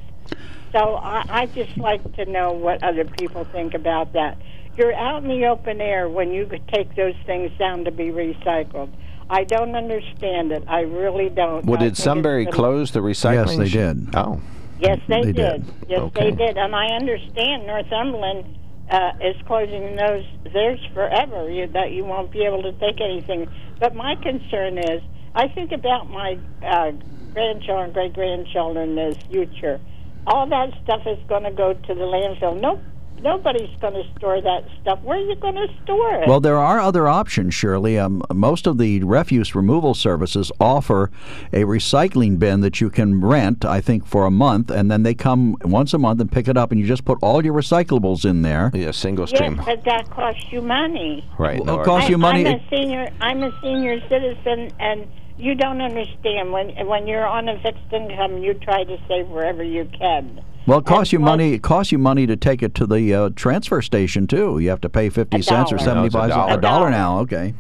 So 0.72 0.96
I, 0.96 1.24
I 1.30 1.46
just 1.46 1.78
like 1.78 2.16
to 2.16 2.26
know 2.26 2.52
what 2.52 2.84
other 2.84 3.06
people 3.06 3.46
think 3.46 3.76
about 3.76 4.14
that. 4.14 4.40
You're 4.76 4.96
out 4.96 5.22
in 5.22 5.30
the 5.30 5.46
open 5.46 5.80
air 5.80 6.10
when 6.10 6.32
you 6.32 6.48
could 6.48 6.68
take 6.70 6.96
those 6.96 7.16
things 7.28 7.52
down 7.60 7.86
to 7.86 7.92
be 7.92 8.06
recycled. 8.06 8.90
I 9.30 9.44
don't 9.44 9.76
understand 9.76 10.52
it. 10.52 10.64
I 10.68 10.82
really 10.82 11.30
don't. 11.30 11.64
Well, 11.64 11.80
did 11.80 11.96
Sunbury 11.96 12.48
close 12.48 12.90
the 12.90 13.02
recycling? 13.02 13.50
Yes, 13.50 13.58
they 13.58 13.70
did. 13.70 14.16
Oh. 14.16 14.42
Yes, 14.80 15.00
they, 15.08 15.22
They 15.22 15.32
did. 15.32 15.66
did. 15.66 15.74
Yes, 15.90 16.00
Okay. 16.02 16.32
they 16.32 16.36
did. 16.36 16.58
And 16.58 16.76
I 16.76 16.88
understand 16.96 17.66
Northumberland 17.68 18.58
uh, 18.90 19.12
is 19.22 19.36
closing 19.48 19.96
those 19.96 20.26
theirs 20.54 20.80
forever. 20.94 21.50
You, 21.50 21.68
that 21.68 21.92
you 21.92 22.04
won't 22.06 22.32
be 22.32 22.44
able 22.46 22.62
to 22.64 22.74
take 22.74 23.00
anything. 23.02 23.48
But 23.80 23.96
my 23.96 24.16
concern 24.16 24.78
is, 24.78 25.02
I 25.34 25.48
think 25.48 25.72
about 25.72 26.10
my 26.10 26.38
uh, 26.66 26.92
grandchildren, 27.34 27.92
great 27.94 28.14
grandchildren, 28.14 28.98
as 28.98 29.18
future. 29.30 29.80
All 30.28 30.48
that 30.48 30.72
stuff 30.84 31.02
is 31.06 31.20
going 31.28 31.44
to 31.44 31.52
go 31.52 31.74
to 31.74 31.94
the 31.94 32.02
landfill. 32.02 32.60
No, 32.60 32.82
nobody's 33.22 33.70
going 33.80 33.94
to 33.94 34.04
store 34.18 34.42
that 34.42 34.66
stuff. 34.82 35.00
Where 35.02 35.18
are 35.18 35.22
you 35.22 35.36
going 35.36 35.56
to 35.56 35.68
store 35.84 36.16
it? 36.16 36.28
Well, 36.28 36.40
there 36.40 36.58
are 36.58 36.80
other 36.80 37.08
options, 37.08 37.54
Shirley. 37.54 37.98
Um, 37.98 38.24
most 38.34 38.68
of 38.68 38.78
the 38.78 39.04
refuse 39.04 39.56
removal 39.56 39.94
services 39.94 40.52
offer 40.60 41.12
a 41.54 41.64
recycling 41.64 42.38
bin 42.40 42.62
that 42.62 42.82
you 42.82 42.90
can 42.90 43.22
rent, 43.22 43.66
I 43.66 43.82
think, 43.82 44.06
for 44.06 44.26
a 44.26 44.32
month, 44.32 44.70
and 44.72 44.90
then 44.92 45.04
they 45.04 45.14
come 45.14 45.56
once 45.64 45.94
a 45.94 45.98
month 45.98 46.22
and 46.22 46.32
pick 46.32 46.48
it 46.48 46.58
up, 46.58 46.72
and 46.72 46.80
you 46.80 46.86
just 46.88 47.06
put 47.06 47.18
all 47.22 47.44
your 47.44 47.54
recyclables 47.54 48.26
in 48.26 48.42
there. 48.42 48.72
Yeah, 48.74 48.92
single 48.92 49.28
stream. 49.28 49.56
yes, 49.56 49.62
stream. 49.64 49.78
but 49.78 49.86
that 49.86 50.10
costs 50.10 50.46
you 50.52 50.62
money. 50.62 51.24
Right. 51.38 51.58
Well, 51.64 51.78
no, 51.78 51.82
it 51.82 51.86
costs 51.86 52.08
I- 52.08 52.12
you 52.12 52.18
money. 52.18 52.46
I'm 52.48 52.56
a 52.56 52.70
senior. 52.70 53.10
I'm 53.22 53.44
a 53.44 53.52
senior 53.62 54.00
citizen, 54.10 54.72
and 54.80 55.08
you 55.38 55.56
don't 55.56 55.82
understand 55.82 56.52
when 56.52 56.70
when 56.88 57.08
you're 57.08 57.26
on 57.26 57.50
a 57.50 57.60
fixed 57.60 57.92
income, 57.92 58.38
you 58.38 58.54
try 58.54 58.84
to 58.84 58.98
save 59.08 59.28
wherever 59.28 59.64
you 59.64 59.90
can. 59.98 60.44
Well, 60.68 60.80
it 60.80 60.86
costs 60.86 61.14
you 61.14 61.20
money. 61.20 61.54
It 61.54 61.62
costs 61.62 61.92
you 61.92 62.00
money 62.00 62.26
to 62.26 62.36
take 62.36 62.64
it 62.64 62.74
to 62.76 62.88
the 62.88 63.14
uh, 63.14 63.30
transfer 63.36 63.82
station 63.82 64.26
too. 64.28 64.60
You 64.60 64.70
have 64.70 64.82
to 64.82 64.90
pay 64.90 65.10
fifty 65.10 65.40
A 65.40 65.44
cents 65.44 65.72
or 65.72 65.78
dollar. 65.78 65.86
No, 65.86 65.92
a 65.92 66.10
seventy-five 66.10 66.32
cents. 66.32 66.36
dollar. 66.36 66.58
A 66.58 66.62
dollar 66.62 66.90
now. 66.90 67.20
Okay. 67.20 67.54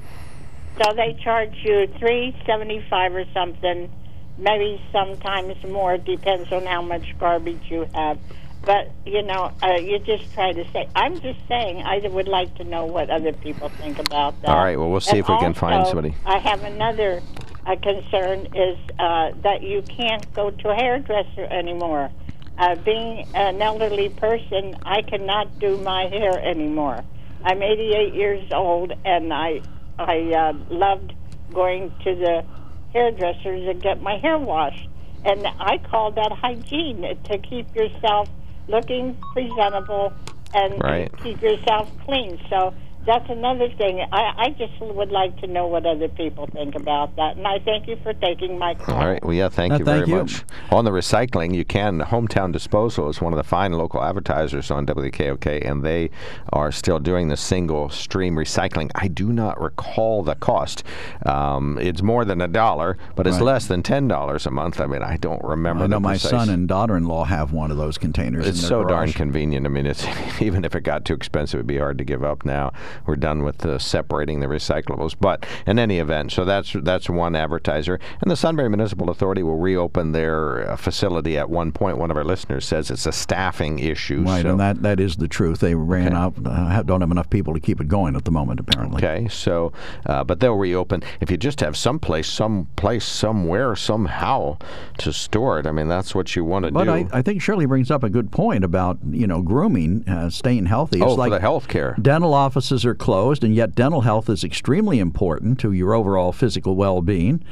So 0.82 0.93
they 0.93 1.17
charge 1.23 1.55
you 1.63 1.88
three 1.99 2.36
seventy 2.45 2.84
five 2.89 3.13
or 3.13 3.26
something, 3.34 3.91
maybe 4.38 4.82
sometimes 4.91 5.61
more. 5.65 5.95
It 5.95 6.05
depends 6.05 6.51
on 6.51 6.65
how 6.65 6.82
much 6.82 7.17
garbage 7.19 7.61
you 7.69 7.88
have. 7.93 8.17
But 8.65 8.89
you 9.05 9.21
know, 9.21 9.51
uh, 9.61 9.73
you 9.73 9.99
just 9.99 10.34
try 10.34 10.51
to 10.53 10.63
say. 10.71 10.89
I'm 10.95 11.19
just 11.21 11.39
saying. 11.47 11.84
I 11.84 11.99
would 12.07 12.28
like 12.28 12.55
to 12.55 12.63
know 12.63 12.86
what 12.86 13.11
other 13.11 13.34
people 13.34 13.69
think 13.69 13.99
about 13.99 14.41
that. 14.41 14.49
All 14.49 14.63
right, 14.63 14.80
well, 14.80 14.89
we'll 14.89 14.99
see 15.01 15.11
And 15.11 15.19
if 15.19 15.30
we 15.30 15.38
can 15.38 15.53
find 15.53 15.86
somebody. 15.86 16.15
I 16.26 16.39
have 16.39 16.63
another 16.63 17.21
uh, 17.66 17.76
concern 17.78 18.47
is 18.55 18.78
uh, 18.99 19.32
that 19.43 19.61
you 19.61 19.82
can't 19.82 20.32
go 20.34 20.51
to 20.51 20.70
a 20.70 20.76
hairdresser 20.76 21.45
anymore. 21.45 22.11
Uh, 22.57 22.76
being 22.76 23.28
an 23.34 23.61
elderly 23.61 24.09
person, 24.09 24.76
I 24.86 25.01
cannot 25.01 25.59
do 25.59 25.78
my 25.78 26.07
hair 26.07 26.39
anymore. 26.39 27.03
I'm 27.43 27.61
88 27.61 28.13
years 28.13 28.51
old, 28.51 28.93
and 29.03 29.34
I 29.34 29.61
I 29.99 30.32
uh, 30.34 30.53
loved 30.70 31.13
going 31.53 31.91
to 32.03 32.16
the 32.16 32.45
hairdressers 32.93 33.68
and 33.68 33.82
get 33.82 34.01
my 34.01 34.18
hair 34.18 34.38
washed. 34.38 34.88
And 35.24 35.45
I 35.47 35.78
call 35.89 36.11
that 36.11 36.32
hygiene 36.32 37.01
to 37.01 37.38
keep 37.39 37.74
yourself 37.76 38.30
looking 38.68 39.18
presentable 39.34 40.13
and 40.53 40.82
Right. 40.82 41.11
keep 41.24 41.41
yourself 41.41 41.89
clean. 42.05 42.39
So 42.49 42.74
that's 43.06 43.30
another 43.30 43.70
thing. 43.78 44.06
I, 44.12 44.34
I 44.38 44.49
just 44.58 44.74
would 44.82 45.12
like 45.12 45.39
to 45.41 45.47
know 45.47 45.68
what 45.68 45.86
other 45.86 46.08
people 46.08 46.47
think 46.47 46.76
about 46.76 47.16
that. 47.18 47.38
And 47.38 47.45
I 47.47 47.60
thank 47.60 47.88
you 47.88 47.97
for 48.03 48.14
taking 48.14 48.58
my 48.58 48.74
call. 48.76 48.95
All 48.95 49.08
right. 49.08 49.24
Well, 49.24 49.34
yeah, 49.34 49.49
thank 49.49 49.74
Uh, 49.74 49.78
you 49.78 49.86
thank 49.86 50.06
very 50.06 50.10
you. 50.10 50.24
much. 50.24 50.43
On 50.72 50.86
the 50.86 50.91
recycling, 50.91 51.53
you 51.53 51.66
can. 51.66 51.99
Hometown 52.01 52.51
Disposal 52.51 53.10
is 53.10 53.22
one 53.22 53.34
of 53.34 53.38
the 53.38 53.43
fine 53.43 53.74
local 53.74 54.03
advertisers 54.03 54.72
on 54.72 54.86
WKOK, 54.86 55.70
and 55.70 55.84
they 55.84 56.10
are 56.51 56.72
still 56.72 56.99
doing 56.99 57.28
the 57.28 57.38
single 57.38 57.89
stream 57.89 58.36
recycling. 58.36 58.89
I 58.95 59.08
do 59.08 59.32
not 59.32 59.60
recall 59.62 60.24
the 60.24 60.36
cost. 60.36 60.84
Um, 61.26 61.78
it's 61.82 62.01
more 62.01 62.26
than 62.26 62.41
a 62.41 62.47
dollar, 62.47 62.97
but 63.16 63.28
it's 63.28 63.36
Right. 63.38 63.43
less 63.45 63.68
than 63.68 63.84
ten 63.84 64.08
dollars 64.08 64.45
a 64.45 64.51
month. 64.51 64.80
I 64.82 64.88
mean, 64.88 65.01
I 65.03 65.18
don't 65.18 65.43
remember. 65.43 65.84
I 65.84 65.88
know 65.88 65.97
the 65.97 65.99
my 66.01 66.14
precise- 66.14 66.32
son 66.32 66.49
and 66.49 66.68
daughter-in-law 66.68 67.26
have 67.26 67.51
one 67.53 67.72
of 67.72 67.78
those 67.78 67.97
containers. 67.97 68.47
It's 68.47 68.58
in 68.58 68.62
their 68.64 68.70
so 68.70 68.84
darn 68.84 69.06
garage. 69.08 69.16
convenient. 69.16 69.66
I 69.66 69.70
mean, 69.70 69.86
it's 69.86 70.06
even 70.41 70.66
if 70.66 70.76
it 70.76 70.82
got 70.82 71.06
too 71.06 71.14
expensive, 71.14 71.60
it'd 71.60 71.68
be 71.68 71.78
hard 71.78 71.97
to 71.99 72.03
give 72.03 72.24
up 72.24 72.45
now. 72.45 72.72
We're 73.05 73.15
done 73.15 73.43
with 73.43 73.65
uh, 73.65 73.79
separating 73.79 74.39
the 74.39 74.47
recyclables. 74.47 75.15
But 75.19 75.45
in 75.67 75.79
any 75.79 75.99
event, 75.99 76.31
so 76.31 76.45
that's 76.45 76.73
that's 76.81 77.09
one 77.09 77.35
advertiser. 77.35 77.99
And 78.21 78.29
the 78.31 78.35
Sunbury 78.35 78.69
Municipal 78.69 79.09
Authority 79.09 79.43
will 79.43 79.57
reopen 79.57 80.11
their 80.11 80.71
uh, 80.71 80.75
facility 80.75 81.37
at 81.37 81.49
one 81.49 81.71
point. 81.71 81.97
One 81.97 82.11
of 82.11 82.17
our 82.17 82.23
listeners 82.23 82.65
says 82.65 82.91
it's 82.91 83.05
a 83.05 83.11
staffing 83.11 83.79
issue. 83.79 84.23
Right, 84.23 84.41
so. 84.43 84.51
and 84.51 84.59
that, 84.59 84.81
that 84.83 84.99
is 84.99 85.15
the 85.17 85.27
truth. 85.27 85.59
They 85.59 85.75
ran 85.75 86.05
Okay. 86.07 86.15
out, 86.15 86.33
uh, 86.45 86.83
don't 86.83 87.01
have 87.01 87.11
enough 87.11 87.29
people 87.29 87.53
to 87.53 87.59
keep 87.59 87.81
it 87.81 87.87
going 87.87 88.15
at 88.15 88.25
the 88.25 88.31
moment, 88.31 88.59
apparently. 88.59 88.97
Okay, 89.03 89.27
so, 89.27 89.71
uh, 90.05 90.23
but 90.23 90.39
they'll 90.39 90.55
reopen. 90.55 91.01
If 91.21 91.31
you 91.31 91.37
just 91.37 91.59
have 91.61 91.75
some 91.75 91.99
place, 91.99 92.27
some 92.27 92.67
place, 92.75 93.05
somewhere, 93.05 93.75
somehow 93.75 94.57
to 94.99 95.11
store 95.13 95.59
it, 95.59 95.65
I 95.67 95.71
mean, 95.71 95.87
that's 95.87 96.13
what 96.13 96.35
you 96.35 96.43
want 96.45 96.65
to 96.65 96.71
But 96.71 96.83
do. 96.85 96.91
I, 96.91 97.07
I 97.11 97.21
think 97.21 97.41
Shirley 97.41 97.65
brings 97.65 97.89
up 97.89 98.03
a 98.03 98.09
good 98.09 98.31
point 98.31 98.63
about 98.63 98.97
you 99.09 99.25
know 99.27 99.41
grooming, 99.41 100.07
uh, 100.07 100.29
staying 100.29 100.65
healthy. 100.67 100.97
It's 100.97 101.05
oh, 101.05 101.15
like 101.15 101.31
for 101.31 101.35
the 101.35 101.41
health 101.41 101.67
care. 101.67 101.95
dental 102.01 102.33
offices 102.33 102.84
are 102.86 102.95
closed, 102.95 103.43
and 103.43 103.55
yet 103.55 103.75
dental 103.75 104.01
health 104.01 104.29
is 104.29 104.43
extremely 104.43 104.99
important 104.99 105.59
to 105.59 105.71
your 105.71 105.93
overall 105.93 106.31
physical 106.31 106.75
well-being, 106.75 107.43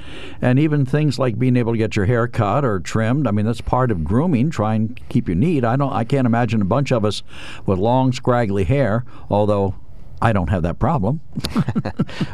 and 0.41 0.59
even 0.59 0.85
things 0.85 1.19
like 1.19 1.39
being 1.39 1.55
able 1.55 1.73
to 1.73 1.77
get 1.77 1.95
your 1.95 2.05
hair 2.05 2.27
cut 2.27 2.63
or 2.65 2.79
trimmed. 2.79 3.27
I 3.27 3.31
mean, 3.31 3.45
that's 3.45 3.61
part 3.61 3.91
of 3.91 4.03
grooming. 4.03 4.49
Try 4.49 4.75
and 4.75 4.99
keep 5.09 5.27
you 5.29 5.35
neat. 5.35 5.63
I 5.63 5.75
don't. 5.75 5.93
I 5.93 6.03
can't 6.03 6.27
imagine 6.27 6.61
a 6.61 6.65
bunch 6.65 6.91
of 6.91 7.05
us 7.05 7.23
with 7.65 7.79
long, 7.79 8.11
scraggly 8.11 8.63
hair. 8.63 9.05
Although 9.29 9.75
I 10.23 10.31
don't 10.33 10.49
have 10.49 10.63
that 10.63 10.79
problem. 10.79 11.21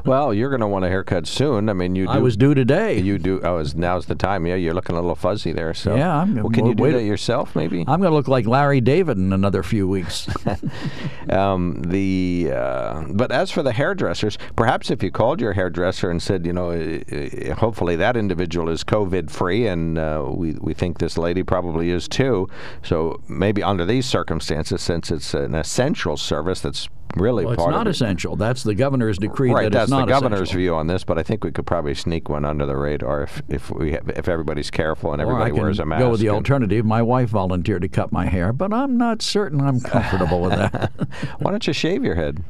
Well, 0.05 0.33
you're 0.33 0.49
going 0.49 0.61
to 0.61 0.67
want 0.67 0.85
a 0.85 0.87
haircut 0.89 1.27
soon. 1.27 1.69
I 1.69 1.73
mean, 1.73 1.95
you. 1.95 2.05
Do, 2.05 2.11
I 2.11 2.17
was 2.19 2.35
due 2.35 2.53
today. 2.53 2.99
You 2.99 3.17
do. 3.17 3.41
Oh, 3.43 3.57
is 3.57 3.75
now's 3.75 4.05
the 4.07 4.15
time. 4.15 4.45
Yeah, 4.47 4.55
you're 4.55 4.73
looking 4.73 4.95
a 4.95 4.99
little 5.01 5.15
fuzzy 5.15 5.51
there. 5.51 5.73
So 5.73 5.95
Yeah, 5.95 6.17
I'm- 6.19 6.35
Well, 6.35 6.49
can 6.49 6.65
you 6.65 6.73
do 6.75 6.91
that 6.91 7.03
yourself, 7.03 7.55
maybe? 7.55 7.81
I'm 7.87 7.99
going 7.99 8.11
to 8.11 8.15
look 8.15 8.27
like 8.27 8.45
Larry 8.47 8.81
David 8.81 9.17
in 9.17 9.31
another 9.33 9.61
few 9.63 9.87
weeks. 9.87 10.27
um, 11.29 11.81
the 11.83 12.51
uh, 12.53 13.03
but 13.09 13.31
as 13.31 13.51
for 13.51 13.61
the 13.63 13.71
hairdressers, 13.73 14.37
perhaps 14.55 14.89
if 14.89 15.03
you 15.03 15.11
called 15.11 15.41
your 15.41 15.53
hairdresser 15.53 16.09
and 16.09 16.21
said, 16.21 16.45
you 16.45 16.53
know, 16.53 16.71
uh, 16.71 17.51
uh, 17.51 17.55
hopefully 17.55 17.95
that 17.97 18.15
individual 18.17 18.69
is 18.69 18.83
COVID 18.83 19.29
free, 19.29 19.67
and 19.67 19.97
uh, 19.97 20.25
we 20.27 20.53
we 20.59 20.73
think 20.73 20.97
this 20.99 21.17
lady 21.17 21.43
probably 21.43 21.91
is 21.91 22.07
too. 22.07 22.47
So 22.83 23.21
maybe 23.27 23.61
under 23.63 23.85
these 23.85 24.05
circumstances, 24.05 24.81
since 24.81 25.11
it's 25.11 25.33
an 25.33 25.55
essential 25.55 26.17
service 26.17 26.61
that's 26.61 26.89
really 27.15 27.45
well, 27.45 27.53
it's 27.53 27.65
not 27.67 27.87
essential. 27.87 28.35
That's 28.35 28.63
the 28.63 28.75
governor's 28.75 29.17
decree 29.17 29.51
Right, 29.51 29.63
that 29.63 29.71
that's 29.71 29.83
it's 29.83 29.91
not 29.91 29.97
essential. 29.97 30.07
That's 30.07 30.19
the 30.19 30.21
governor's 30.21 30.41
essential. 30.49 30.59
view 30.59 30.75
on 30.75 30.87
this, 30.87 31.03
but 31.03 31.17
I 31.17 31.23
think 31.23 31.43
we 31.43 31.51
could 31.51 31.65
probably 31.65 31.95
sneak 31.95 32.29
one 32.29 32.45
under 32.45 32.65
the 32.65 32.75
radar 32.77 33.23
if 33.23 33.41
if 33.49 33.71
we 33.71 33.93
have, 33.93 34.09
if 34.09 34.27
everybody's 34.27 34.69
careful 34.71 35.13
and 35.13 35.21
everybody 35.21 35.51
wears 35.51 35.79
a 35.79 35.85
mask. 35.85 35.99
go 35.99 36.09
with 36.11 36.19
the 36.19 36.29
alternative. 36.29 36.85
My 36.85 37.01
wife 37.01 37.29
volunteered 37.29 37.81
to 37.81 37.87
cut 37.89 38.11
my 38.11 38.25
hair, 38.25 38.53
but 38.53 38.73
I'm 38.73 38.97
not 38.97 39.21
certain 39.21 39.61
I'm 39.61 39.79
comfortable 39.79 40.41
with 40.41 40.51
that. 40.51 40.91
Why 41.39 41.51
don't 41.51 41.65
you 41.65 41.73
shave 41.73 42.03
your 42.03 42.15
head? 42.15 42.43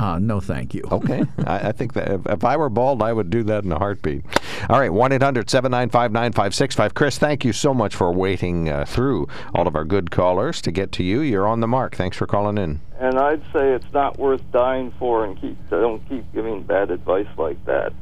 Uh, 0.00 0.18
no, 0.18 0.40
thank 0.40 0.72
you. 0.72 0.82
Okay, 0.90 1.24
I, 1.46 1.68
I 1.68 1.72
think 1.72 1.92
that 1.92 2.10
if, 2.10 2.26
if 2.26 2.42
I 2.42 2.56
were 2.56 2.70
bald, 2.70 3.02
I 3.02 3.12
would 3.12 3.28
do 3.28 3.42
that 3.44 3.64
in 3.64 3.70
a 3.72 3.78
heartbeat. 3.78 4.24
All 4.70 4.80
right, 4.80 4.90
1 4.90 5.12
800 5.12 5.50
795 5.50 6.10
9565. 6.10 6.94
Chris, 6.94 7.18
thank 7.18 7.44
you 7.44 7.52
so 7.52 7.74
much 7.74 7.94
for 7.94 8.10
waiting 8.10 8.70
uh, 8.70 8.86
through 8.86 9.28
all 9.54 9.68
of 9.68 9.76
our 9.76 9.84
good 9.84 10.10
callers 10.10 10.62
to 10.62 10.72
get 10.72 10.90
to 10.92 11.02
you. 11.04 11.20
You're 11.20 11.46
on 11.46 11.60
the 11.60 11.68
mark. 11.68 11.94
Thanks 11.94 12.16
for 12.16 12.26
calling 12.26 12.56
in. 12.56 12.80
And 12.98 13.18
I'd 13.18 13.42
say 13.52 13.72
it's 13.72 13.92
not 13.92 14.18
worth 14.18 14.40
dying 14.52 14.90
for, 14.98 15.26
and 15.26 15.38
keep 15.38 15.58
don't 15.68 16.00
keep 16.08 16.24
giving 16.32 16.62
bad 16.62 16.90
advice 16.90 17.28
like 17.36 17.62
that. 17.66 17.92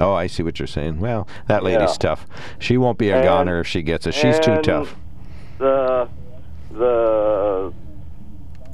Oh, 0.00 0.14
I 0.14 0.26
see 0.26 0.42
what 0.42 0.58
you're 0.58 0.66
saying. 0.66 1.00
Well, 1.00 1.28
that 1.48 1.62
lady's 1.62 1.90
Yeah. 1.90 1.96
tough. 1.98 2.26
She 2.58 2.78
won't 2.78 2.96
be 2.96 3.10
a 3.10 3.16
And- 3.16 3.24
goner 3.24 3.60
if 3.60 3.66
she 3.66 3.82
gets 3.82 4.06
it. 4.06 4.14
She's 4.14 4.40
too 4.40 4.56
tough. 4.62 4.96
The 5.58 6.08
the 6.70 7.74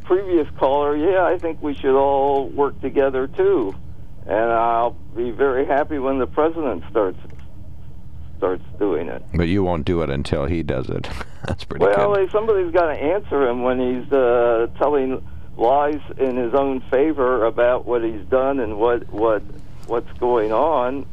previous 0.09 0.49
caller, 0.57 0.97
yeah, 0.97 1.25
I 1.25 1.37
think 1.39 1.63
we 1.63 1.75
should 1.75 1.95
all 1.95 2.49
work 2.49 2.81
together 2.81 3.27
too, 3.29 3.75
and 4.27 4.51
I'll 4.51 4.93
be 5.15 5.31
very 5.31 5.67
happy 5.67 5.99
when 5.99 6.19
the 6.19 6.27
president 6.27 6.83
starts 6.91 7.19
starts 8.39 8.65
doing 8.79 9.09
it. 9.09 9.23
But 9.35 9.49
you 9.49 9.63
won't 9.63 9.85
do 9.85 10.01
it 10.03 10.09
until 10.11 10.47
he 10.47 10.63
does 10.63 10.89
it. 10.89 11.07
That's 11.47 11.65
pretty 11.65 11.85
Well, 11.85 12.15
good. 12.15 12.29
eh, 12.29 12.33
somebody's 12.33 12.73
got 12.73 12.87
to 12.87 12.99
answer 12.99 13.47
him 13.49 13.63
when 13.63 13.79
he's 13.81 14.11
uh, 14.13 14.69
telling 14.79 15.23
lies 15.57 16.01
in 16.19 16.37
his 16.37 16.55
own 16.55 16.81
favor 16.91 17.45
about 17.45 17.85
what 17.85 18.03
he's 18.03 18.25
done 18.31 18.61
and 18.61 18.79
what 18.79 19.13
what 19.13 19.43
what's 19.89 20.11
going 20.19 20.53
on. 20.53 21.05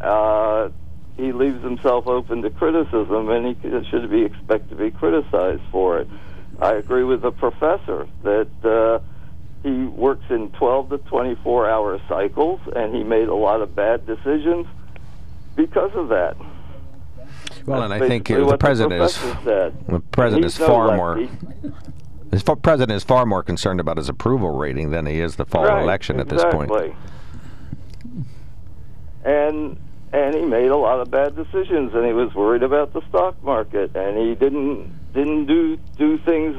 Uh, 0.00 0.70
he 1.16 1.32
leaves 1.32 1.62
himself 1.62 2.06
open 2.08 2.42
to 2.42 2.50
criticism, 2.50 3.30
and 3.30 3.46
he 3.56 3.70
should 3.90 4.10
be 4.10 4.22
expected 4.24 4.70
to 4.70 4.76
be 4.76 4.90
criticized 4.90 5.62
for 5.70 5.98
it. 6.00 6.08
I 6.60 6.74
agree 6.74 7.04
with 7.04 7.22
the 7.22 7.32
professor 7.32 8.08
that 8.22 8.48
uh, 8.64 9.00
he 9.62 9.84
works 9.84 10.24
in 10.30 10.50
12 10.52 10.88
to 10.90 10.98
24 10.98 11.68
hour 11.68 12.00
cycles, 12.08 12.60
and 12.74 12.94
he 12.94 13.02
made 13.04 13.28
a 13.28 13.34
lot 13.34 13.60
of 13.60 13.74
bad 13.74 14.06
decisions 14.06 14.66
because 15.54 15.92
of 15.94 16.08
that. 16.08 16.36
Well, 17.66 17.82
and 17.82 17.92
I 17.92 17.98
think 18.06 18.28
the 18.28 18.56
president 18.58 19.02
is 19.02 19.14
said. 19.14 19.74
the 19.86 20.00
president 20.12 20.44
He's 20.44 20.58
is 20.60 20.66
far 20.66 20.88
lefty. 20.88 20.96
more. 21.26 21.72
The 22.30 22.40
fa- 22.40 22.56
president 22.56 22.96
is 22.96 23.04
far 23.04 23.26
more 23.26 23.42
concerned 23.42 23.80
about 23.80 23.96
his 23.96 24.08
approval 24.08 24.56
rating 24.56 24.90
than 24.90 25.06
he 25.06 25.20
is 25.20 25.36
the 25.36 25.44
fall 25.44 25.64
Right, 25.64 25.82
election 25.82 26.20
at 26.20 26.28
this 26.28 26.44
point. 26.44 26.70
And 29.24 29.76
and 30.12 30.34
he 30.34 30.42
made 30.42 30.70
a 30.70 30.76
lot 30.76 31.00
of 31.00 31.10
bad 31.10 31.34
decisions, 31.34 31.92
and 31.94 32.06
he 32.06 32.12
was 32.12 32.32
worried 32.34 32.62
about 32.62 32.92
the 32.92 33.02
stock 33.08 33.42
market, 33.42 33.94
and 33.96 34.16
he 34.16 34.34
didn't 34.34 34.92
didn't 35.16 35.46
do 35.46 35.78
do 35.98 36.18
things 36.18 36.56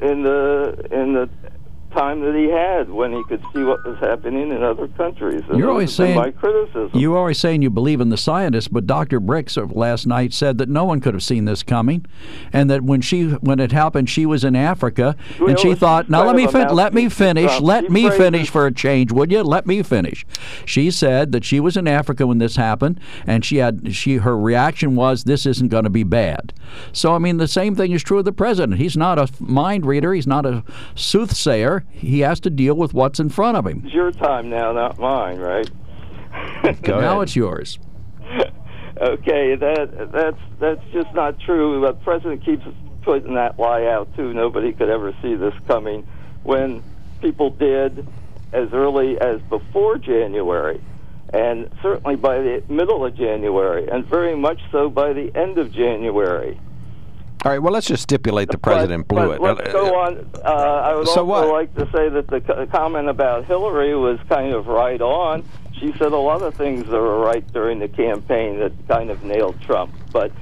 in 0.00 0.22
the 0.22 0.74
in 0.92 1.14
the 1.14 1.30
time 1.92 2.20
that 2.20 2.34
he 2.34 2.48
had 2.48 2.90
when 2.90 3.12
he 3.12 3.22
could 3.24 3.42
see 3.54 3.62
what 3.62 3.84
was 3.84 3.98
happening 3.98 4.50
in 4.50 4.62
other 4.62 4.88
countries. 4.88 5.42
And 5.48 5.58
You're 5.58 5.70
always 5.70 5.94
saying 5.94 6.16
my 6.16 6.30
criticism. 6.30 6.90
you 6.98 7.16
always 7.16 7.38
saying 7.38 7.62
you 7.62 7.70
believe 7.70 8.00
in 8.00 8.08
the 8.10 8.16
scientists, 8.16 8.68
but 8.68 8.86
Dr. 8.86 9.20
Birx 9.20 9.56
of 9.56 9.72
last 9.72 10.06
night 10.06 10.32
said 10.32 10.58
that 10.58 10.68
no 10.68 10.84
one 10.84 11.00
could 11.00 11.14
have 11.14 11.22
seen 11.22 11.44
this 11.44 11.62
coming, 11.62 12.04
and 12.52 12.68
that 12.70 12.82
when 12.82 13.00
she 13.00 13.24
when 13.30 13.58
it 13.60 13.72
happened, 13.72 14.08
she 14.10 14.26
was 14.26 14.44
in 14.44 14.54
Africa 14.54 15.16
Well, 15.40 15.50
and 15.50 15.58
she 15.58 15.74
thought, 15.74 16.08
"Now 16.10 16.24
let 16.26 16.36
me 16.36 16.46
fin- 16.46 16.74
let 16.74 16.92
me 16.94 17.08
finish, 17.08 17.50
Trump. 17.50 17.66
let 17.66 17.84
She 17.84 17.90
me 17.90 18.10
finish 18.10 18.50
for 18.50 18.66
a 18.66 18.72
change, 18.72 19.12
would 19.12 19.30
you? 19.32 19.42
Let 19.42 19.66
me 19.66 19.82
finish." 19.82 20.26
She 20.64 20.90
said 20.90 21.32
that 21.32 21.44
she 21.44 21.60
was 21.60 21.76
in 21.76 21.88
Africa 21.88 22.26
when 22.26 22.38
this 22.38 22.56
happened, 22.56 23.00
and 23.26 23.44
she 23.44 23.56
had 23.56 23.94
she 23.94 24.16
her 24.16 24.36
reaction 24.38 24.94
was, 24.94 25.24
"This 25.24 25.46
isn't 25.46 25.68
going 25.68 25.84
to 25.84 25.90
be 25.90 26.02
bad." 26.04 26.52
So 26.92 27.14
I 27.14 27.18
mean, 27.18 27.38
the 27.38 27.48
same 27.48 27.74
thing 27.74 27.92
is 27.92 28.02
true 28.02 28.18
of 28.18 28.24
the 28.24 28.32
president. 28.32 28.78
He's 28.78 28.96
not 28.96 29.18
a 29.18 29.28
mind 29.40 29.86
reader. 29.86 30.12
He's 30.12 30.26
not 30.26 30.44
a 30.46 30.62
soothsayer. 30.94 31.77
He 31.90 32.20
has 32.20 32.40
to 32.40 32.50
deal 32.50 32.74
with 32.74 32.94
what's 32.94 33.20
in 33.20 33.28
front 33.28 33.56
of 33.56 33.66
him. 33.66 33.82
It's 33.84 33.94
your 33.94 34.12
time 34.12 34.50
now, 34.50 34.72
not 34.72 34.98
mine, 34.98 35.38
right? 35.38 35.70
now 36.86 37.20
it's 37.20 37.34
yours. 37.34 37.78
okay, 39.00 39.54
that 39.56 40.10
that's 40.12 40.40
that's 40.58 40.84
just 40.92 41.12
not 41.14 41.38
true. 41.40 41.80
The 41.80 41.92
president 41.94 42.44
keeps 42.44 42.64
putting 43.02 43.34
that 43.34 43.58
lie 43.58 43.86
out 43.86 44.14
too. 44.16 44.34
Nobody 44.34 44.72
could 44.72 44.88
ever 44.88 45.14
see 45.22 45.34
this 45.34 45.54
coming. 45.66 46.06
When 46.42 46.82
people 47.20 47.50
did 47.50 48.06
as 48.52 48.72
early 48.72 49.20
as 49.20 49.40
before 49.42 49.98
January, 49.98 50.80
and 51.30 51.70
certainly 51.82 52.16
by 52.16 52.38
the 52.38 52.62
middle 52.68 53.04
of 53.04 53.14
January, 53.16 53.88
and 53.88 54.04
very 54.06 54.36
much 54.36 54.60
so 54.72 54.88
by 54.88 55.12
the 55.12 55.34
end 55.34 55.58
of 55.58 55.72
January. 55.72 56.60
All 57.44 57.52
right. 57.52 57.58
Well, 57.60 57.72
let's 57.72 57.86
just 57.86 58.02
stipulate 58.02 58.50
the 58.50 58.58
president 58.58 59.06
blew 59.06 59.28
But 59.28 59.34
it. 59.36 59.40
let's 59.40 59.72
go 59.72 59.94
on. 59.94 60.30
Uh, 60.44 60.48
I 60.48 60.94
would 60.96 61.06
So 61.06 61.20
also 61.20 61.24
what? 61.24 61.48
like 61.48 61.74
to 61.76 61.84
say 61.92 62.08
that 62.08 62.26
the 62.26 62.68
comment 62.72 63.08
about 63.08 63.44
Hillary 63.44 63.94
was 63.94 64.18
kind 64.28 64.52
of 64.52 64.66
right 64.66 65.00
on. 65.00 65.44
She 65.78 65.92
said 65.92 66.12
a 66.12 66.16
lot 66.16 66.42
of 66.42 66.54
things 66.54 66.84
that 66.86 66.90
were 67.00 67.20
right 67.20 67.46
during 67.52 67.78
the 67.78 67.86
campaign 67.86 68.58
that 68.58 68.72
kind 68.88 69.10
of 69.10 69.22
nailed 69.22 69.60
Trump. 69.60 69.94
But 70.12 70.32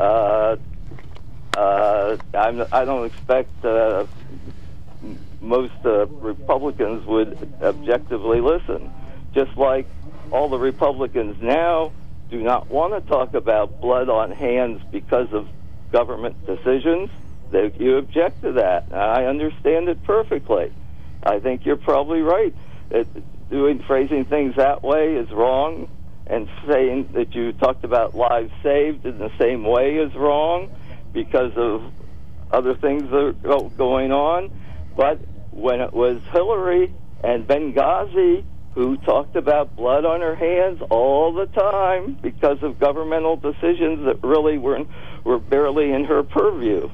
uh, 0.00 0.56
uh, 1.54 2.16
I'm, 2.32 2.64
I 2.72 2.84
don't 2.86 3.04
expect 3.04 3.62
uh, 3.62 4.06
most 5.42 5.74
uh, 5.84 6.06
Republicans 6.06 7.04
would 7.06 7.52
objectively 7.60 8.40
listen. 8.40 8.90
Just 9.34 9.54
like 9.58 9.86
all 10.32 10.48
the 10.48 10.58
Republicans 10.58 11.36
now 11.42 11.92
do 12.30 12.42
not 12.42 12.68
want 12.70 12.94
to 12.94 13.08
talk 13.10 13.34
about 13.34 13.80
blood 13.82 14.08
on 14.08 14.32
hands 14.32 14.80
because 14.90 15.30
of 15.32 15.46
government 15.90 16.46
decisions. 16.46 17.10
They, 17.50 17.72
you 17.78 17.96
object 17.98 18.42
to 18.42 18.52
that. 18.52 18.92
I 18.92 19.26
understand 19.26 19.88
it 19.88 20.02
perfectly. 20.04 20.72
I 21.22 21.38
think 21.40 21.64
you're 21.64 21.76
probably 21.76 22.20
right. 22.20 22.54
That 22.90 23.06
doing 23.50 23.82
phrasing 23.86 24.24
things 24.24 24.56
that 24.56 24.82
way 24.82 25.14
is 25.14 25.30
wrong, 25.30 25.88
and 26.26 26.48
saying 26.68 27.10
that 27.12 27.34
you 27.34 27.52
talked 27.52 27.84
about 27.84 28.14
lives 28.14 28.52
saved 28.62 29.06
in 29.06 29.18
the 29.18 29.30
same 29.38 29.64
way 29.64 29.96
is 29.96 30.12
wrong 30.14 30.70
because 31.12 31.52
of 31.56 31.84
other 32.50 32.74
things 32.74 33.02
that 33.10 33.36
are 33.44 33.70
going 33.70 34.12
on. 34.12 34.50
But 34.96 35.20
when 35.52 35.80
it 35.80 35.92
was 35.92 36.20
Hillary 36.32 36.92
and 37.22 37.46
Benghazi 37.46 38.44
who 38.76 38.94
talked 38.98 39.34
about 39.36 39.74
blood 39.74 40.04
on 40.04 40.20
her 40.20 40.34
hands 40.36 40.80
all 40.90 41.32
the 41.32 41.46
time 41.46 42.16
because 42.20 42.62
of 42.62 42.78
governmental 42.78 43.34
decisions 43.34 44.04
that 44.04 44.22
really 44.22 44.58
were 44.58 44.84
were 45.24 45.38
barely 45.38 45.90
in 45.92 46.04
her 46.04 46.22
purview. 46.22 46.88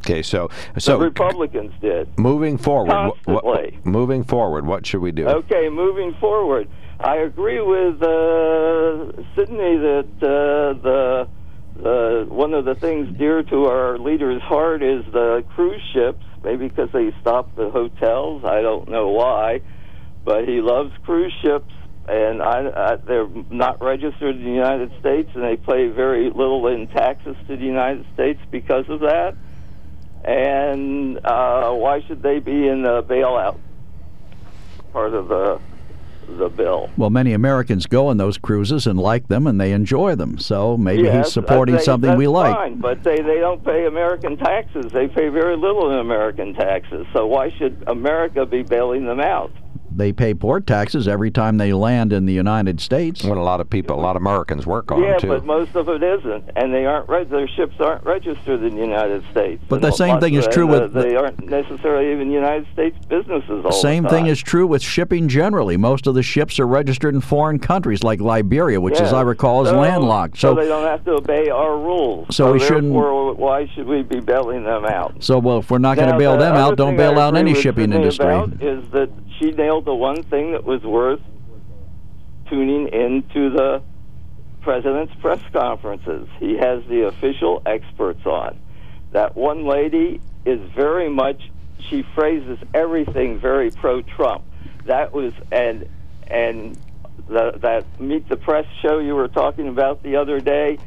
Okay, 0.00 0.20
so 0.22 0.50
so 0.78 0.98
the 0.98 1.04
Republicans 1.04 1.72
did. 1.80 2.08
moving 2.18 2.58
forward, 2.58 3.12
wh- 3.24 3.28
what- 3.44 3.86
moving 3.86 4.24
forward, 4.24 4.66
what 4.66 4.84
should 4.84 5.00
we 5.00 5.12
do? 5.12 5.26
Okay, 5.28 5.68
moving 5.68 6.12
forward, 6.20 6.68
I 6.98 7.16
agree 7.18 7.60
with 7.60 8.02
uh, 8.02 9.12
Sydney 9.36 9.76
that 9.78 10.08
uh, 10.22 10.82
the 10.82 11.28
uh, 11.84 12.24
one 12.24 12.52
of 12.52 12.64
the 12.64 12.74
things 12.74 13.16
dear 13.16 13.42
to 13.44 13.66
our 13.66 13.96
leader's 13.98 14.42
heart 14.42 14.82
is 14.82 15.04
the 15.12 15.44
cruise 15.54 15.82
ships. 15.92 16.24
Maybe 16.46 16.68
because 16.68 16.90
they 16.92 17.12
stop 17.20 17.56
the 17.56 17.70
hotels. 17.70 18.44
I 18.44 18.62
don't 18.62 18.88
know 18.88 19.08
why, 19.08 19.62
but 20.24 20.46
he 20.46 20.60
loves 20.60 20.92
cruise 21.04 21.32
ships, 21.42 21.72
and 22.08 22.40
I, 22.40 22.68
I, 22.68 22.96
they're 23.04 23.28
not 23.50 23.82
registered 23.82 24.36
in 24.36 24.44
the 24.44 24.50
United 24.50 24.92
States, 25.00 25.28
and 25.34 25.42
they 25.42 25.56
pay 25.56 25.88
very 25.88 26.30
little 26.30 26.68
in 26.68 26.86
taxes 26.86 27.34
to 27.48 27.56
the 27.56 27.64
United 27.64 28.06
States 28.14 28.38
because 28.52 28.84
of 28.88 29.00
that. 29.00 29.34
And 30.24 31.18
uh, 31.24 31.72
why 31.72 32.02
should 32.06 32.22
they 32.22 32.38
be 32.38 32.68
in 32.68 32.84
the 32.84 33.02
bailout 33.02 33.58
part 34.92 35.14
of 35.14 35.26
the 35.26 35.60
the 36.38 36.48
bill? 36.48 36.90
Well, 36.96 37.10
many 37.10 37.32
Americans 37.32 37.86
go 37.86 38.08
on 38.08 38.16
those 38.16 38.38
cruises 38.38 38.86
and 38.86 38.98
like 38.98 39.28
them, 39.28 39.46
and 39.46 39.60
they 39.60 39.72
enjoy 39.72 40.14
them. 40.14 40.38
So 40.38 40.76
maybe 40.76 41.04
Yes, 41.04 41.26
he's 41.26 41.32
supporting 41.32 41.78
say 41.78 41.84
something 41.84 42.16
we 42.16 42.26
like. 42.26 42.54
Fine, 42.54 42.80
but 42.80 43.02
they 43.02 43.16
they 43.16 43.38
don't 43.38 43.64
pay 43.64 43.86
American 43.86 44.36
taxes. 44.36 44.92
They 44.92 45.08
pay 45.08 45.28
very 45.28 45.56
little 45.56 45.90
in 45.92 45.98
American 45.98 46.54
taxes. 46.54 47.06
So 47.12 47.26
why 47.26 47.50
should 47.58 47.84
America 47.86 48.46
be 48.46 48.62
bailing 48.62 49.06
them 49.06 49.20
out? 49.20 49.52
They 49.96 50.12
pay 50.12 50.34
port 50.34 50.66
taxes 50.66 51.08
every 51.08 51.30
time 51.30 51.56
they 51.56 51.72
land 51.72 52.12
in 52.12 52.26
the 52.26 52.32
United 52.34 52.80
States. 52.82 53.24
When 53.24 53.38
a 53.38 53.42
lot 53.42 53.62
of 53.62 53.70
people, 53.70 53.98
a 53.98 54.02
lot 54.02 54.14
of 54.14 54.20
Americans 54.20 54.66
work 54.66 54.92
on 54.92 55.02
yeah, 55.02 55.12
them 55.12 55.20
too. 55.20 55.28
but 55.28 55.46
most 55.46 55.74
of 55.74 55.88
it 55.88 56.02
isn't, 56.02 56.50
and 56.54 56.74
they 56.74 56.84
aren't. 56.84 57.08
Reg- 57.08 57.30
their 57.30 57.48
ships 57.48 57.76
aren't 57.80 58.04
registered 58.04 58.62
in 58.62 58.74
the 58.74 58.80
United 58.82 59.24
States. 59.30 59.62
But 59.70 59.76
And 59.76 59.84
the 59.84 59.92
same 59.92 60.20
thing 60.20 60.34
is 60.34 60.46
true 60.48 60.68
uh, 60.68 60.80
with 60.82 60.92
the- 60.92 61.00
they 61.00 61.16
aren't 61.16 61.48
necessarily 61.48 62.12
even 62.12 62.30
United 62.30 62.66
States 62.74 62.96
businesses. 63.06 63.64
All 63.64 63.72
Same 63.72 64.02
the 64.02 64.10
thing 64.10 64.26
is 64.26 64.38
true 64.38 64.66
with 64.66 64.82
shipping 64.82 65.28
generally. 65.28 65.78
Most 65.78 66.06
of 66.06 66.14
the 66.14 66.22
ships 66.22 66.60
are 66.60 66.66
registered 66.66 67.14
in 67.14 67.22
foreign 67.22 67.58
countries 67.58 68.02
like 68.04 68.20
Liberia, 68.20 68.78
which, 68.78 69.00
as 69.00 69.14
I 69.14 69.22
recall, 69.22 69.62
is 69.64 69.70
So- 69.70 69.80
landlocked. 69.80 70.36
So, 70.36 70.54
So, 70.54 70.60
they 70.60 70.68
don't 70.68 70.84
have 70.84 71.04
to 71.06 71.12
obey 71.12 71.48
our 71.48 71.74
rules. 71.78 72.26
So 72.36 72.52
we 72.52 72.58
shouldn't- 72.58 72.92
Why 72.92 73.66
should 73.74 73.86
we 73.86 74.02
be 74.02 74.20
bailing 74.20 74.64
them 74.64 74.84
out? 74.84 75.14
so 75.20 75.38
well, 75.38 75.58
if 75.58 75.70
we're 75.70 75.78
not 75.78 75.96
going 75.96 76.10
to 76.10 76.18
bail 76.18 76.36
them 76.36 76.54
out, 76.54 76.76
don't 76.76 76.96
bail 76.98 77.18
out 77.18 77.34
any 77.34 77.54
shipping 77.54 77.84
Sydney 77.84 77.96
industry. 77.96 78.26
About 78.26 78.62
is 78.62 78.84
that 78.90 79.08
she 79.38 79.52
nailed 79.52 79.85
the 79.86 79.94
one 79.94 80.22
thing 80.24 80.52
that 80.52 80.64
was 80.64 80.82
worth 80.82 81.20
tuning 82.50 82.88
into 82.88 83.50
the 83.50 83.82
president's 84.60 85.14
press 85.20 85.40
conferences. 85.52 86.28
He 86.38 86.56
has 86.56 86.84
the 86.88 87.06
official 87.06 87.62
experts 87.64 88.26
on. 88.26 88.58
That 89.12 89.36
one 89.36 89.64
lady 89.64 90.20
is 90.44 90.60
very 90.74 91.08
much. 91.08 91.40
She 91.88 92.04
phrases 92.14 92.58
everything 92.74 93.38
very 93.38 93.70
pro-Trump. 93.70 94.44
That 94.86 95.12
was 95.12 95.32
and 95.52 95.88
and 96.26 96.76
the, 97.28 97.52
that 97.62 98.00
meet 98.00 98.28
the 98.28 98.36
press 98.36 98.66
show 98.82 98.98
you 98.98 99.14
were 99.14 99.28
talking 99.28 99.68
about 99.68 100.02
the 100.02 100.16
other 100.16 100.40
day. 100.40 100.78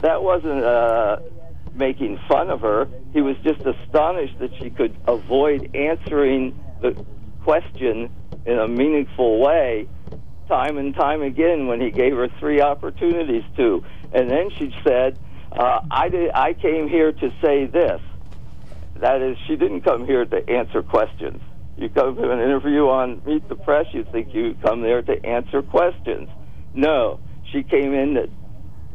That 0.00 0.22
wasn't 0.22 0.64
uh, 0.64 1.18
making 1.74 2.18
fun 2.26 2.48
of 2.48 2.62
her. 2.62 2.88
He 3.12 3.20
was 3.20 3.36
just 3.44 3.60
astonished 3.60 4.38
that 4.38 4.50
she 4.58 4.70
could 4.70 4.96
avoid 5.06 5.76
answering 5.76 6.58
the 6.80 7.04
question 7.44 8.10
in 8.46 8.58
a 8.58 8.68
meaningful 8.68 9.40
way 9.40 9.88
time 10.48 10.78
and 10.78 10.94
time 10.94 11.22
again 11.22 11.66
when 11.66 11.80
he 11.80 11.90
gave 11.90 12.14
her 12.14 12.28
three 12.38 12.60
opportunities 12.60 13.42
to. 13.56 13.84
And 14.12 14.30
then 14.30 14.50
she 14.50 14.74
said, 14.84 15.18
uh, 15.52 15.80
I, 15.90 16.08
did, 16.08 16.30
I 16.32 16.52
came 16.52 16.88
here 16.88 17.12
to 17.12 17.32
say 17.42 17.66
this. 17.66 18.00
That 19.00 19.20
is, 19.20 19.36
she 19.46 19.56
didn't 19.56 19.82
come 19.82 20.06
here 20.06 20.24
to 20.24 20.48
answer 20.48 20.82
questions. 20.82 21.42
You 21.76 21.88
come 21.90 22.16
to 22.16 22.30
an 22.30 22.40
interview 22.40 22.88
on 22.88 23.20
Meet 23.26 23.48
the 23.48 23.56
Press, 23.56 23.86
you 23.92 24.04
think 24.10 24.32
you 24.32 24.56
come 24.62 24.80
there 24.80 25.02
to 25.02 25.26
answer 25.26 25.60
questions. 25.60 26.30
No, 26.72 27.20
she 27.52 27.62
came 27.62 27.92
in 27.92 28.14
to, 28.14 28.30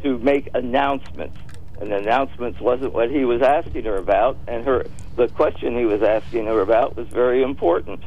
to 0.04 0.18
make 0.18 0.49
announcements. 0.56 1.38
And 1.80 1.91
announcements 1.91 2.60
wasn't 2.60 2.93
what 2.93 3.12
he 3.12 3.26
was 3.26 3.41
asking 3.41 3.86
her 3.86 3.97
about, 3.97 4.38
and 4.47 4.64
her 4.66 4.86
the 5.16 5.28
question 5.30 5.76
he 5.78 5.86
was 5.86 6.02
asking 6.04 6.45
her 6.45 6.62
about 6.62 6.95
was 6.95 7.08
very 7.08 7.43
important. 7.43 8.04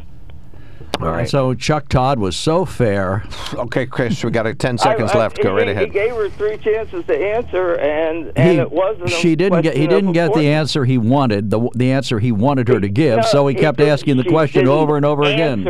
All 1.00 1.08
right. 1.10 1.28
So 1.28 1.54
Chuck 1.54 1.88
Todd 1.88 2.18
was 2.18 2.36
so 2.36 2.64
fair. 2.64 3.24
Okay, 3.54 3.84
Chris, 3.86 4.22
we 4.24 4.30
got 4.30 4.46
uh, 4.46 4.54
ten 4.54 4.78
seconds 4.78 5.10
I- 5.12 5.14
I- 5.14 5.18
left. 5.18 5.42
Go 5.42 5.50
he, 5.50 5.56
right 5.62 5.68
ahead. 5.68 5.86
He 5.86 5.90
gave 5.92 6.12
her 6.12 6.28
three 6.30 6.56
chances 6.58 7.04
to 7.06 7.16
answer, 7.16 7.74
and 7.74 8.32
and 8.36 8.52
He- 8.52 8.58
it 8.58 8.70
wasn't. 8.70 9.06
a 9.06 9.10
she 9.10 9.36
didn't 9.36 9.62
get. 9.62 9.76
He 9.76 9.86
didn't 9.86 10.12
get 10.12 10.32
the 10.34 10.48
answer 10.48 10.84
he 10.84 10.98
wanted. 10.98 11.50
The 11.50 11.68
the 11.74 11.90
answer 11.90 12.18
he 12.18 12.32
wanted 12.32 12.68
her 12.68 12.80
to 12.80 12.88
give. 12.88 13.16
No, 13.18 13.22
so 13.22 13.46
he 13.46 13.54
he 13.54 13.60
kept 13.60 13.80
asking 13.80 14.16
the 14.16 14.24
question 14.24 14.68
over 14.68 14.96
and 14.96 15.04
over 15.04 15.22
again. 15.22 15.64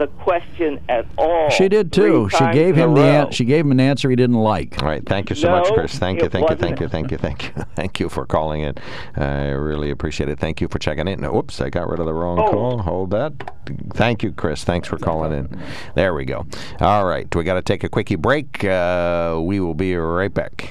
Answer 0.00 0.12
the 0.12 0.22
question 0.22 0.80
at 0.88 1.06
all. 1.16 1.50
She 1.50 1.68
did 1.68 1.92
too. 1.92 2.28
She 2.30 2.44
gave 2.52 2.76
him 2.76 2.94
the 2.94 3.00
row. 3.00 3.06
an- 3.26 3.30
she 3.32 3.44
gave 3.44 3.64
him 3.64 3.72
an 3.72 3.80
answer 3.80 4.08
he 4.10 4.16
didn't 4.16 4.36
like. 4.36 4.80
All 4.82 4.88
right, 4.88 5.04
thank 5.04 5.30
you 5.30 5.36
so 5.36 5.50
much, 5.50 5.68
Chris. 5.72 5.98
Thank 5.98 6.22
you, 6.22 6.28
thank 6.28 6.48
you, 6.48 6.56
thank 6.56 6.80
you, 6.80 6.88
thank 6.88 7.10
you, 7.10 7.16
thank 7.18 7.44
you, 7.56 7.64
thank 7.74 8.00
you 8.00 8.08
for 8.08 8.24
calling 8.26 8.62
in. 8.62 8.74
I 9.16 9.48
really 9.48 9.90
appreciate 9.90 10.28
it. 10.28 10.38
Thank 10.38 10.60
you 10.60 10.68
for 10.68 10.78
checking 10.78 11.08
in. 11.08 11.24
Oops, 11.24 11.60
I 11.60 11.70
got 11.70 11.88
rid 11.88 12.00
of 12.00 12.06
the 12.06 12.14
wrong 12.14 12.38
Oh. 12.38 12.50
call. 12.50 12.78
Hold 12.78 13.10
that. 13.10 13.32
Thank 13.94 14.22
you, 14.22 14.32
Chris. 14.32 14.64
Thanks 14.64 14.88
for 14.88 14.98
calling 14.98 15.32
in. 15.32 15.60
There 15.94 16.14
we 16.14 16.24
go. 16.24 16.46
All 16.80 17.06
right, 17.06 17.32
we 17.34 17.44
got 17.44 17.54
to 17.54 17.62
take 17.62 17.84
a 17.84 17.88
quickie 17.88 18.16
break. 18.16 18.64
Uh, 18.64 19.38
we 19.42 19.60
will 19.60 19.74
be 19.74 19.94
right 19.96 20.32
back. 20.32 20.70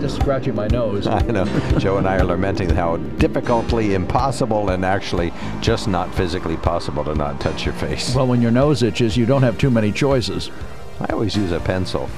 Just 0.00 0.16
scratching 0.16 0.54
my 0.54 0.68
nose. 0.68 1.06
I 1.06 1.20
know. 1.22 1.46
Joe 1.78 1.96
and 1.96 2.06
I 2.06 2.18
are 2.18 2.24
lamenting 2.24 2.68
how 2.68 2.96
difficultly 2.96 3.94
impossible 3.94 4.68
and 4.70 4.84
actually 4.84 5.32
just 5.60 5.88
not 5.88 6.14
physically 6.14 6.56
possible 6.58 7.04
to 7.04 7.14
not 7.14 7.40
touch 7.40 7.64
your 7.64 7.74
face. 7.74 8.14
Well, 8.14 8.26
when 8.26 8.42
your 8.42 8.50
nose 8.50 8.82
itches, 8.82 9.16
you 9.16 9.24
don't 9.24 9.42
have 9.42 9.56
too 9.56 9.70
many 9.70 9.92
choices. 9.92 10.50
I 11.00 11.06
always 11.12 11.34
use 11.36 11.52
a 11.52 11.60
pencil. 11.60 12.10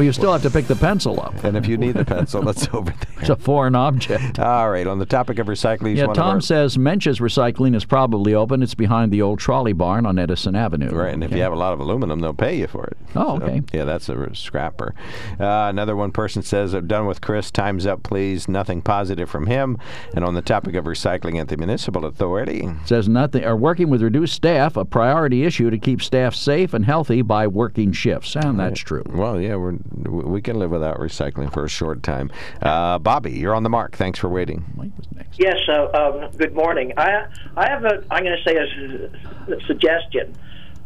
Well, 0.00 0.06
you 0.06 0.12
still 0.14 0.32
have 0.32 0.40
to 0.44 0.50
pick 0.50 0.64
the 0.66 0.76
pencil 0.76 1.20
up. 1.20 1.44
And 1.44 1.58
if 1.58 1.66
you 1.66 1.76
need 1.76 1.94
the 1.94 2.06
pencil, 2.06 2.40
that's 2.40 2.66
over 2.72 2.90
there. 2.90 3.20
It's 3.20 3.28
a 3.28 3.36
foreign 3.36 3.74
object. 3.74 4.38
All 4.38 4.70
right, 4.70 4.86
on 4.86 4.98
the 4.98 5.04
topic 5.04 5.38
of 5.38 5.46
recycling, 5.46 5.94
Yeah, 5.94 6.06
Tom 6.06 6.36
our- 6.36 6.40
says 6.40 6.78
Mench's 6.78 7.18
Recycling 7.18 7.76
is 7.76 7.84
probably 7.84 8.32
open. 8.32 8.62
It's 8.62 8.74
behind 8.74 9.12
the 9.12 9.20
old 9.20 9.40
trolley 9.40 9.74
barn 9.74 10.06
on 10.06 10.18
Edison 10.18 10.56
Avenue. 10.56 10.88
Right, 10.88 11.12
and 11.12 11.22
if 11.22 11.32
you 11.32 11.42
have 11.42 11.52
a 11.52 11.56
lot 11.56 11.74
of 11.74 11.80
aluminum, 11.80 12.20
they'll 12.20 12.32
pay 12.32 12.56
you 12.56 12.66
for 12.66 12.86
it. 12.86 12.96
Oh, 13.14 13.38
So, 13.38 13.44
okay. 13.44 13.60
yeah, 13.74 13.84
that's 13.84 14.08
a 14.08 14.34
scrapper. 14.34 14.94
Uh, 15.38 15.66
another 15.68 15.94
one 15.94 16.12
person 16.12 16.40
says, 16.42 16.72
I'm 16.72 16.86
done 16.86 17.04
with 17.04 17.20
Chris. 17.20 17.50
Time's 17.50 17.84
up, 17.84 18.02
please. 18.02 18.48
Nothing 18.48 18.80
positive 18.80 19.28
from 19.28 19.48
him. 19.48 19.76
And 20.16 20.24
on 20.24 20.32
the 20.32 20.40
topic 20.40 20.76
of 20.76 20.86
recycling 20.86 21.38
at 21.38 21.48
the 21.48 21.58
municipal 21.58 22.06
authority, 22.06 22.66
says 22.86 23.06
nothing 23.06 23.44
are 23.44 23.54
working 23.54 23.90
with 23.90 24.00
reduced 24.00 24.32
staff 24.32 24.78
a 24.78 24.86
priority 24.86 25.44
issue 25.44 25.68
to 25.68 25.76
keep 25.76 26.00
staff 26.00 26.34
safe 26.34 26.72
and 26.72 26.86
healthy 26.86 27.20
by 27.20 27.46
working 27.46 27.92
shifts 27.92 28.34
and 28.34 28.58
that's 28.58 28.80
true 28.80 29.02
well, 29.10 29.38
yeah, 29.40 29.56
we're, 29.56 29.72
we 29.92 30.40
can 30.40 30.58
live 30.58 30.70
without 30.70 30.98
recycling 30.98 31.52
for 31.52 31.64
a 31.64 31.68
short 31.68 32.02
time. 32.02 32.30
Uh, 32.62 32.98
Bobby, 32.98 33.32
you're 33.32 33.54
on 33.54 33.62
the 33.62 33.70
mark. 33.70 33.96
Thanks 33.96 34.18
for 34.18 34.28
waiting. 34.28 34.92
Yes, 35.36 35.58
uh, 35.68 35.88
um, 35.94 36.30
good 36.36 36.54
morning. 36.54 36.92
I 36.96 37.26
I 37.56 37.68
have 37.68 37.84
a 37.84 38.04
I'm 38.10 38.24
going 38.24 38.36
to 38.36 38.48
say 38.48 38.56
a 38.56 39.60
suggestion. 39.66 40.36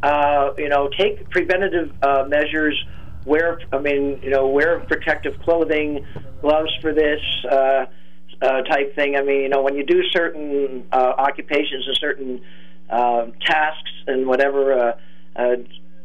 Uh, 0.03 0.53
you 0.59 0.69
know, 0.69 0.89
take 0.99 1.29
preventative 1.31 1.93
uh, 2.03 2.25
measures. 2.29 2.83
Wear 3.25 3.61
I 3.73 3.79
mean, 3.79 4.21
you 4.23 4.31
know, 4.31 4.49
wear 4.49 4.81
protective 4.81 5.39
clothing, 5.41 6.07
gloves 6.41 6.73
for 6.81 6.93
this. 6.93 7.21
Uh, 7.51 7.87
uh, 8.43 8.63
type 8.63 8.95
thing. 8.95 9.17
I 9.17 9.23
mean, 9.23 9.43
you 9.43 9.49
know, 9.49 9.63
when 9.63 9.77
you 9.77 9.85
do 9.85 10.03
certain 10.13 10.85
uh, 10.93 11.13
occupations 11.19 11.87
and 11.87 11.97
certain 11.97 12.41
uh, 12.91 13.27
tasks 13.41 13.91
and 14.07 14.27
whatever, 14.27 14.73
uh, 14.73 14.93
uh, 15.37 15.57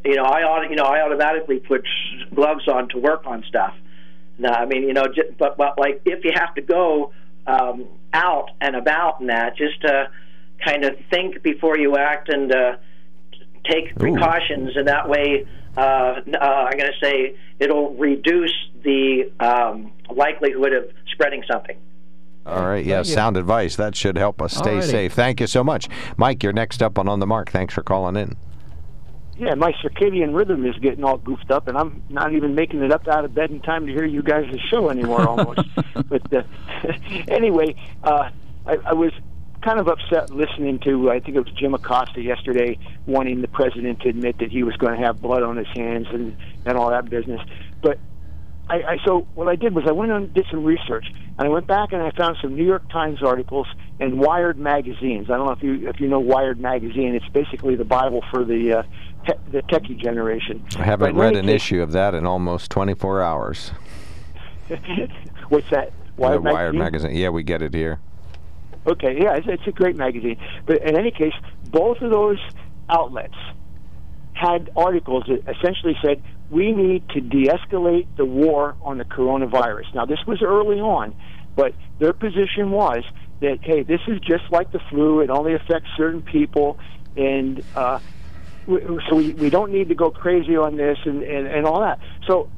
you 0.04 0.16
know, 0.16 0.24
I 0.24 0.42
ought, 0.42 0.68
you 0.70 0.76
know, 0.76 0.84
I 0.84 1.02
automatically 1.02 1.58
put 1.58 1.84
gloves 2.34 2.66
on 2.68 2.88
to 2.90 2.98
work 2.98 3.22
on 3.26 3.44
stuff. 3.48 3.74
Now, 4.38 4.54
I 4.54 4.66
mean, 4.66 4.84
you 4.84 4.94
know, 4.94 5.06
just, 5.06 5.36
but 5.38 5.56
but 5.58 5.78
like 5.78 6.00
if 6.06 6.24
you 6.24 6.32
have 6.34 6.54
to 6.54 6.62
go 6.62 7.12
um, 7.46 7.86
out 8.12 8.50
and 8.60 8.74
about 8.74 9.20
and 9.20 9.28
that, 9.28 9.56
just 9.56 9.80
to 9.82 10.10
kind 10.64 10.84
of 10.84 10.96
think 11.10 11.42
before 11.42 11.78
you 11.78 11.96
act 11.96 12.28
and 12.30 12.54
uh, 12.54 12.76
take 13.70 13.94
precautions, 13.96 14.76
and 14.76 14.88
that 14.88 15.08
way, 15.08 15.46
uh, 15.76 15.80
uh, 15.80 16.38
I'm 16.38 16.78
going 16.78 16.90
to 16.90 16.98
say 17.06 17.36
it'll 17.58 17.94
reduce 17.94 18.54
the 18.82 19.30
um, 19.40 19.92
likelihood 20.10 20.72
of 20.72 20.90
spreading 21.12 21.44
something. 21.50 21.76
All 22.46 22.66
right, 22.66 22.84
yeah, 22.84 23.02
sound 23.02 23.36
advice. 23.36 23.76
That 23.76 23.94
should 23.94 24.16
help 24.16 24.40
us 24.40 24.56
stay 24.56 24.78
Alrighty. 24.78 24.90
safe. 24.90 25.12
Thank 25.12 25.40
you 25.40 25.46
so 25.46 25.62
much. 25.62 25.88
Mike, 26.16 26.42
you're 26.42 26.54
next 26.54 26.82
up 26.82 26.98
on 26.98 27.06
On 27.06 27.20
the 27.20 27.26
Mark. 27.26 27.50
Thanks 27.50 27.74
for 27.74 27.82
calling 27.82 28.16
in. 28.16 28.36
Yeah, 29.40 29.54
my 29.54 29.72
circadian 29.82 30.36
rhythm 30.36 30.66
is 30.66 30.76
getting 30.76 31.02
all 31.02 31.16
goofed 31.16 31.50
up, 31.50 31.66
and 31.66 31.78
I'm 31.78 32.02
not 32.10 32.34
even 32.34 32.54
making 32.54 32.82
it 32.82 32.92
up 32.92 33.08
out 33.08 33.24
of 33.24 33.32
bed 33.32 33.50
in 33.50 33.60
time 33.60 33.86
to 33.86 33.92
hear 33.92 34.04
you 34.04 34.22
guys' 34.22 34.54
show 34.68 34.90
anymore, 34.90 35.26
almost. 35.26 35.66
but 36.10 36.30
uh, 36.30 36.42
anyway, 37.28 37.74
uh, 38.04 38.28
I, 38.66 38.76
I 38.84 38.92
was 38.92 39.12
kind 39.62 39.80
of 39.80 39.88
upset 39.88 40.28
listening 40.30 40.78
to 40.80 41.10
I 41.10 41.20
think 41.20 41.38
it 41.38 41.40
was 41.40 41.54
Jim 41.54 41.72
Acosta 41.72 42.20
yesterday 42.20 42.76
wanting 43.06 43.40
the 43.40 43.48
president 43.48 44.00
to 44.00 44.10
admit 44.10 44.36
that 44.40 44.50
he 44.50 44.62
was 44.62 44.76
going 44.76 44.98
to 44.98 45.06
have 45.06 45.22
blood 45.22 45.42
on 45.42 45.56
his 45.56 45.68
hands 45.68 46.08
and 46.12 46.36
and 46.66 46.76
all 46.76 46.90
that 46.90 47.08
business. 47.08 47.40
But 47.80 47.98
I, 48.70 48.92
I 48.92 48.96
so 49.04 49.26
what 49.34 49.48
I 49.48 49.56
did 49.56 49.74
was 49.74 49.84
I 49.88 49.90
went 49.90 50.12
and 50.12 50.32
did 50.32 50.46
some 50.48 50.62
research, 50.62 51.04
and 51.12 51.40
I 51.40 51.48
went 51.48 51.66
back 51.66 51.92
and 51.92 52.00
I 52.00 52.12
found 52.12 52.36
some 52.40 52.54
New 52.54 52.64
York 52.64 52.88
Times 52.88 53.20
articles 53.20 53.66
and 53.98 54.20
Wired 54.20 54.58
magazines. 54.58 55.28
I 55.28 55.36
don't 55.36 55.46
know 55.46 55.52
if 55.52 55.62
you 55.62 55.88
if 55.88 55.98
you 55.98 56.06
know 56.06 56.20
Wired 56.20 56.60
magazine. 56.60 57.16
It's 57.16 57.28
basically 57.30 57.74
the 57.74 57.84
Bible 57.84 58.22
for 58.30 58.44
the 58.44 58.78
uh, 58.78 58.82
te- 59.26 59.50
the 59.50 59.62
techie 59.62 60.00
generation. 60.00 60.64
I 60.78 60.84
haven't 60.84 61.16
read 61.16 61.34
an 61.34 61.46
case- 61.46 61.56
issue 61.56 61.82
of 61.82 61.90
that 61.92 62.14
in 62.14 62.26
almost 62.26 62.70
24 62.70 63.20
hours. 63.20 63.72
What's 65.48 65.68
that? 65.70 65.92
the 66.16 66.40
Wired 66.40 66.74
magazine. 66.76 67.16
Yeah, 67.16 67.30
we 67.30 67.42
get 67.42 67.62
it 67.62 67.74
here. 67.74 67.98
Okay, 68.86 69.18
yeah, 69.20 69.34
it's, 69.34 69.46
it's 69.48 69.66
a 69.66 69.72
great 69.72 69.96
magazine. 69.96 70.36
But 70.66 70.82
in 70.82 70.96
any 70.96 71.10
case, 71.10 71.34
both 71.70 72.00
of 72.00 72.10
those 72.10 72.38
outlets 72.88 73.34
had 74.32 74.70
articles 74.76 75.24
that 75.28 75.40
essentially 75.56 75.96
said 76.02 76.22
we 76.50 76.72
need 76.72 77.08
to 77.10 77.20
de-escalate 77.20 78.08
the 78.16 78.24
war 78.24 78.76
on 78.82 78.98
the 78.98 79.04
coronavirus. 79.04 79.94
Now, 79.94 80.04
this 80.04 80.18
was 80.26 80.42
early 80.42 80.80
on, 80.80 81.14
but 81.54 81.74
their 81.98 82.12
position 82.12 82.70
was 82.70 83.04
that 83.40 83.58
hey, 83.62 83.82
this 83.82 84.00
is 84.06 84.20
just 84.20 84.44
like 84.50 84.72
the 84.72 84.80
flu; 84.90 85.20
it 85.20 85.30
only 85.30 85.54
affects 85.54 85.88
certain 85.96 86.22
people, 86.22 86.78
and 87.16 87.62
uh, 87.74 87.98
so 88.66 89.16
we, 89.16 89.32
we 89.34 89.50
don't 89.50 89.72
need 89.72 89.88
to 89.88 89.94
go 89.94 90.10
crazy 90.10 90.56
on 90.56 90.76
this 90.76 90.98
and, 91.04 91.22
and, 91.22 91.46
and 91.46 91.66
all 91.66 91.80
that. 91.80 91.98
So 92.26 92.50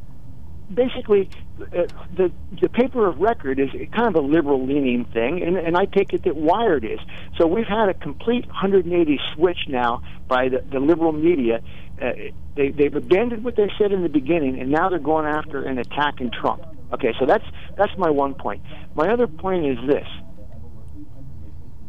basically, 0.72 1.30
uh, 1.60 1.86
the 2.16 2.32
the 2.60 2.68
paper 2.68 3.06
of 3.06 3.18
record 3.18 3.60
is 3.60 3.70
kind 3.92 4.08
of 4.08 4.16
a 4.16 4.26
liberal 4.26 4.64
leaning 4.64 5.04
thing, 5.06 5.42
and, 5.42 5.56
and 5.56 5.76
I 5.76 5.84
take 5.84 6.12
it 6.12 6.24
that 6.24 6.36
Wired 6.36 6.84
is. 6.84 6.98
So 7.38 7.46
we've 7.46 7.66
had 7.66 7.88
a 7.88 7.94
complete 7.94 8.46
180 8.46 9.20
switch 9.34 9.68
now 9.68 10.02
by 10.28 10.48
the, 10.48 10.64
the 10.70 10.80
liberal 10.80 11.12
media. 11.12 11.60
Uh, 12.02 12.12
they, 12.56 12.70
they've 12.70 12.94
abandoned 12.94 13.44
what 13.44 13.56
they 13.56 13.70
said 13.78 13.92
in 13.92 14.02
the 14.02 14.08
beginning, 14.08 14.60
and 14.60 14.70
now 14.70 14.88
they're 14.88 14.98
going 14.98 15.26
after 15.26 15.62
and 15.62 15.78
attacking 15.78 16.30
Trump. 16.30 16.64
Okay, 16.92 17.14
so 17.20 17.26
that's 17.26 17.44
that's 17.76 17.96
my 17.96 18.10
one 18.10 18.34
point. 18.34 18.62
My 18.94 19.12
other 19.12 19.26
point 19.26 19.66
is 19.66 19.78
this: 19.86 20.06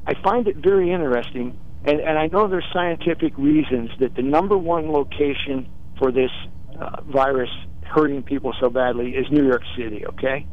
I 0.06 0.14
find 0.22 0.48
it 0.48 0.58
very 0.58 0.92
interesting, 0.92 1.60
and, 1.86 2.00
and 2.00 2.18
I 2.18 2.28
know 2.28 2.48
there's 2.48 2.68
scientific 2.74 3.38
reasons 3.38 3.90
that 4.00 4.16
the 4.16 4.22
number 4.22 4.58
one 4.58 4.92
location 4.92 5.68
for 5.98 6.12
this 6.12 6.32
uh, 6.80 7.02
virus 7.02 7.50
hurting 7.84 8.24
people 8.24 8.54
so 8.60 8.70
badly 8.70 9.12
is 9.12 9.26
New 9.32 9.46
York 9.46 9.62
City, 9.78 10.06
okay? 10.06 10.46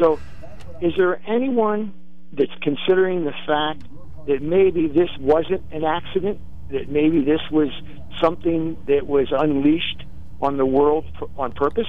So, 0.00 0.18
is 0.80 0.92
there 0.96 1.20
anyone 1.28 1.94
that's 2.32 2.52
considering 2.62 3.24
the 3.24 3.34
fact 3.46 3.84
that 4.26 4.42
maybe 4.42 4.88
this 4.88 5.10
wasn't 5.20 5.62
an 5.72 5.84
accident, 5.84 6.40
that 6.70 6.88
maybe 6.88 7.24
this 7.24 7.40
was 7.50 7.68
something 8.20 8.76
that 8.86 9.06
was 9.06 9.28
unleashed 9.30 10.04
on 10.40 10.56
the 10.56 10.66
world 10.66 11.04
for, 11.18 11.28
on 11.36 11.52
purpose? 11.52 11.88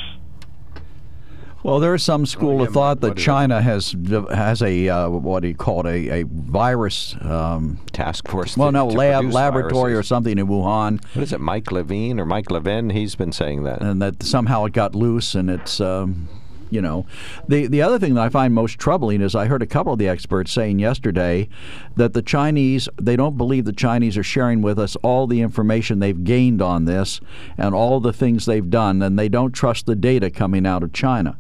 Well, 1.64 1.80
there 1.80 1.96
is 1.96 2.04
some 2.04 2.28
school 2.28 2.62
of 2.62 2.72
thought 2.74 3.02
that 3.02 3.18
China 3.18 3.60
has 3.60 3.96
has 4.32 4.62
a 4.62 4.88
uh, 4.88 5.10
what 5.10 5.40
do 5.40 5.48
you 5.48 5.56
call 5.56 5.88
it 5.88 5.88
a, 5.88 6.20
a 6.22 6.24
virus 6.24 7.16
um, 7.22 7.80
task 7.92 8.28
force. 8.28 8.56
Well, 8.56 8.68
to- 8.68 8.72
no, 8.72 8.90
to 8.92 8.96
lab, 8.96 9.32
laboratory 9.32 9.94
viruses. 9.94 10.00
or 10.00 10.04
something 10.04 10.38
in 10.38 10.46
Wuhan. 10.46 11.04
What 11.16 11.24
is 11.24 11.34
it, 11.34 11.42
Mike 11.42 11.72
Levine 11.72 12.20
or 12.20 12.26
Mike 12.26 12.52
Levin? 12.52 12.92
He's 12.92 13.16
been 13.16 13.32
saying 13.32 13.64
that. 13.64 13.82
and 13.82 14.00
that 14.00 14.22
somehow 14.22 14.66
it 14.66 14.74
got 14.74 14.94
loose 14.94 15.34
and 15.34 15.50
it's 15.50 15.82
um, 15.82 16.30
you 16.76 16.82
know 16.82 17.06
the 17.48 17.68
the 17.68 17.82
other 17.82 17.98
thing 17.98 18.16
that 18.16 18.22
I 18.22 18.30
find 18.30 18.54
most 18.54 18.78
troubling 18.78 19.22
is 19.22 19.34
I 19.34 19.46
heard 19.46 19.62
a 19.62 19.66
couple 19.66 19.94
of 19.94 20.00
the 20.00 20.10
experts 20.10 20.52
saying 20.52 20.80
yesterday 20.80 21.48
that 21.96 22.12
the 22.12 22.22
Chinese 22.22 22.90
they 23.02 23.16
don't 23.16 23.38
believe 23.38 23.64
the 23.64 23.72
Chinese 23.72 24.18
are 24.18 24.24
sharing 24.24 24.62
with 24.62 24.78
us 24.78 24.98
all 24.98 25.26
the 25.26 25.40
information 25.40 26.00
they've 26.00 26.24
gained 26.24 26.62
on 26.62 26.84
this 26.84 27.22
and 27.58 27.74
all 27.74 28.02
the 28.02 28.12
things 28.12 28.46
they've 28.46 28.70
done 28.70 29.02
and 29.02 29.18
they 29.18 29.30
don't 29.30 29.54
trust 29.54 29.86
the 29.86 29.96
data 29.96 30.30
coming 30.30 30.68
out 30.68 30.84
of 30.84 30.92
China. 30.92 31.38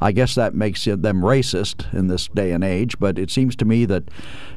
I 0.00 0.12
guess 0.12 0.36
that 0.36 0.54
makes 0.54 0.84
them 0.84 1.22
racist 1.22 1.92
in 1.92 2.06
this 2.06 2.28
day 2.28 2.52
and 2.52 2.62
age, 2.62 3.00
but 3.00 3.18
it 3.18 3.32
seems 3.32 3.56
to 3.56 3.64
me 3.64 3.84
that, 3.86 4.04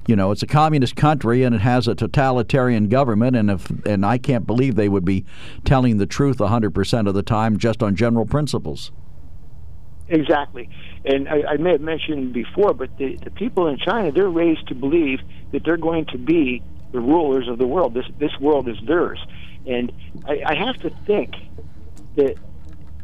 you 0.07 0.15
know, 0.15 0.29
it's 0.29 0.43
a 0.43 0.47
communist 0.47 0.95
country 0.95 1.41
and 1.41 1.55
it 1.55 1.61
has 1.61 1.87
a 1.87 1.95
totalitarian 1.95 2.89
government, 2.89 3.35
and 3.35 3.49
if 3.49 3.69
and 3.87 4.05
I 4.05 4.19
can't 4.19 4.45
believe 4.45 4.75
they 4.75 4.89
would 4.89 5.05
be 5.05 5.25
telling 5.65 5.97
the 5.97 6.05
truth 6.05 6.37
100% 6.37 7.07
of 7.07 7.15
the 7.15 7.23
time 7.23 7.57
just 7.57 7.81
on 7.81 7.95
general 7.95 8.27
principles. 8.27 8.91
Exactly. 10.11 10.69
And 11.05 11.27
I, 11.29 11.53
I 11.53 11.57
may 11.57 11.71
have 11.71 11.81
mentioned 11.81 12.33
before, 12.33 12.73
but 12.73 12.95
the, 12.97 13.17
the 13.23 13.31
people 13.31 13.67
in 13.67 13.77
China, 13.77 14.11
they're 14.11 14.29
raised 14.29 14.67
to 14.67 14.75
believe 14.75 15.19
that 15.53 15.63
they're 15.63 15.77
going 15.77 16.05
to 16.07 16.17
be 16.17 16.61
the 16.91 16.99
rulers 16.99 17.47
of 17.47 17.57
the 17.57 17.65
world. 17.65 17.93
This, 17.93 18.05
this 18.19 18.37
world 18.39 18.67
is 18.67 18.77
theirs. 18.85 19.25
And 19.65 19.91
I, 20.27 20.41
I 20.45 20.55
have 20.55 20.75
to 20.81 20.89
think 21.05 21.33
that 22.17 22.35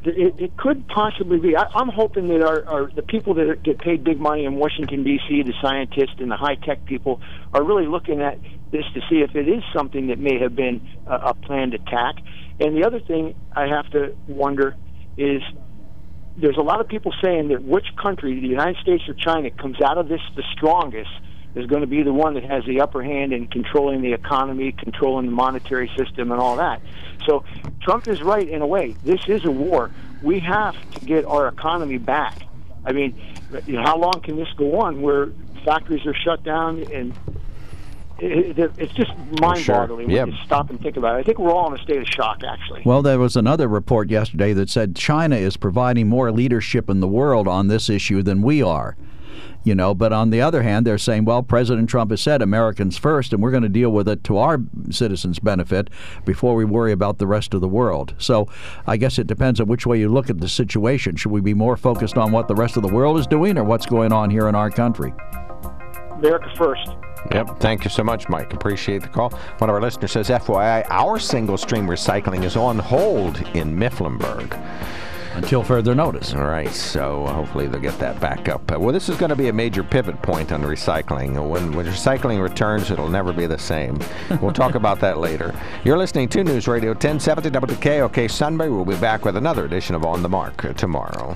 it, 0.04 0.36
it 0.38 0.58
could 0.58 0.86
possibly 0.90 1.40
be. 1.40 1.56
I, 1.56 1.64
I'm 1.76 1.88
hoping 1.88 2.28
that 2.28 2.42
our, 2.42 2.66
our 2.66 2.92
the 2.92 3.02
people 3.02 3.34
that 3.36 3.64
get 3.64 3.80
paid 3.80 4.04
big 4.04 4.20
money 4.20 4.44
in 4.44 4.56
Washington 4.56 5.04
D.C., 5.04 5.44
the 5.44 5.54
scientists 5.62 6.20
and 6.20 6.30
the 6.30 6.36
high 6.38 6.56
tech 6.56 6.86
people, 6.86 7.22
are 7.54 7.64
really 7.64 7.88
looking 7.88 8.22
at 8.22 8.38
this 8.72 8.84
to 8.94 9.02
see 9.10 9.22
if 9.22 9.34
it 9.36 9.48
is 9.48 9.64
something 9.74 10.08
that 10.08 10.20
may 10.20 10.40
have 10.40 10.56
been 10.56 10.86
a, 11.08 11.16
a 11.16 11.34
planned 11.34 11.74
attack. 11.74 12.16
And 12.60 12.76
the 12.76 12.86
other 12.86 13.00
thing 13.00 13.36
I 13.56 13.68
have 13.68 13.90
to 13.92 14.16
wonder 14.28 14.76
is 15.16 15.42
there's 16.38 16.58
a 16.58 16.62
lot 16.62 16.80
of 16.80 16.88
people 16.88 17.14
saying 17.22 17.50
that 17.50 17.64
which 17.64 17.96
country, 17.96 18.40
the 18.40 18.48
United 18.48 18.78
States 18.82 19.04
or 19.08 19.14
China, 19.14 19.50
comes 19.52 19.82
out 19.82 19.98
of 19.98 20.08
this 20.08 20.22
the 20.36 20.44
strongest 20.54 21.10
is 21.56 21.66
going 21.66 21.82
to 21.82 21.88
be 21.88 22.04
the 22.04 22.14
one 22.14 22.36
that 22.36 22.44
has 22.44 22.64
the 22.66 22.82
upper 22.82 23.02
hand 23.02 23.34
in 23.34 23.48
controlling 23.48 24.02
the 24.02 24.14
economy, 24.14 24.72
controlling 24.72 25.26
the 25.26 25.32
monetary 25.32 25.92
system, 25.98 26.32
and 26.32 26.40
all 26.40 26.56
that. 26.58 26.82
So 27.26 27.44
Trump 27.82 28.08
is 28.08 28.22
right 28.22 28.48
in 28.48 28.62
a 28.62 28.68
way. 28.68 28.96
This 29.04 29.22
is 29.28 29.44
a 29.46 29.52
war. 29.52 29.90
We 30.22 30.40
have 30.40 30.76
to 30.92 31.06
get 31.06 31.26
our 31.26 31.48
economy 31.48 31.98
back. 31.98 32.44
I 32.86 32.92
mean, 32.92 33.20
you 33.66 33.74
know, 33.74 33.82
how 33.82 33.98
long 33.98 34.22
can 34.22 34.36
this 34.36 34.50
go 34.56 34.82
on 34.82 35.02
where 35.02 35.30
factories 35.66 36.06
are 36.06 36.14
shut 36.14 36.44
down 36.44 36.84
and 36.94 37.14
it, 38.20 38.58
it, 38.60 38.72
it's 38.78 38.94
just 38.94 39.12
mind-boggling 39.40 40.10
Yeah. 40.10 40.24
when 40.24 40.34
you 40.34 40.38
stop 40.46 40.70
and 40.70 40.82
think 40.82 40.98
about 40.98 41.16
it. 41.16 41.20
I 41.20 41.24
think 41.24 41.40
we're 41.40 41.52
all 41.54 41.74
in 41.74 41.80
a 41.80 41.84
state 41.84 41.98
of 42.02 42.08
shock, 42.08 42.42
actually. 42.44 42.82
Well, 42.86 43.02
there 43.02 43.20
was 43.20 43.36
another 43.36 43.68
report 43.68 44.10
yesterday 44.10 44.54
that 44.54 44.70
said 44.70 44.96
China 44.96 45.36
is 45.36 45.58
providing 45.58 46.08
more 46.08 46.32
leadership 46.32 46.90
in 46.90 47.00
the 47.00 47.08
world 47.08 47.48
on 47.48 47.68
this 47.68 47.90
issue 47.90 48.24
than 48.24 48.42
we 48.42 48.62
are. 48.64 48.96
You 49.64 49.76
know, 49.76 49.94
but 49.94 50.14
on 50.14 50.30
the 50.30 50.40
other 50.40 50.64
hand, 50.64 50.88
they're 50.88 50.98
saying, 50.98 51.26
well, 51.26 51.44
President 51.44 51.90
Trump 51.90 52.12
has 52.12 52.22
said 52.22 52.42
Americans 52.42 52.98
first, 52.98 53.34
and 53.34 53.44
we're 53.44 53.52
going 53.52 53.64
to 53.64 53.70
deal 53.70 53.90
with 53.90 54.08
it 54.08 54.24
to 54.26 54.38
our 54.38 54.60
citizens' 54.92 55.40
benefit 55.40 55.90
before 56.24 56.56
we 56.56 56.64
worry 56.64 56.94
about 56.94 57.18
the 57.18 57.28
rest 57.28 57.54
of 57.54 57.60
the 57.60 57.68
world. 57.68 58.14
So 58.18 58.48
I 58.86 58.96
guess 58.96 59.20
it 59.20 59.28
depends 59.28 59.60
on 59.60 59.68
which 59.68 59.86
way 59.86 60.00
you 60.00 60.08
look 60.08 60.30
at 60.30 60.40
the 60.40 60.48
situation. 60.48 61.18
Should 61.18 61.34
we 61.34 61.42
be 61.42 61.54
more 61.54 61.76
focused 61.76 62.18
on 62.18 62.32
what 62.32 62.48
the 62.48 62.56
rest 62.56 62.78
of 62.78 62.84
the 62.84 62.88
world 62.94 63.20
is 63.20 63.28
doing 63.28 63.58
or 63.58 63.66
what's 63.66 63.86
going 63.86 64.14
on 64.14 64.30
here 64.30 64.48
in 64.48 64.56
our 64.56 64.70
country? 64.70 65.12
America 66.18 66.50
first. 66.56 66.90
Yep. 67.32 67.60
Thank 67.60 67.84
you 67.84 67.90
so 67.90 68.04
much, 68.04 68.30
Mike. 68.30 68.54
Appreciate 68.54 69.02
the 69.02 69.08
call. 69.10 69.30
One 69.58 69.70
of 69.70 69.76
our 69.76 69.82
listeners 69.82 70.12
says, 70.12 70.30
FYI, 70.30 70.86
our 70.90 71.20
single 71.20 71.58
stream 71.58 71.88
recycling 71.88 72.44
is 72.44 72.56
on 72.56 72.80
hold 72.80 73.38
in 73.54 73.76
Mifflinburg. 73.76 74.54
Until 75.36 75.62
further 75.62 75.94
notice. 75.94 76.34
All 76.34 76.46
right, 76.46 76.70
so 76.70 77.28
hopefully 77.28 77.68
they'll 77.68 77.80
get 77.80 78.00
that 78.00 78.20
back 78.20 78.50
up. 78.50 78.72
Uh, 78.72 78.80
well, 78.80 78.92
this 78.92 79.08
is 79.08 79.18
going 79.18 79.30
to 79.30 79.36
be 79.36 79.50
a 79.50 79.54
major 79.54 79.84
pivot 79.84 80.20
point 80.24 80.52
on 80.52 80.64
recycling. 80.64 81.34
When, 81.48 81.74
when 81.74 81.86
recycling 81.86 82.42
returns, 82.42 82.90
it'll 82.90 83.08
never 83.08 83.32
be 83.32 83.46
the 83.46 83.60
same. 83.60 84.00
We'll 84.42 84.52
talk 84.52 84.74
about 84.82 85.00
that 85.02 85.20
later. 85.20 85.54
You're 85.84 85.98
listening 85.98 86.30
to 86.30 86.44
News 86.44 86.68
Radio 86.68 86.90
1070 86.92 87.52
WKOK 87.52 88.32
Sunbury. 88.32 88.72
We'll 88.72 88.84
be 88.84 88.96
back 88.96 89.26
with 89.26 89.38
another 89.38 89.66
edition 89.66 89.94
of 89.96 90.06
On 90.06 90.24
the 90.24 90.30
Mark 90.30 90.66
uh, 90.66 90.74
tomorrow. 90.74 91.36